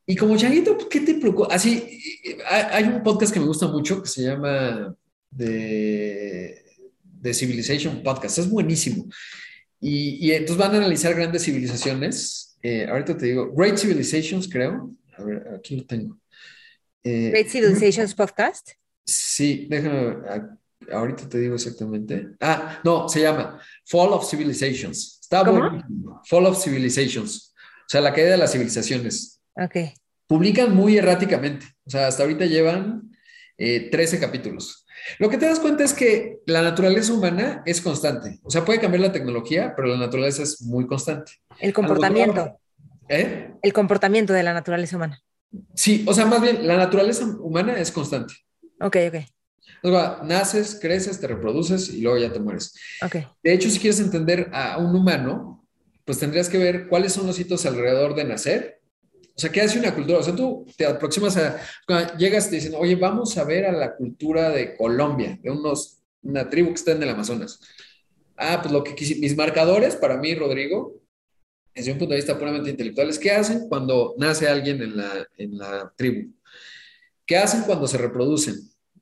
[0.06, 1.54] Y como changuito, ¿qué te preocupa?
[1.54, 2.02] Así,
[2.48, 4.96] hay un podcast que me gusta mucho que se llama
[5.36, 6.64] The,
[7.34, 9.08] Civilization Podcast, es buenísimo.
[9.80, 12.58] Y, y, entonces van a analizar grandes civilizaciones.
[12.64, 14.92] Eh, ahorita te digo, Great Civilizations, creo.
[15.16, 16.20] A ver, aquí lo tengo.
[17.04, 18.72] Eh, Great Civilizations Podcast.
[19.06, 20.18] Sí, déjame,
[20.92, 22.30] ahorita te digo exactamente.
[22.40, 25.19] Ah, no, se llama Fall of Civilizations.
[25.32, 26.22] Está buenísimo.
[26.26, 27.54] Fall of Civilizations.
[27.56, 29.40] O sea, la caída de las civilizaciones.
[29.54, 29.76] Ok.
[30.26, 31.68] Publican muy erráticamente.
[31.86, 33.12] O sea, hasta ahorita llevan
[33.58, 34.88] 13 eh, capítulos.
[35.20, 38.40] Lo que te das cuenta es que la naturaleza humana es constante.
[38.42, 41.34] O sea, puede cambiar la tecnología, pero la naturaleza es muy constante.
[41.60, 42.60] El comportamiento.
[43.08, 43.54] ¿Eh?
[43.62, 45.22] El comportamiento de la naturaleza humana.
[45.76, 48.34] Sí, o sea, más bien, la naturaleza humana es constante.
[48.80, 49.26] Ok, ok
[50.24, 52.74] naces, creces, te reproduces y luego ya te mueres.
[53.06, 53.28] Okay.
[53.44, 55.68] De hecho, si quieres entender a un humano,
[56.06, 58.82] pues tendrías que ver cuáles son los hitos alrededor de nacer.
[59.36, 60.20] O sea, ¿qué hace una cultura?
[60.20, 61.62] O sea, tú te aproximas a,
[62.18, 66.00] llegas y te dicen, oye, vamos a ver a la cultura de Colombia, de unos,
[66.24, 67.60] una tribu que está en el Amazonas.
[68.36, 71.00] Ah, pues lo que quise, mis marcadores para mí, Rodrigo,
[71.74, 75.28] desde un punto de vista puramente intelectual, es qué hacen cuando nace alguien en la,
[75.38, 76.34] en la tribu.
[77.26, 78.56] ¿Qué hacen cuando se reproducen?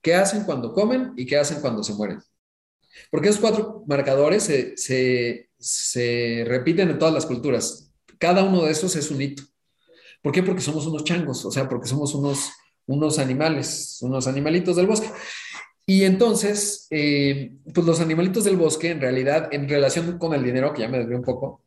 [0.08, 2.20] ¿Qué hacen cuando comen y qué hacen cuando se mueren?
[3.12, 7.92] Porque esos cuatro marcadores se, se repiten en todas las culturas.
[8.18, 9.44] Cada uno de esos es un hito.
[10.22, 10.44] ¿Por qué?
[10.44, 12.52] Porque somos unos changos, o sea, porque somos unos,
[12.86, 15.12] unos animales, unos animalitos del bosque.
[15.86, 20.74] Y entonces, eh, pues los animalitos del bosque, en realidad, en relación con el dinero,
[20.74, 21.66] que ya me desvió un poco,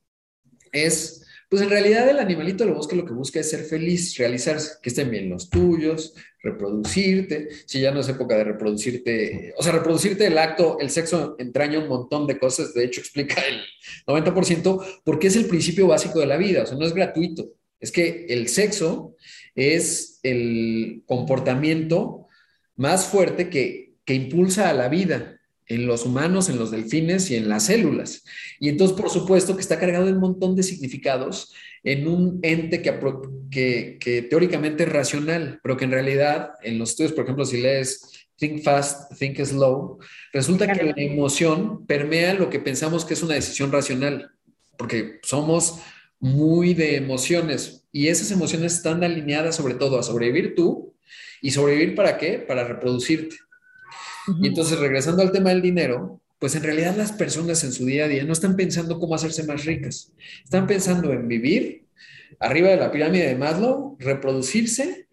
[0.73, 1.20] es,
[1.51, 4.89] pues en realidad el animalito del bosque lo que busca es ser feliz, realizarse, que
[4.89, 6.15] estén bien los tuyos,
[6.45, 11.35] reproducirte, si ya no es época de reproducirte, o sea, reproducirte el acto, el sexo
[11.41, 13.63] entraña un montón de cosas, de hecho explica el
[14.07, 17.51] 90%, porque es el principio básico de la vida, o sea, no es gratuito,
[17.81, 19.17] es que el sexo
[19.57, 22.29] es el comportamiento
[22.77, 25.40] más fuerte que, que impulsa a la vida
[25.71, 28.25] en los humanos, en los delfines y en las células.
[28.59, 32.83] Y entonces, por supuesto, que está cargado de un montón de significados en un ente
[32.83, 32.93] que,
[33.51, 37.63] que, que, teóricamente es racional, pero que en realidad, en los estudios, por ejemplo, si
[37.63, 39.99] lees Think Fast, Think Slow,
[40.33, 44.33] resulta que la emoción permea lo que pensamos que es una decisión racional,
[44.77, 45.79] porque somos
[46.19, 50.97] muy de emociones y esas emociones están alineadas sobre todo a sobrevivir tú
[51.41, 52.39] y sobrevivir para qué?
[52.39, 53.37] Para reproducirte.
[54.41, 58.05] Y entonces regresando al tema del dinero, pues en realidad las personas en su día
[58.05, 60.13] a día no están pensando cómo hacerse más ricas,
[60.43, 61.87] están pensando en vivir
[62.39, 65.07] arriba de la pirámide de Maslow, reproducirse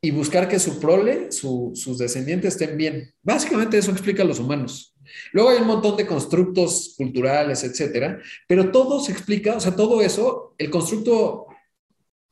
[0.00, 3.12] y buscar que su prole, sus descendientes estén bien.
[3.22, 4.94] Básicamente eso explica a los humanos.
[5.32, 10.00] Luego hay un montón de constructos culturales, etcétera, pero todo se explica, o sea, todo
[10.00, 11.46] eso, el constructo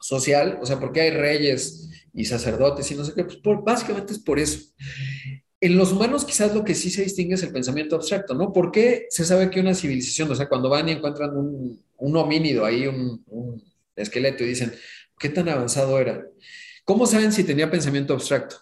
[0.01, 4.21] social, o sea, porque hay reyes y sacerdotes y no sé qué, pues básicamente es
[4.21, 4.61] por eso.
[5.61, 8.53] En los humanos quizás lo que sí se distingue es el pensamiento abstracto, ¿no?
[8.53, 12.17] ¿Por qué se sabe que una civilización, o sea, cuando van y encuentran un, un
[12.17, 13.63] homínido ahí, un,
[13.97, 14.73] esqueleto y dicen,
[15.19, 16.25] ¿qué tan avanzado era?
[16.85, 18.57] ¿Cómo saben si tenía pensamiento abstracto?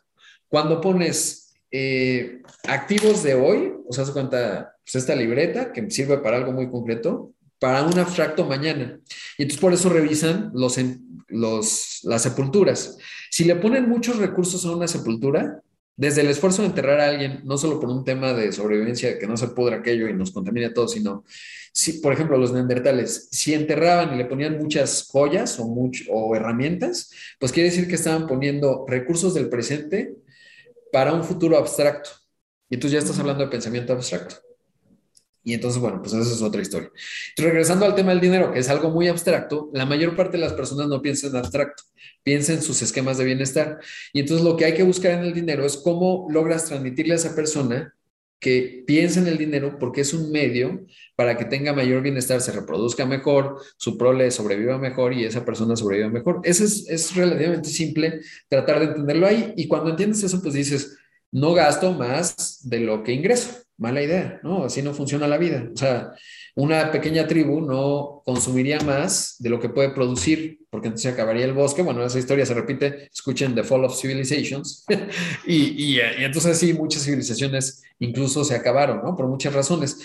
[0.49, 6.19] Cuando pones eh, activos de hoy, o sea, se cuenta pues, esta libreta que sirve
[6.19, 8.99] para algo muy concreto, para un abstracto mañana.
[9.37, 10.79] Y entonces por eso revisan los,
[11.29, 12.97] los, las sepulturas.
[13.31, 15.63] Si le ponen muchos recursos a una sepultura,
[15.97, 19.27] desde el esfuerzo de enterrar a alguien, no solo por un tema de sobrevivencia, que
[19.27, 21.25] no se pudra aquello y nos contamine a todos, sino,
[21.73, 25.65] si, por ejemplo, los neandertales, si enterraban y le ponían muchas joyas o,
[26.11, 27.11] o herramientas,
[27.41, 30.15] pues quiere decir que estaban poniendo recursos del presente
[30.93, 32.11] para un futuro abstracto.
[32.69, 34.37] Y entonces ya estás hablando de pensamiento abstracto.
[35.47, 36.91] Y entonces, bueno, pues esa es otra historia.
[37.37, 40.55] regresando al tema del dinero, que es algo muy abstracto, la mayor parte de las
[40.55, 41.85] personas no piensan en abstracto,
[42.25, 43.79] piensan en sus esquemas de bienestar.
[44.13, 47.17] Y entonces lo que hay que buscar en el dinero es cómo logras transmitirle a
[47.17, 47.95] esa persona
[48.41, 52.51] que piensa en el dinero porque es un medio para que tenga mayor bienestar, se
[52.51, 56.41] reproduzca mejor, su prole sobreviva mejor y esa persona sobreviva mejor.
[56.43, 60.99] Eso es, es relativamente simple tratar de entenderlo ahí y cuando entiendes eso, pues dices,
[61.31, 63.66] no gasto más de lo que ingreso.
[63.79, 64.65] Mala idea, ¿no?
[64.65, 65.69] Así no funciona la vida.
[65.73, 66.13] O sea,
[66.55, 71.53] una pequeña tribu no consumiría más de lo que puede producir, porque entonces acabaría el
[71.53, 71.83] bosque.
[71.83, 74.87] Bueno, esa historia se repite, escuchen The Fall of Civilizations.
[75.47, 79.15] y, y, entonces sí, muchas civilizaciones incluso se acabaron, ¿no?
[79.15, 79.99] Por muchas razones.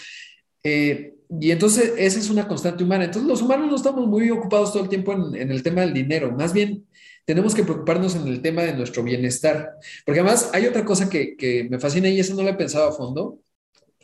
[0.64, 3.06] Eh, y entonces esa es una constante humana.
[3.06, 5.94] Entonces los humanos no estamos muy ocupados todo el tiempo en, en el tema del
[5.94, 6.32] dinero.
[6.32, 6.86] Más bien
[7.26, 9.78] tenemos que preocuparnos en el tema de nuestro bienestar.
[10.06, 12.90] Porque además hay otra cosa que, que me fascina y eso no lo he pensado
[12.90, 13.40] a fondo,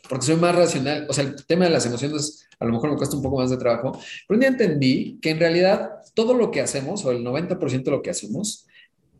[0.08, 1.06] porque soy más racional.
[1.08, 3.50] O sea, el tema de las emociones a lo mejor me cuesta un poco más
[3.50, 3.92] de trabajo,
[4.26, 7.90] pero un día entendí que en realidad todo lo que hacemos, o el 90% de
[7.90, 8.66] lo que hacemos,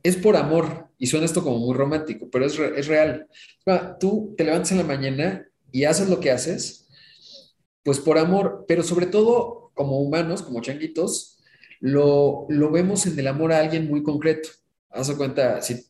[0.03, 0.89] es por amor.
[0.99, 3.29] Y suena esto como muy romántico, pero es, es real.
[4.01, 6.89] Tú te levantas en la mañana y haces lo que haces,
[7.83, 11.39] pues por amor, pero sobre todo como humanos, como changuitos,
[11.81, 14.49] lo, lo vemos en el amor a alguien muy concreto.
[14.91, 15.87] Haz cuenta, si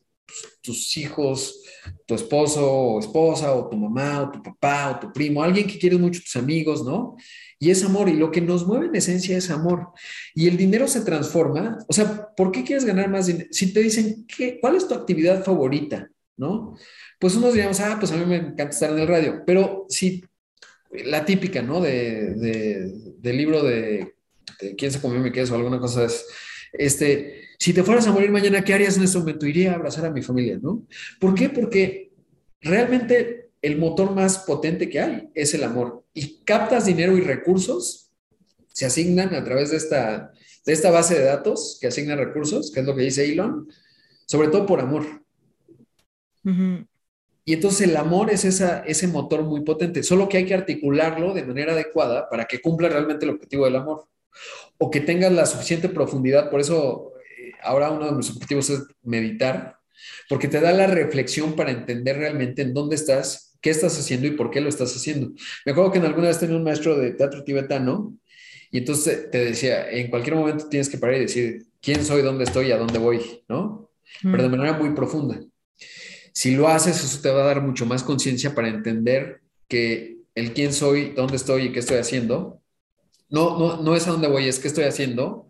[0.61, 1.63] tus hijos,
[2.05, 5.79] tu esposo o esposa, o tu mamá, o tu papá, o tu primo, alguien que
[5.79, 7.15] quieres mucho, tus amigos, ¿no?
[7.59, 9.89] Y es amor, y lo que nos mueve en esencia es amor.
[10.33, 13.49] Y el dinero se transforma, o sea, ¿por qué quieres ganar más dinero?
[13.51, 16.09] Si te dicen, ¿qué, ¿cuál es tu actividad favorita?
[16.37, 16.75] ¿No?
[17.19, 20.23] Pues unos diríamos, ah, pues a mí me encanta estar en el radio, pero si
[20.91, 21.81] la típica, ¿no?
[21.81, 24.13] De, de, del libro de
[24.59, 26.25] este, quién se comió mi queso, alguna cosa es,
[26.73, 29.45] este, si te fueras a morir mañana, ¿qué harías en este momento?
[29.45, 30.87] Iría a abrazar a mi familia, ¿no?
[31.19, 31.49] ¿Por qué?
[31.49, 32.13] Porque
[32.61, 36.05] realmente el motor más potente que hay es el amor.
[36.13, 38.11] Y captas dinero y recursos,
[38.69, 40.31] se asignan a través de esta,
[40.65, 43.67] de esta base de datos que asigna recursos, que es lo que dice Elon,
[44.25, 45.05] sobre todo por amor.
[47.43, 51.33] Y entonces el amor es esa, ese motor muy potente, solo que hay que articularlo
[51.33, 54.05] de manera adecuada para que cumpla realmente el objetivo del amor
[54.77, 56.49] o que tengas la suficiente profundidad.
[56.49, 57.08] Por eso
[57.61, 59.77] ahora uno de mis objetivos es meditar,
[60.27, 64.31] porque te da la reflexión para entender realmente en dónde estás qué estás haciendo y
[64.31, 65.31] por qué lo estás haciendo.
[65.65, 68.15] Me acuerdo que en alguna vez tenía un maestro de teatro tibetano
[68.71, 72.43] y entonces te decía, en cualquier momento tienes que parar y decir quién soy, dónde
[72.43, 73.89] estoy y a dónde voy, ¿no?
[74.21, 75.39] Pero de manera muy profunda.
[76.33, 80.53] Si lo haces, eso te va a dar mucho más conciencia para entender que el
[80.53, 82.61] quién soy, dónde estoy y qué estoy haciendo,
[83.29, 85.47] no, no, no es a dónde voy, es qué estoy haciendo,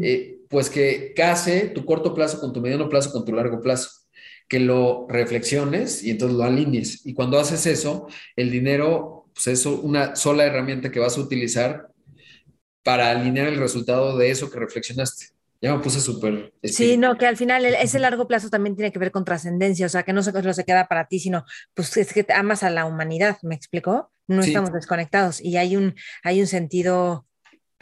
[0.00, 3.90] eh, pues que case tu corto plazo con tu mediano plazo, con tu largo plazo
[4.48, 7.06] que lo reflexiones y entonces lo alinees.
[7.06, 8.06] Y cuando haces eso,
[8.36, 11.88] el dinero pues es una sola herramienta que vas a utilizar
[12.82, 15.28] para alinear el resultado de eso que reflexionaste.
[15.62, 16.52] Ya me puse súper...
[16.64, 19.88] Sí, no, que al final ese largo plazo también tiene que ver con trascendencia, o
[19.88, 22.84] sea, que no solo se queda para ti, sino pues es que amas a la
[22.84, 24.12] humanidad, ¿me explicó?
[24.26, 27.26] No estamos desconectados y hay un, hay un sentido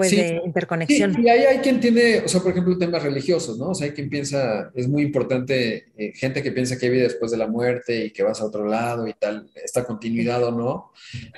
[0.01, 1.15] pues, de interconexión.
[1.23, 3.71] y ahí hay quien tiene, o sea, por ejemplo, temas religiosos, ¿no?
[3.71, 7.03] O sea, hay quien piensa, es muy importante, eh, gente que piensa que hay vida
[7.03, 10.53] después de la muerte y que vas a otro lado y tal, esta continuidad o
[10.53, 10.93] no.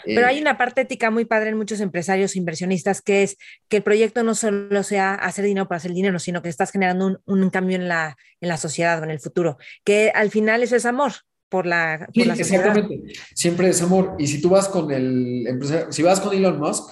[0.04, 3.36] Pero hay eh, una parte ética muy padre en muchos empresarios, inversionistas, que es
[3.68, 7.20] que el proyecto no solo sea hacer dinero para hacer dinero, sino que estás generando
[7.24, 10.76] un, cambio en la, en la sociedad o en el futuro, que al final eso
[10.76, 11.12] es amor,
[11.48, 13.12] por la, por la Exactamente.
[13.34, 14.14] Siempre es amor.
[14.18, 16.90] Y si tú vas con el empresario, si vas con Elon Musk,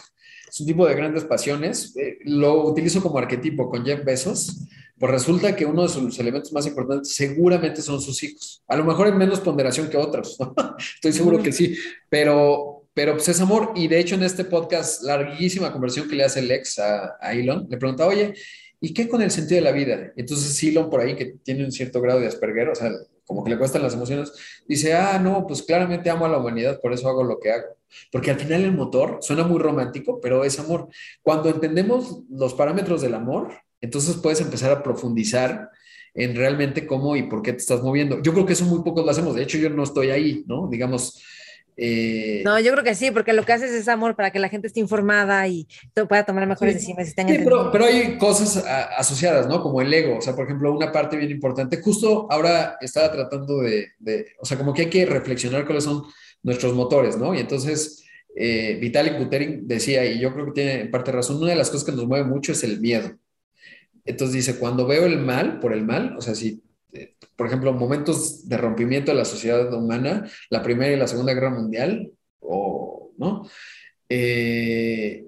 [0.50, 1.96] es un tipo de grandes pasiones.
[1.96, 4.66] Eh, lo utilizo como arquetipo con Jeff Bezos,
[4.98, 8.62] pues resulta que uno de sus elementos más importantes seguramente son sus hijos.
[8.68, 10.36] A lo mejor en menos ponderación que otros,
[10.94, 11.76] estoy seguro que sí,
[12.08, 13.72] pero, pero pues es amor.
[13.76, 17.32] Y de hecho en este podcast, larguísima conversión que le hace el ex a, a
[17.32, 18.34] Elon, le pregunta, oye,
[18.80, 20.12] ¿y qué con el sentido de la vida?
[20.16, 22.90] Entonces Elon por ahí, que tiene un cierto grado de Asperger, o sea,
[23.30, 24.32] como que le cuestan las emociones,
[24.66, 27.76] dice, ah, no, pues claramente amo a la humanidad, por eso hago lo que hago.
[28.10, 30.88] Porque al final el motor suena muy romántico, pero es amor.
[31.22, 35.70] Cuando entendemos los parámetros del amor, entonces puedes empezar a profundizar
[36.12, 38.20] en realmente cómo y por qué te estás moviendo.
[38.20, 39.36] Yo creo que eso muy pocos lo hacemos.
[39.36, 40.66] De hecho, yo no estoy ahí, ¿no?
[40.68, 41.22] Digamos,
[41.82, 44.50] eh, no, yo creo que sí, porque lo que haces es amor para que la
[44.50, 45.66] gente esté informada y
[46.06, 47.08] pueda tomar mejores decisiones.
[47.08, 48.62] Sí, pero, pero, hay cosas
[48.98, 49.62] asociadas, ¿no?
[49.62, 53.60] Como el ego, o sea, por ejemplo, una parte bien importante, justo ahora estaba tratando
[53.60, 53.88] de,
[54.38, 56.02] o sea, como que hay que reflexionar cuáles son
[56.42, 57.34] nuestros motores, ¿no?
[57.34, 58.04] Y entonces,
[58.36, 61.70] eh, Vitalik Buterin decía, y yo creo que tiene en parte razón, una de las
[61.70, 63.16] cosas que nos mueve mucho es el miedo.
[64.04, 66.62] Entonces dice, cuando veo el mal, por el mal, o sea, si
[67.36, 71.50] por ejemplo, momentos de rompimiento de la sociedad humana, la Primera y la Segunda Guerra
[71.50, 73.48] Mundial, o, ¿no?
[74.08, 75.24] Eh,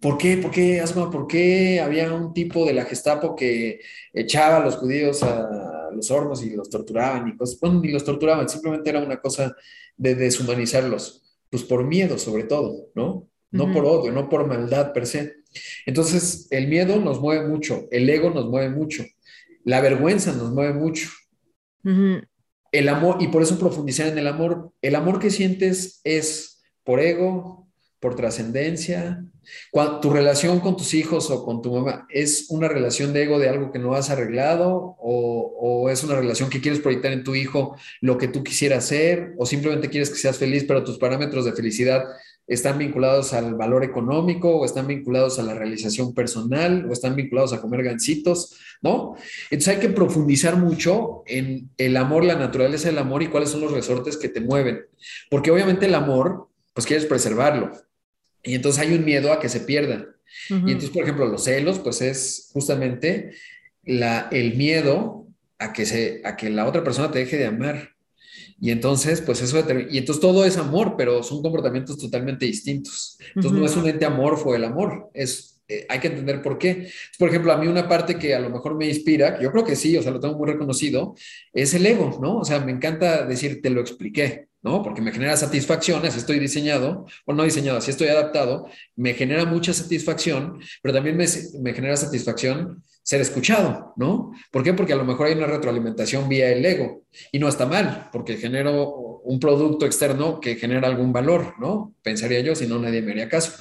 [0.00, 0.36] ¿Por qué?
[0.36, 1.10] ¿Por qué, Asma?
[1.10, 3.80] ¿Por qué había un tipo de la Gestapo que
[4.12, 7.58] echaba a los judíos a los hornos y los torturaban y cosas?
[7.58, 9.56] Bueno, ni los torturaban, simplemente era una cosa
[9.96, 13.28] de deshumanizarlos, pues por miedo sobre todo, ¿no?
[13.50, 15.36] No por odio, no por maldad per se.
[15.86, 19.04] Entonces, el miedo nos mueve mucho, el ego nos mueve mucho.
[19.68, 21.10] La vergüenza nos mueve mucho.
[22.72, 24.72] El amor, y por eso profundizar en el amor.
[24.80, 27.68] El amor que sientes es por ego,
[28.00, 29.26] por trascendencia.
[30.00, 33.50] Tu relación con tus hijos o con tu mamá es una relación de ego de
[33.50, 37.34] algo que no has arreglado o, o, es una relación que quieres proyectar en tu
[37.34, 41.44] hijo lo que tú quisieras ser o simplemente quieres que seas feliz, pero tus parámetros
[41.44, 42.04] de felicidad
[42.48, 47.52] están vinculados al valor económico o están vinculados a la realización personal o están vinculados
[47.52, 49.14] a comer gancitos, ¿no?
[49.50, 53.60] Entonces hay que profundizar mucho en el amor, la naturaleza del amor y cuáles son
[53.60, 54.80] los resortes que te mueven,
[55.30, 57.70] porque obviamente el amor, pues quieres preservarlo
[58.42, 60.06] y entonces hay un miedo a que se pierda.
[60.50, 63.32] Y entonces, por ejemplo, los celos, pues es justamente
[63.84, 65.26] la, el miedo
[65.58, 67.94] a que, se, a que la otra persona te deje de amar.
[68.60, 73.16] Y entonces, pues eso, y entonces todo es amor, pero son comportamientos totalmente distintos.
[73.34, 76.90] Entonces no es un ente amorfo el amor, es, eh, hay que entender por qué.
[77.18, 79.76] Por ejemplo, a mí una parte que a lo mejor me inspira, yo creo que
[79.76, 81.14] sí, o sea, lo tengo muy reconocido,
[81.52, 82.38] es el ego, ¿no?
[82.38, 84.82] O sea, me encanta decir, te lo expliqué, ¿no?
[84.82, 88.66] Porque me genera satisfacción, así estoy diseñado, o no diseñado, así estoy adaptado,
[88.96, 91.26] me genera mucha satisfacción, pero también me,
[91.60, 94.34] me genera satisfacción ser escuchado, ¿no?
[94.50, 94.74] ¿Por qué?
[94.74, 98.36] Porque a lo mejor hay una retroalimentación vía el ego y no está mal, porque
[98.36, 101.94] genero un producto externo que genera algún valor, ¿no?
[102.02, 103.52] Pensaría yo, si no nadie me haría caso.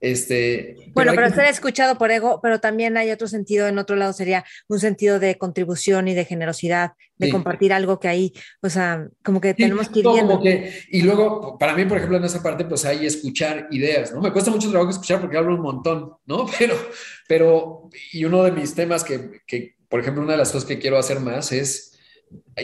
[0.00, 4.12] Este, bueno, pero, ser escuchado por ego, pero también hay otro sentido, en otro lado
[4.12, 9.08] sería un sentido de contribución y de generosidad, de compartir algo que ahí, o sea,
[9.24, 10.40] como que tenemos que ir viendo.
[10.90, 14.20] y luego, para mí, por ejemplo, en esa parte, pues hay escuchar ideas, ¿no?
[14.20, 16.46] Me cuesta mucho trabajo escuchar porque hablo un montón, ¿no?
[16.58, 16.76] Pero,
[17.26, 20.78] pero, y uno de mis temas que, que por ejemplo, una de las cosas que
[20.78, 21.98] quiero hacer más es,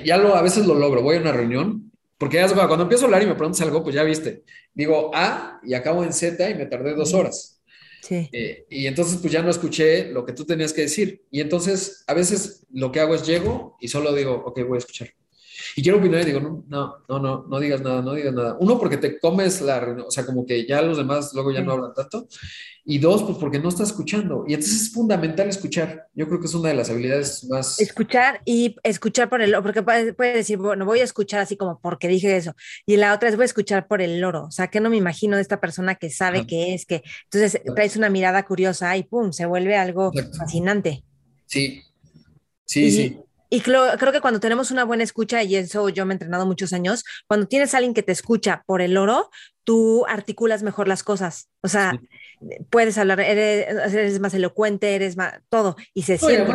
[0.04, 1.89] ya lo, a veces lo logro, voy a una reunión
[2.20, 4.44] porque cuando empiezo a hablar y me preguntas algo, pues ya viste.
[4.74, 7.62] Digo A y acabo en Z y me tardé dos horas.
[8.02, 8.28] Sí.
[8.30, 11.24] Eh, y entonces pues ya no escuché lo que tú tenías que decir.
[11.30, 14.78] Y entonces a veces lo que hago es llego y solo digo, ok, voy a
[14.80, 15.08] escuchar.
[15.76, 18.54] Y quiero opinar y digo, no, no, no, no, no digas nada, no digas nada.
[18.60, 21.62] Uno, porque te comes la reunión, o sea, como que ya los demás luego ya
[21.62, 22.28] no hablan tanto.
[22.84, 24.44] Y dos, pues porque no estás escuchando.
[24.46, 26.08] Y entonces es fundamental escuchar.
[26.14, 27.78] Yo creo que es una de las habilidades más...
[27.80, 31.80] Escuchar y escuchar por el porque puede, puede decir, bueno, voy a escuchar así como
[31.80, 32.54] porque dije eso.
[32.86, 34.44] Y la otra es voy a escuchar por el loro.
[34.44, 37.60] O sea, que no me imagino de esta persona que sabe qué es, que entonces
[37.74, 41.04] traes una mirada curiosa y pum, se vuelve algo fascinante.
[41.46, 41.82] Sí,
[42.64, 43.18] sí, sí.
[43.52, 46.72] Y creo, que cuando tenemos una buena escucha, y eso yo me he entrenado muchos
[46.72, 49.28] años, cuando tienes a alguien que te escucha por el oro,
[49.64, 51.48] tú articulas mejor las cosas.
[51.60, 52.00] O sea,
[52.70, 56.52] puedes hablar, eres, más elocuente, eres más todo, y se siente.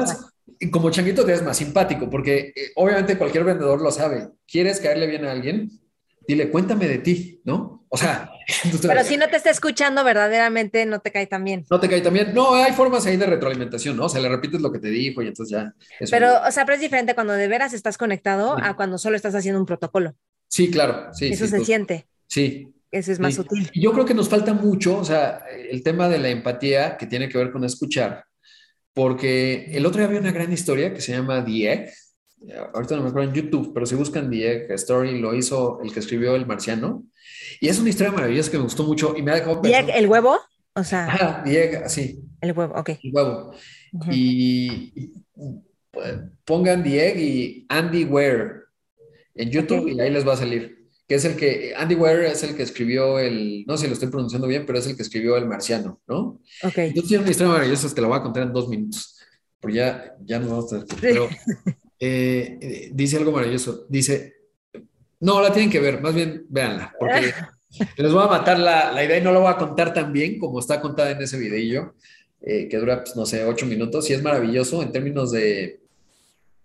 [0.60, 4.30] Y como changuito te es más simpático, porque eh, obviamente cualquier vendedor lo sabe.
[4.48, 5.70] ¿Quieres caerle bien a alguien?
[6.28, 7.86] Dile, cuéntame de ti, ¿no?
[7.90, 8.30] O sea,
[8.82, 11.66] pero si no te está escuchando verdaderamente, no te cae tan bien.
[11.70, 12.34] No te cae tan bien.
[12.34, 14.06] No, hay formas ahí de retroalimentación, ¿no?
[14.06, 15.74] O sea, le repites lo que te dijo y entonces ya.
[16.10, 19.36] Pero, o sea, pero es diferente cuando de veras estás conectado a cuando solo estás
[19.36, 20.16] haciendo un protocolo.
[20.48, 21.14] Sí, claro.
[21.14, 22.08] Sí, Eso se siente.
[22.28, 22.74] Sí.
[22.96, 23.70] Eso es más sutil.
[23.74, 27.06] Y yo creo que nos falta mucho, o sea, el tema de la empatía que
[27.06, 28.24] tiene que ver con escuchar,
[28.94, 31.92] porque el otro día había una gran historia que se llama The
[32.74, 36.00] ahorita no me acuerdo en YouTube, pero si buscan The Story, lo hizo el que
[36.00, 37.04] escribió El Marciano,
[37.60, 39.92] y es una historia maravillosa que me gustó mucho y me ha dejado pensando.
[39.92, 40.40] ¿El huevo?
[40.74, 41.08] O sea.
[41.10, 42.22] Ah, The sí.
[42.40, 42.90] El huevo, ok.
[43.04, 43.54] El huevo.
[44.10, 45.12] y,
[45.92, 46.14] pues,
[46.46, 48.52] pongan The y Andy Ware
[49.34, 50.85] en YouTube y ahí les va a salir.
[51.08, 53.94] Que es el que, Andy Ware es el que escribió el, no sé si lo
[53.94, 56.42] estoy pronunciando bien, pero es el que escribió El Marciano, ¿no?
[56.64, 56.78] Ok.
[56.78, 59.20] Entonces tiene una historia maravillosa que la voy a contar en dos minutos,
[59.60, 61.00] porque ya, ya nos vamos a estar.
[61.00, 61.30] Pero
[62.00, 63.86] eh, dice algo maravilloso.
[63.88, 64.34] Dice,
[65.20, 67.34] no, la tienen que ver, más bien véanla, porque
[67.98, 70.40] les voy a matar la, la, idea y no la voy a contar tan bien
[70.40, 71.94] como está contada en ese videillo,
[72.42, 75.82] eh, que dura, pues, no sé, ocho minutos y es maravilloso en términos de,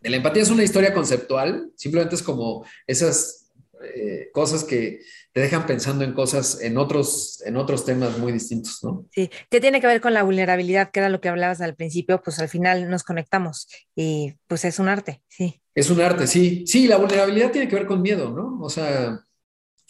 [0.00, 0.42] de la empatía.
[0.42, 3.39] Es una historia conceptual, simplemente es como esas
[3.82, 5.00] eh, cosas que
[5.32, 9.06] te dejan pensando en cosas, en otros, en otros temas muy distintos, ¿no?
[9.12, 12.20] Sí, ¿qué tiene que ver con la vulnerabilidad, que era lo que hablabas al principio,
[12.22, 15.60] pues al final nos conectamos y pues es un arte, sí.
[15.74, 16.64] Es un arte, sí.
[16.66, 18.58] Sí, la vulnerabilidad tiene que ver con miedo, ¿no?
[18.60, 19.20] O sea,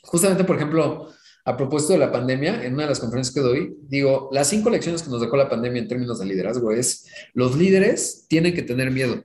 [0.03, 1.09] justamente, por ejemplo,
[1.45, 4.71] a propósito de la pandemia, en una de las conferencias que doy, digo, las cinco
[4.71, 8.62] lecciones que nos dejó la pandemia en términos de liderazgo es, los líderes tienen que
[8.62, 9.25] tener miedo,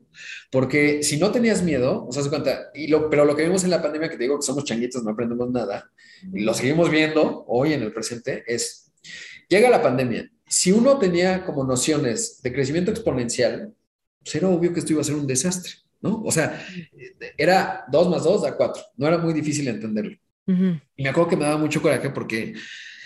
[0.51, 3.63] porque si no tenías miedo, o sea, se cuenta, y lo, pero lo que vimos
[3.63, 5.91] en la pandemia, que te digo que somos changuitos, no aprendemos nada,
[6.33, 8.91] y lo seguimos viendo hoy en el presente, es,
[9.49, 13.73] llega la pandemia, si uno tenía como nociones de crecimiento exponencial,
[14.23, 15.71] pues era obvio que esto iba a ser un desastre,
[16.01, 16.23] ¿no?
[16.23, 16.65] O sea,
[17.37, 20.17] era 2 más 2 da 4, no era muy difícil entenderlo.
[20.47, 22.53] Y me acuerdo que me daba mucho coraje porque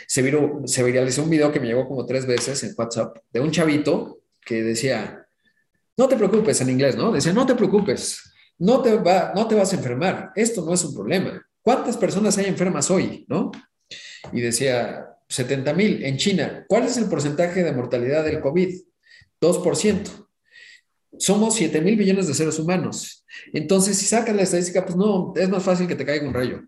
[0.08, 3.40] se, viró, se viralizó un video que me llegó como tres veces en WhatsApp de
[3.40, 5.26] un chavito que decía,
[5.98, 7.12] no te preocupes en inglés, ¿no?
[7.12, 8.22] Decía, no te preocupes,
[8.58, 11.42] no te, va, no te vas a enfermar, esto no es un problema.
[11.62, 13.52] ¿Cuántas personas hay enfermas hoy, no?
[14.34, 16.66] Y decía, 70 mil en China.
[16.68, 18.76] ¿Cuál es el porcentaje de mortalidad del COVID?
[19.40, 20.28] 2%.
[21.18, 23.26] Somos 7 mil billones de seres humanos.
[23.54, 26.62] Entonces, si sacas la estadística, pues no, es más fácil que te caiga un rayo.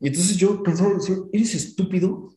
[0.00, 0.92] Y entonces yo pensaba,
[1.32, 2.34] ¿eres estúpido?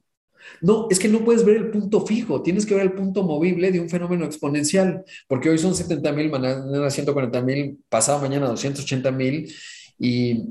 [0.62, 3.72] No, es que no puedes ver el punto fijo, tienes que ver el punto movible
[3.72, 9.12] de un fenómeno exponencial, porque hoy son 70 mil, mañana 140 mil, pasado mañana 280
[9.12, 9.54] mil,
[10.00, 10.44] y,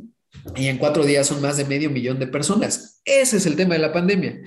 [0.54, 3.00] y en cuatro días son más de medio millón de personas.
[3.04, 4.40] Ese es el tema de la pandemia.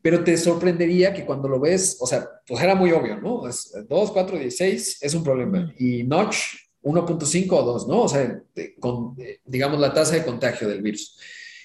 [0.00, 3.42] Pero te sorprendería que cuando lo ves, o sea, pues era muy obvio, ¿no?
[3.42, 5.72] 2, 4, 16 es un problema.
[5.76, 6.36] Y Notch,
[6.82, 8.02] 1.5 o 2, ¿no?
[8.02, 8.40] O sea,
[8.78, 11.18] con, digamos, la tasa de contagio del virus.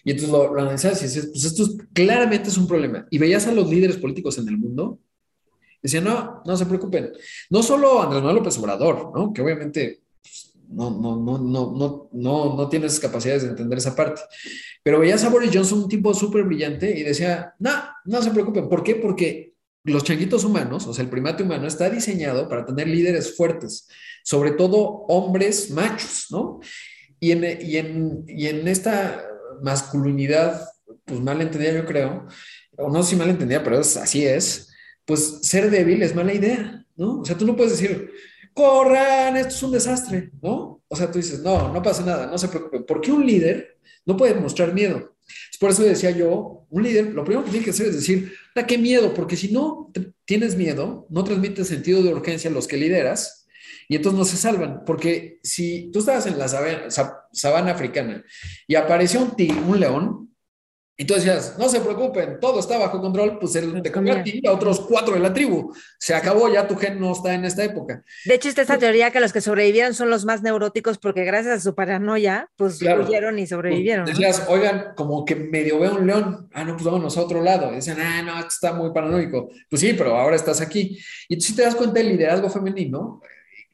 [0.03, 3.07] Y entonces lo, analizas y dices, pues esto claramente es un problema.
[3.09, 4.99] Y veías a los líderes políticos en el mundo,
[5.81, 7.11] decían, no, no se preocupen.
[7.49, 9.33] No solo Andrés Manuel López Obrador, ¿no?
[9.33, 13.95] Que obviamente pues, no, no, no, no, no, no, no tienes capacidades de entender esa
[13.95, 14.21] parte.
[14.83, 17.71] Pero veías a Boris Johnson, un tipo súper brillante, y decía, no,
[18.05, 18.67] no se preocupen.
[18.67, 18.95] ¿Por qué?
[18.95, 19.53] Porque
[19.85, 23.87] los changuitos humanos, o sea, el primate humano, está diseñado para tener líderes fuertes,
[24.23, 26.59] sobre todo hombres machos, ¿no?
[27.19, 29.25] Y en, y en, y en esta
[29.61, 30.67] masculinidad,
[31.05, 32.27] pues mal entendida yo creo,
[32.77, 34.71] o no si mal entendida, pero así es,
[35.05, 37.21] pues ser débil es mala idea, ¿no?
[37.21, 38.11] O sea, tú no puedes decir,
[38.53, 40.81] corran, esto es un desastre, ¿no?
[40.87, 44.15] O sea, tú dices, no, no pasa nada, no se preocupen, porque un líder no
[44.15, 45.15] puede mostrar miedo.
[45.59, 48.65] Por eso decía yo, un líder, lo primero que tiene que hacer es decir, ¿a
[48.65, 49.13] qué miedo?
[49.13, 49.91] Porque si no
[50.25, 53.42] tienes miedo, no transmites sentido de urgencia a los que lideras,
[53.87, 58.23] y entonces no se salvan, porque si tú estabas en la sabana, africana
[58.67, 59.35] y apareció un,
[59.67, 60.29] un león,
[60.95, 64.21] Y tú decías, no se preocupen, todo está bajo control, pues él te comió a
[64.21, 65.73] ti y a otros cuatro de la tribu.
[65.97, 68.03] Se acabó, ya tu gen no está en esta época.
[68.25, 71.57] De hecho, está esta teoría que los que sobrevivieron son los más neuróticos porque gracias
[71.57, 74.05] a su paranoia, pues huyeron y sobrevivieron.
[74.05, 77.41] Pues, decías, oigan, como que medio veo un león, ah, no, pues vámonos a otro
[77.41, 77.71] lado.
[77.71, 79.49] Y decían, ah, no, esto está muy paranoico.
[79.67, 80.99] Pues sí, pero ahora estás aquí.
[81.27, 83.19] Y tú sí te das cuenta del liderazgo femenino,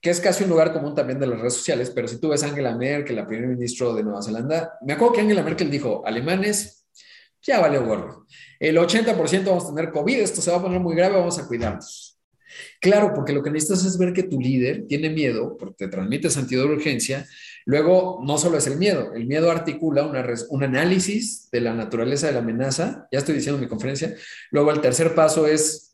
[0.02, 2.44] que es casi un lugar común también de las redes sociales, pero si tú ves
[2.44, 6.04] a Angela Merkel, la primer ministro de Nueva Zelanda, me acuerdo que Angela Merkel dijo,
[6.06, 6.86] alemanes
[7.42, 8.26] ya vale gorro.
[8.60, 11.48] El 80% vamos a tener COVID, esto se va a poner muy grave, vamos a
[11.48, 12.18] cuidarnos.
[12.82, 16.30] Claro, porque lo que necesitas es ver que tu líder tiene miedo, porque te transmite
[16.30, 17.28] sentido de urgencia.
[17.66, 22.28] Luego, no solo es el miedo, el miedo articula una, un análisis de la naturaleza
[22.28, 24.16] de la amenaza, ya estoy diciendo en mi conferencia.
[24.52, 25.89] Luego, el tercer paso es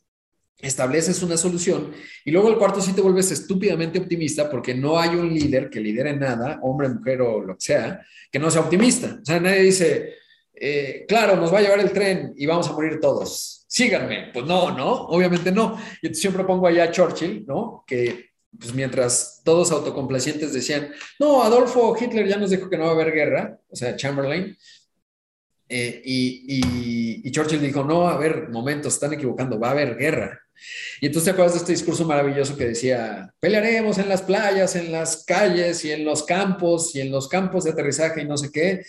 [0.67, 1.91] estableces una solución
[2.23, 5.79] y luego el cuarto sí te vuelves estúpidamente optimista porque no hay un líder que
[5.79, 8.01] lidere nada, hombre, mujer o lo que sea,
[8.31, 9.19] que no sea optimista.
[9.21, 10.15] O sea, nadie dice,
[10.53, 13.65] eh, claro, nos va a llevar el tren y vamos a morir todos.
[13.67, 14.31] Síganme.
[14.33, 14.91] Pues no, ¿no?
[15.07, 15.77] Obviamente no.
[16.01, 17.83] Yo siempre pongo allá a Churchill, ¿no?
[17.85, 22.91] Que pues mientras todos autocomplacientes decían, no, Adolfo Hitler ya nos dijo que no va
[22.91, 24.55] a haber guerra, o sea, Chamberlain,
[25.67, 30.44] eh, y, y, Churchill dijo, no, a ver, momentos, están equivocando, va a haber guerra.
[31.01, 34.91] Y entonces te acuerdas de este discurso maravilloso que decía, pelearemos en las playas, en
[34.91, 38.51] las calles y en los campos y en los campos de aterrizaje y no sé
[38.51, 38.85] qué.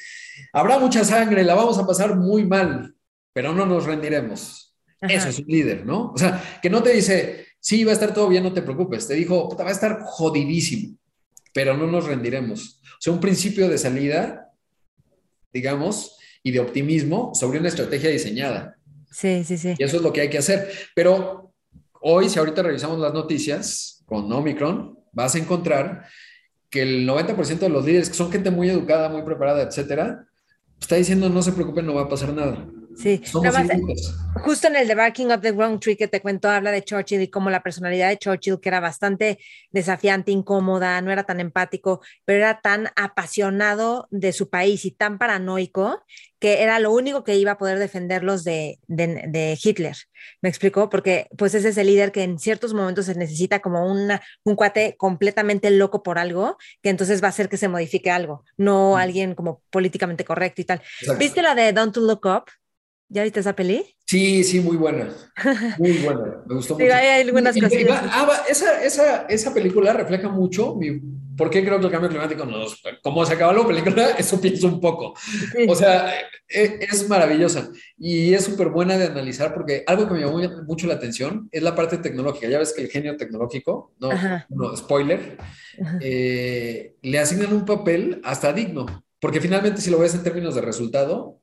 [0.53, 2.95] Habrá mucha sangre, la vamos a pasar muy mal,
[3.33, 4.75] pero no nos rendiremos.
[5.01, 6.13] Eso es un líder, ¿no?
[6.13, 9.07] O sea, que no te dice, sí, va a estar todo bien, no te preocupes.
[9.07, 10.97] Te dijo, va a estar jodidísimo,
[11.53, 12.81] pero no nos rendiremos.
[12.83, 14.53] O sea, un principio de salida,
[15.53, 18.79] digamos, y de optimismo sobre una estrategia diseñada.
[19.11, 19.75] Sí, sí, sí.
[19.79, 20.71] Y eso es lo que hay que hacer.
[20.95, 21.45] Pero
[22.09, 26.07] hoy, si ahorita revisamos las noticias con Omicron, vas a encontrar
[26.70, 30.24] que el 90% de los líderes, que son gente muy educada, muy preparada, etcétera,
[30.81, 32.65] está diciendo no se preocupen, no va a pasar nada.
[32.97, 33.23] Sí,
[34.43, 37.20] justo en el The Barking of the Wrong Tree que te cuento, habla de Churchill
[37.20, 39.39] y cómo la personalidad de Churchill, que era bastante
[39.70, 45.18] desafiante, incómoda, no era tan empático, pero era tan apasionado de su país y tan
[45.18, 46.05] paranoico
[46.39, 49.97] que era lo único que iba a poder defenderlos de, de, Hitler.
[50.40, 50.89] ¿Me explicó?
[50.89, 54.55] Porque pues ese es el líder que en ciertos momentos se necesita como una, un
[54.55, 58.93] cuate completamente loco por algo, que entonces va a hacer que se modifique algo, no
[58.93, 58.97] mm.
[58.97, 60.82] alguien como políticamente correcto y tal.
[61.18, 62.44] ¿Viste la de Don't to Look Up?
[63.09, 63.85] ¿Ya viste esa peli?
[64.05, 65.09] Sí, sí, muy buena.
[65.78, 66.43] Muy buena.
[66.47, 66.93] Me gustó mucho.
[66.93, 67.73] hay algunas cosas.
[68.11, 71.01] Ah, esa, esa, esa, película refleja mucho mi,
[71.37, 72.83] por qué creo que el cambio climático nos.
[73.03, 75.15] Como se acaba la película, eso pienso un poco.
[75.69, 76.12] O sea,
[76.49, 80.87] e, es, maravillosa y es súper buena de analizar porque algo que me llamó mucho
[80.87, 82.49] la atención es la parte tecnológica.
[82.49, 84.11] Ya ves que el genio tecnológico, no,
[84.49, 85.39] no spoiler,
[86.01, 88.87] eh, le asignan un papel hasta digno.
[89.20, 91.41] Porque finalmente, si lo ves en términos de resultado,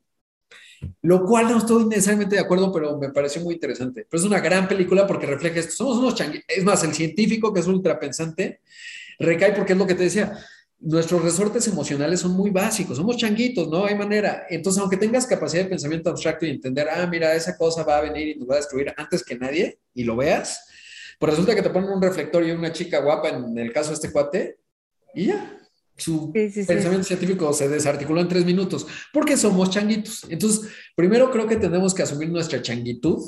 [1.02, 4.06] lo cual no estoy necesariamente de acuerdo, pero me pareció muy interesante.
[4.10, 5.72] Es una gran película porque refleja esto.
[5.72, 6.46] Somos unos changuitos.
[6.48, 8.60] Es más, el científico que es ultra pensante
[9.18, 10.38] recae porque es lo que te decía.
[10.80, 14.44] Nuestros resortes emocionales son muy básicos, somos changuitos, no hay manera.
[14.50, 18.02] Entonces, aunque tengas capacidad de pensamiento abstracto y entender, ah, mira, esa cosa va a
[18.02, 20.66] venir y nos va a destruir antes que nadie, y lo veas,
[21.18, 23.94] pues resulta que te ponen un reflector y una chica guapa en el caso de
[23.94, 24.58] este cuate,
[25.14, 25.58] y ya,
[25.96, 30.26] su pensamiento científico se desarticuló en tres minutos, porque somos changuitos.
[30.28, 33.22] Entonces, primero creo que tenemos que asumir nuestra changuitud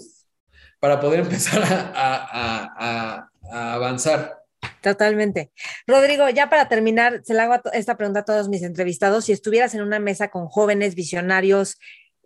[0.81, 4.43] para poder empezar a, avanzar.
[4.83, 5.53] Totalmente.
[5.87, 9.25] Rodrigo, ya para terminar, se le hago esta pregunta a todos mis entrevistados.
[9.25, 11.79] Si estuvieras en una mesa con jóvenes visionarios,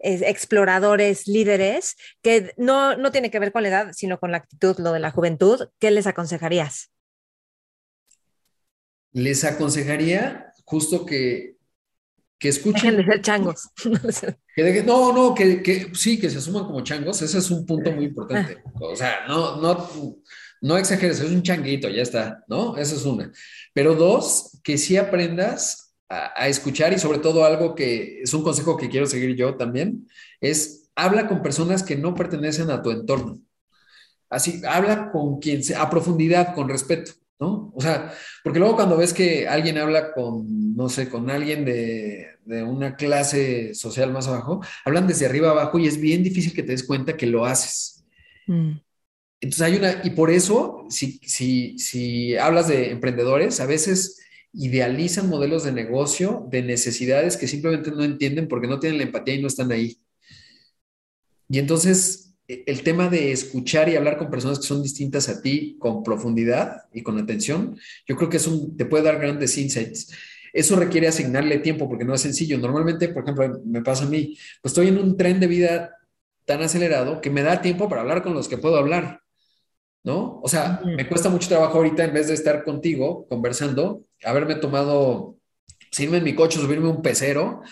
[0.03, 4.79] exploradores, líderes, que no, no tiene que ver con la edad, sino con la actitud,
[4.79, 6.91] lo de la juventud, ¿qué les aconsejarías?
[9.13, 11.57] Les aconsejaría justo que,
[12.39, 12.97] que escuchen.
[12.97, 13.69] Dejen de ser changos.
[14.87, 17.21] no, no, que, sí, que se asuman como changos.
[17.23, 18.63] Ese es un punto muy importante.
[18.81, 19.89] O sea, no, no,
[20.63, 22.77] no exageres, es un changuito, ya está, ¿no?
[22.77, 23.33] Esa es una.
[23.73, 28.43] Pero dos, que sí aprendas a, a escuchar y sobre todo algo que es un
[28.43, 30.09] consejo que quiero seguir yo también,
[30.41, 33.41] es habla con personas que no pertenecen a tu entorno.
[34.29, 37.13] Así, habla con quien sea, a profundidad, con respeto.
[37.41, 37.73] ¿No?
[37.75, 38.13] O sea,
[38.45, 43.75] porque luego cuando ves que alguien habla con, no sé, con alguien de, una clase
[43.75, 47.17] social más abajo, hablan desde arriba abajo y es bien difícil que te des cuenta
[47.17, 48.05] que lo haces.
[48.47, 48.73] Mm.
[49.41, 54.21] Entonces hay una, y por eso, si, si, si hablas de emprendedores, a veces
[54.53, 59.37] idealizan modelos de negocio, de necesidades que simplemente no entienden porque no tienen la empatía
[59.37, 59.99] y no están ahí.
[61.49, 62.30] Y entonces
[62.67, 66.83] el tema de escuchar y hablar con personas que son distintas a ti con profundidad
[66.93, 70.13] y con atención, yo creo que es un, te puede dar grandes insights.
[70.53, 72.59] eso requiere asignarle tiempo porque no es sencillo.
[72.59, 75.97] Normalmente, por ejemplo, me pasa a mí, pues estoy en un tren de vida
[76.45, 79.21] tan acelerado que me da tiempo para hablar con los que puedo hablar,
[80.03, 80.41] ¿no?
[80.43, 85.37] O sea, me cuesta mucho trabajo ahorita en vez de estar contigo conversando, haberme tomado,
[85.79, 87.63] pues, irme en mi coche, subirme un pecero,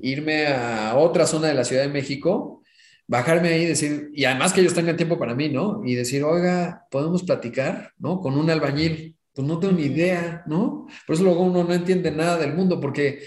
[0.00, 2.63] irme a otra zona de la Ciudad de México,
[3.06, 5.82] bajarme ahí y decir, y además que ellos tengan tiempo para mí, ¿no?
[5.84, 8.20] Y decir, oiga, podemos platicar, ¿no?
[8.20, 10.86] Con un albañil, pues no tengo ni idea, ¿no?
[11.06, 13.20] Por eso luego uno no entiende nada del mundo, porque,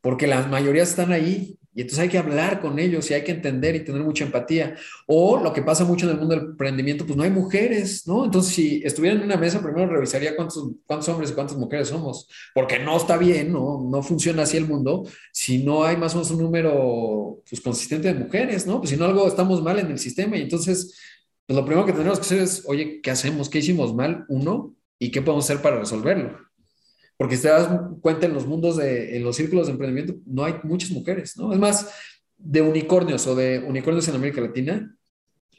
[0.00, 3.32] porque la mayoría están ahí y entonces hay que hablar con ellos y hay que
[3.32, 4.76] entender y tener mucha empatía.
[5.06, 8.26] O lo que pasa mucho en el mundo del emprendimiento, pues no hay mujeres, ¿no?
[8.26, 12.28] Entonces, si estuviera en una mesa, primero revisaría cuántos, cuántos hombres y cuántas mujeres somos,
[12.54, 13.88] porque no está bien, ¿no?
[13.90, 18.12] No funciona así el mundo si no hay más o menos un número pues, consistente
[18.12, 18.78] de mujeres, ¿no?
[18.78, 20.98] Pues si no, algo estamos mal en el sistema y entonces,
[21.46, 23.48] pues lo primero que tenemos que hacer es, oye, ¿qué hacemos?
[23.48, 24.26] ¿Qué hicimos mal?
[24.28, 26.51] Uno, ¿y qué podemos hacer para resolverlo?
[27.22, 27.68] Porque si te das
[28.00, 31.52] cuenta en los mundos de, en los círculos de emprendimiento, no hay muchas mujeres, ¿no?
[31.52, 31.88] Es más,
[32.36, 34.92] de unicornios o de unicornios en América Latina,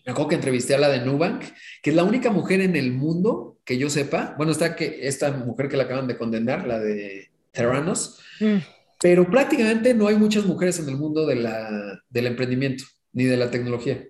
[0.05, 1.41] me acuerdo que entrevisté a la de Nubank,
[1.81, 5.31] que es la única mujer en el mundo que yo sepa, bueno, está que esta
[5.31, 8.57] mujer que la acaban de condenar, la de Terranos, mm.
[8.99, 12.83] pero prácticamente no hay muchas mujeres en el mundo de la, del emprendimiento
[13.13, 14.05] ni de la tecnología.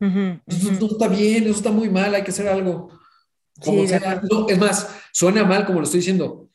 [0.00, 2.90] Eso no está bien, eso está muy mal, hay que hacer algo.
[3.60, 6.45] Como sea, es más, suena mal como lo estoy diciendo,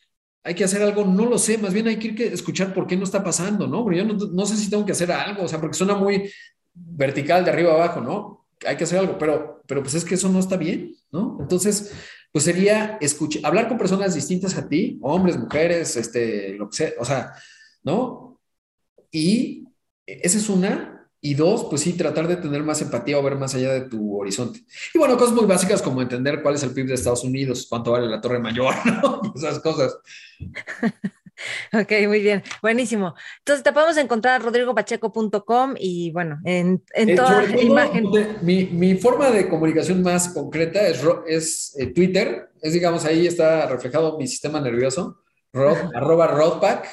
[0.43, 2.97] hay que hacer algo, no lo sé, más bien hay que ir escuchar por qué
[2.97, 3.83] no está pasando, ¿no?
[3.83, 6.31] Porque yo no, sé si tengo que hacer algo, o sea, porque suena muy
[6.73, 8.47] vertical de arriba abajo, ¿no?
[8.65, 11.37] Hay que hacer algo, pero, pero pues es que eso no está bien, ¿no?
[11.39, 11.93] Entonces,
[12.31, 16.91] pues sería escuchar, hablar con personas distintas a ti, hombres, mujeres, este, lo que sea,
[16.99, 17.33] o sea,
[17.83, 18.39] ¿no?
[19.11, 19.65] Y
[20.05, 23.53] esa es una, y dos, pues sí, tratar de tener más empatía o ver más
[23.53, 24.61] allá de tu horizonte.
[24.93, 27.91] Y bueno, cosas muy básicas como entender cuál es el PIB de Estados Unidos, cuánto
[27.91, 29.21] vale la Torre Mayor, ¿no?
[29.35, 29.97] Esas cosas.
[31.73, 33.15] Ok, muy bien, buenísimo.
[33.39, 38.05] Entonces te podemos encontrar a rodrigopacheco.com y bueno, en, en eh, toda imagen.
[38.43, 43.65] Mi, mi, forma de comunicación más concreta es, es eh, Twitter, es digamos ahí está
[43.65, 46.87] reflejado mi sistema nervioso, rod, arroba rodpack,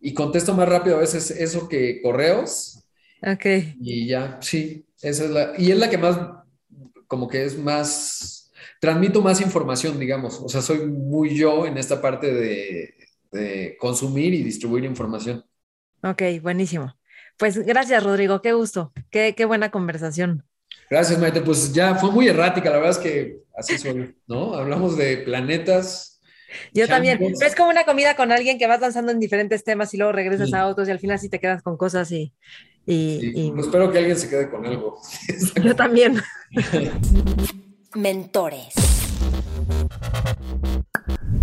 [0.00, 2.85] y contesto más rápido a veces eso que correos
[3.26, 3.44] Ok.
[3.80, 6.16] Y ya, sí, esa es la, y es la que más,
[7.08, 12.00] como que es más, transmito más información, digamos, o sea, soy muy yo en esta
[12.00, 12.94] parte de,
[13.78, 15.44] consumir y distribuir información.
[16.02, 16.96] Ok, buenísimo.
[17.36, 20.46] Pues gracias, Rodrigo, qué gusto, qué, qué buena conversación.
[20.88, 21.42] Gracias, Maite.
[21.42, 24.54] Pues ya fue muy errática, la verdad es que así soy, ¿no?
[24.54, 26.22] Hablamos de planetas.
[26.72, 27.20] Yo también.
[27.44, 30.54] Es como una comida con alguien que vas danzando en diferentes temas y luego regresas
[30.54, 32.32] a otros y al final sí te quedas con cosas y,
[32.86, 35.00] y, pues espero que alguien se quede con algo.
[35.62, 36.22] Yo también.
[37.94, 38.74] Mentores.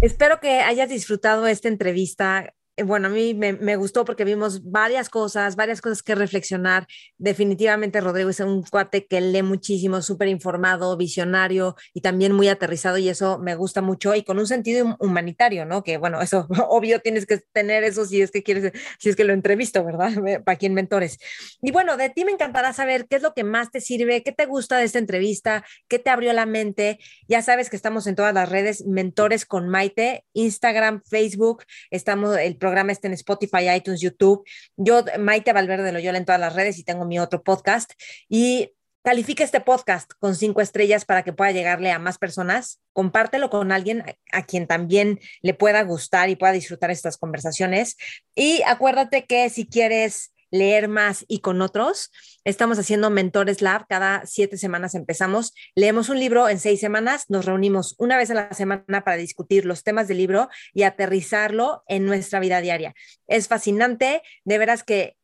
[0.02, 5.56] Espero que hayas disfrutado esta entrevista bueno, a mí me, gustó porque vimos varias cosas,
[5.56, 6.88] varias cosas que reflexionar.
[7.18, 12.98] Definitivamente Rodrigo es un cuate que lee muchísimo, súper informado, visionario y también muy aterrizado
[12.98, 15.84] y eso me gusta mucho y con un sentido humanitario, ¿no?
[15.84, 19.24] Que bueno, eso obvio tienes que tener eso si es que quieres, si es que
[19.24, 20.12] lo entrevisto, ¿verdad?
[20.44, 21.20] Para quien mentores.
[21.62, 24.32] Y bueno, de ti me encantará saber qué es lo que más te sirve, qué
[24.32, 26.98] te gusta de esta entrevista, qué te abrió la mente.
[27.28, 32.58] Ya sabes que estamos en todas las redes, mentores con Maite, Instagram, Facebook, estamos el
[32.64, 34.48] programa está en Spotify, iTunes, YouTube.
[34.78, 37.92] Yo, Maite Valverde Loyola en todas las redes y tengo mi otro podcast.
[38.30, 38.72] Y
[39.04, 42.80] califica este podcast con cinco estrellas para que pueda llegarle a más personas.
[42.94, 47.98] Compártelo con alguien a, quien también le pueda gustar y pueda disfrutar estas conversaciones.
[48.34, 52.12] Y acuérdate que si quieres leer más y con otros.
[52.46, 57.46] Estamos haciendo Mentores Lab, cada siete semanas empezamos, leemos un libro en seis semanas, nos
[57.46, 62.06] reunimos una vez a la semana para discutir los temas del libro y aterrizarlo en
[62.06, 62.94] nuestra vida diaria.
[63.28, 65.18] Es fascinante, de veras que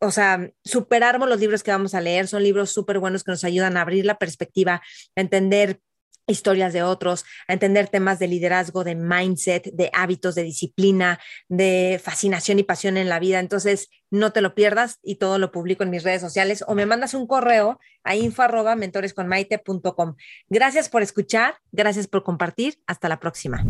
[0.00, 3.44] o sea, superamos los libros que vamos a leer, son libros súper buenos que nos
[3.44, 4.80] ayudan a abrir la perspectiva,
[5.16, 5.80] a entender
[6.26, 12.00] historias de otros, a entender temas de liderazgo, de mindset, de hábitos, de disciplina, de
[12.02, 13.40] fascinación y pasión en la vida.
[13.40, 16.86] Entonces, no te lo pierdas y todo lo publico en mis redes sociales o me
[16.86, 18.42] mandas un correo a info
[18.76, 20.16] mentoresconmaite.com.
[20.48, 22.78] Gracias por escuchar, gracias por compartir.
[22.86, 23.64] Hasta la próxima.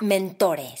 [0.00, 0.80] Mentores.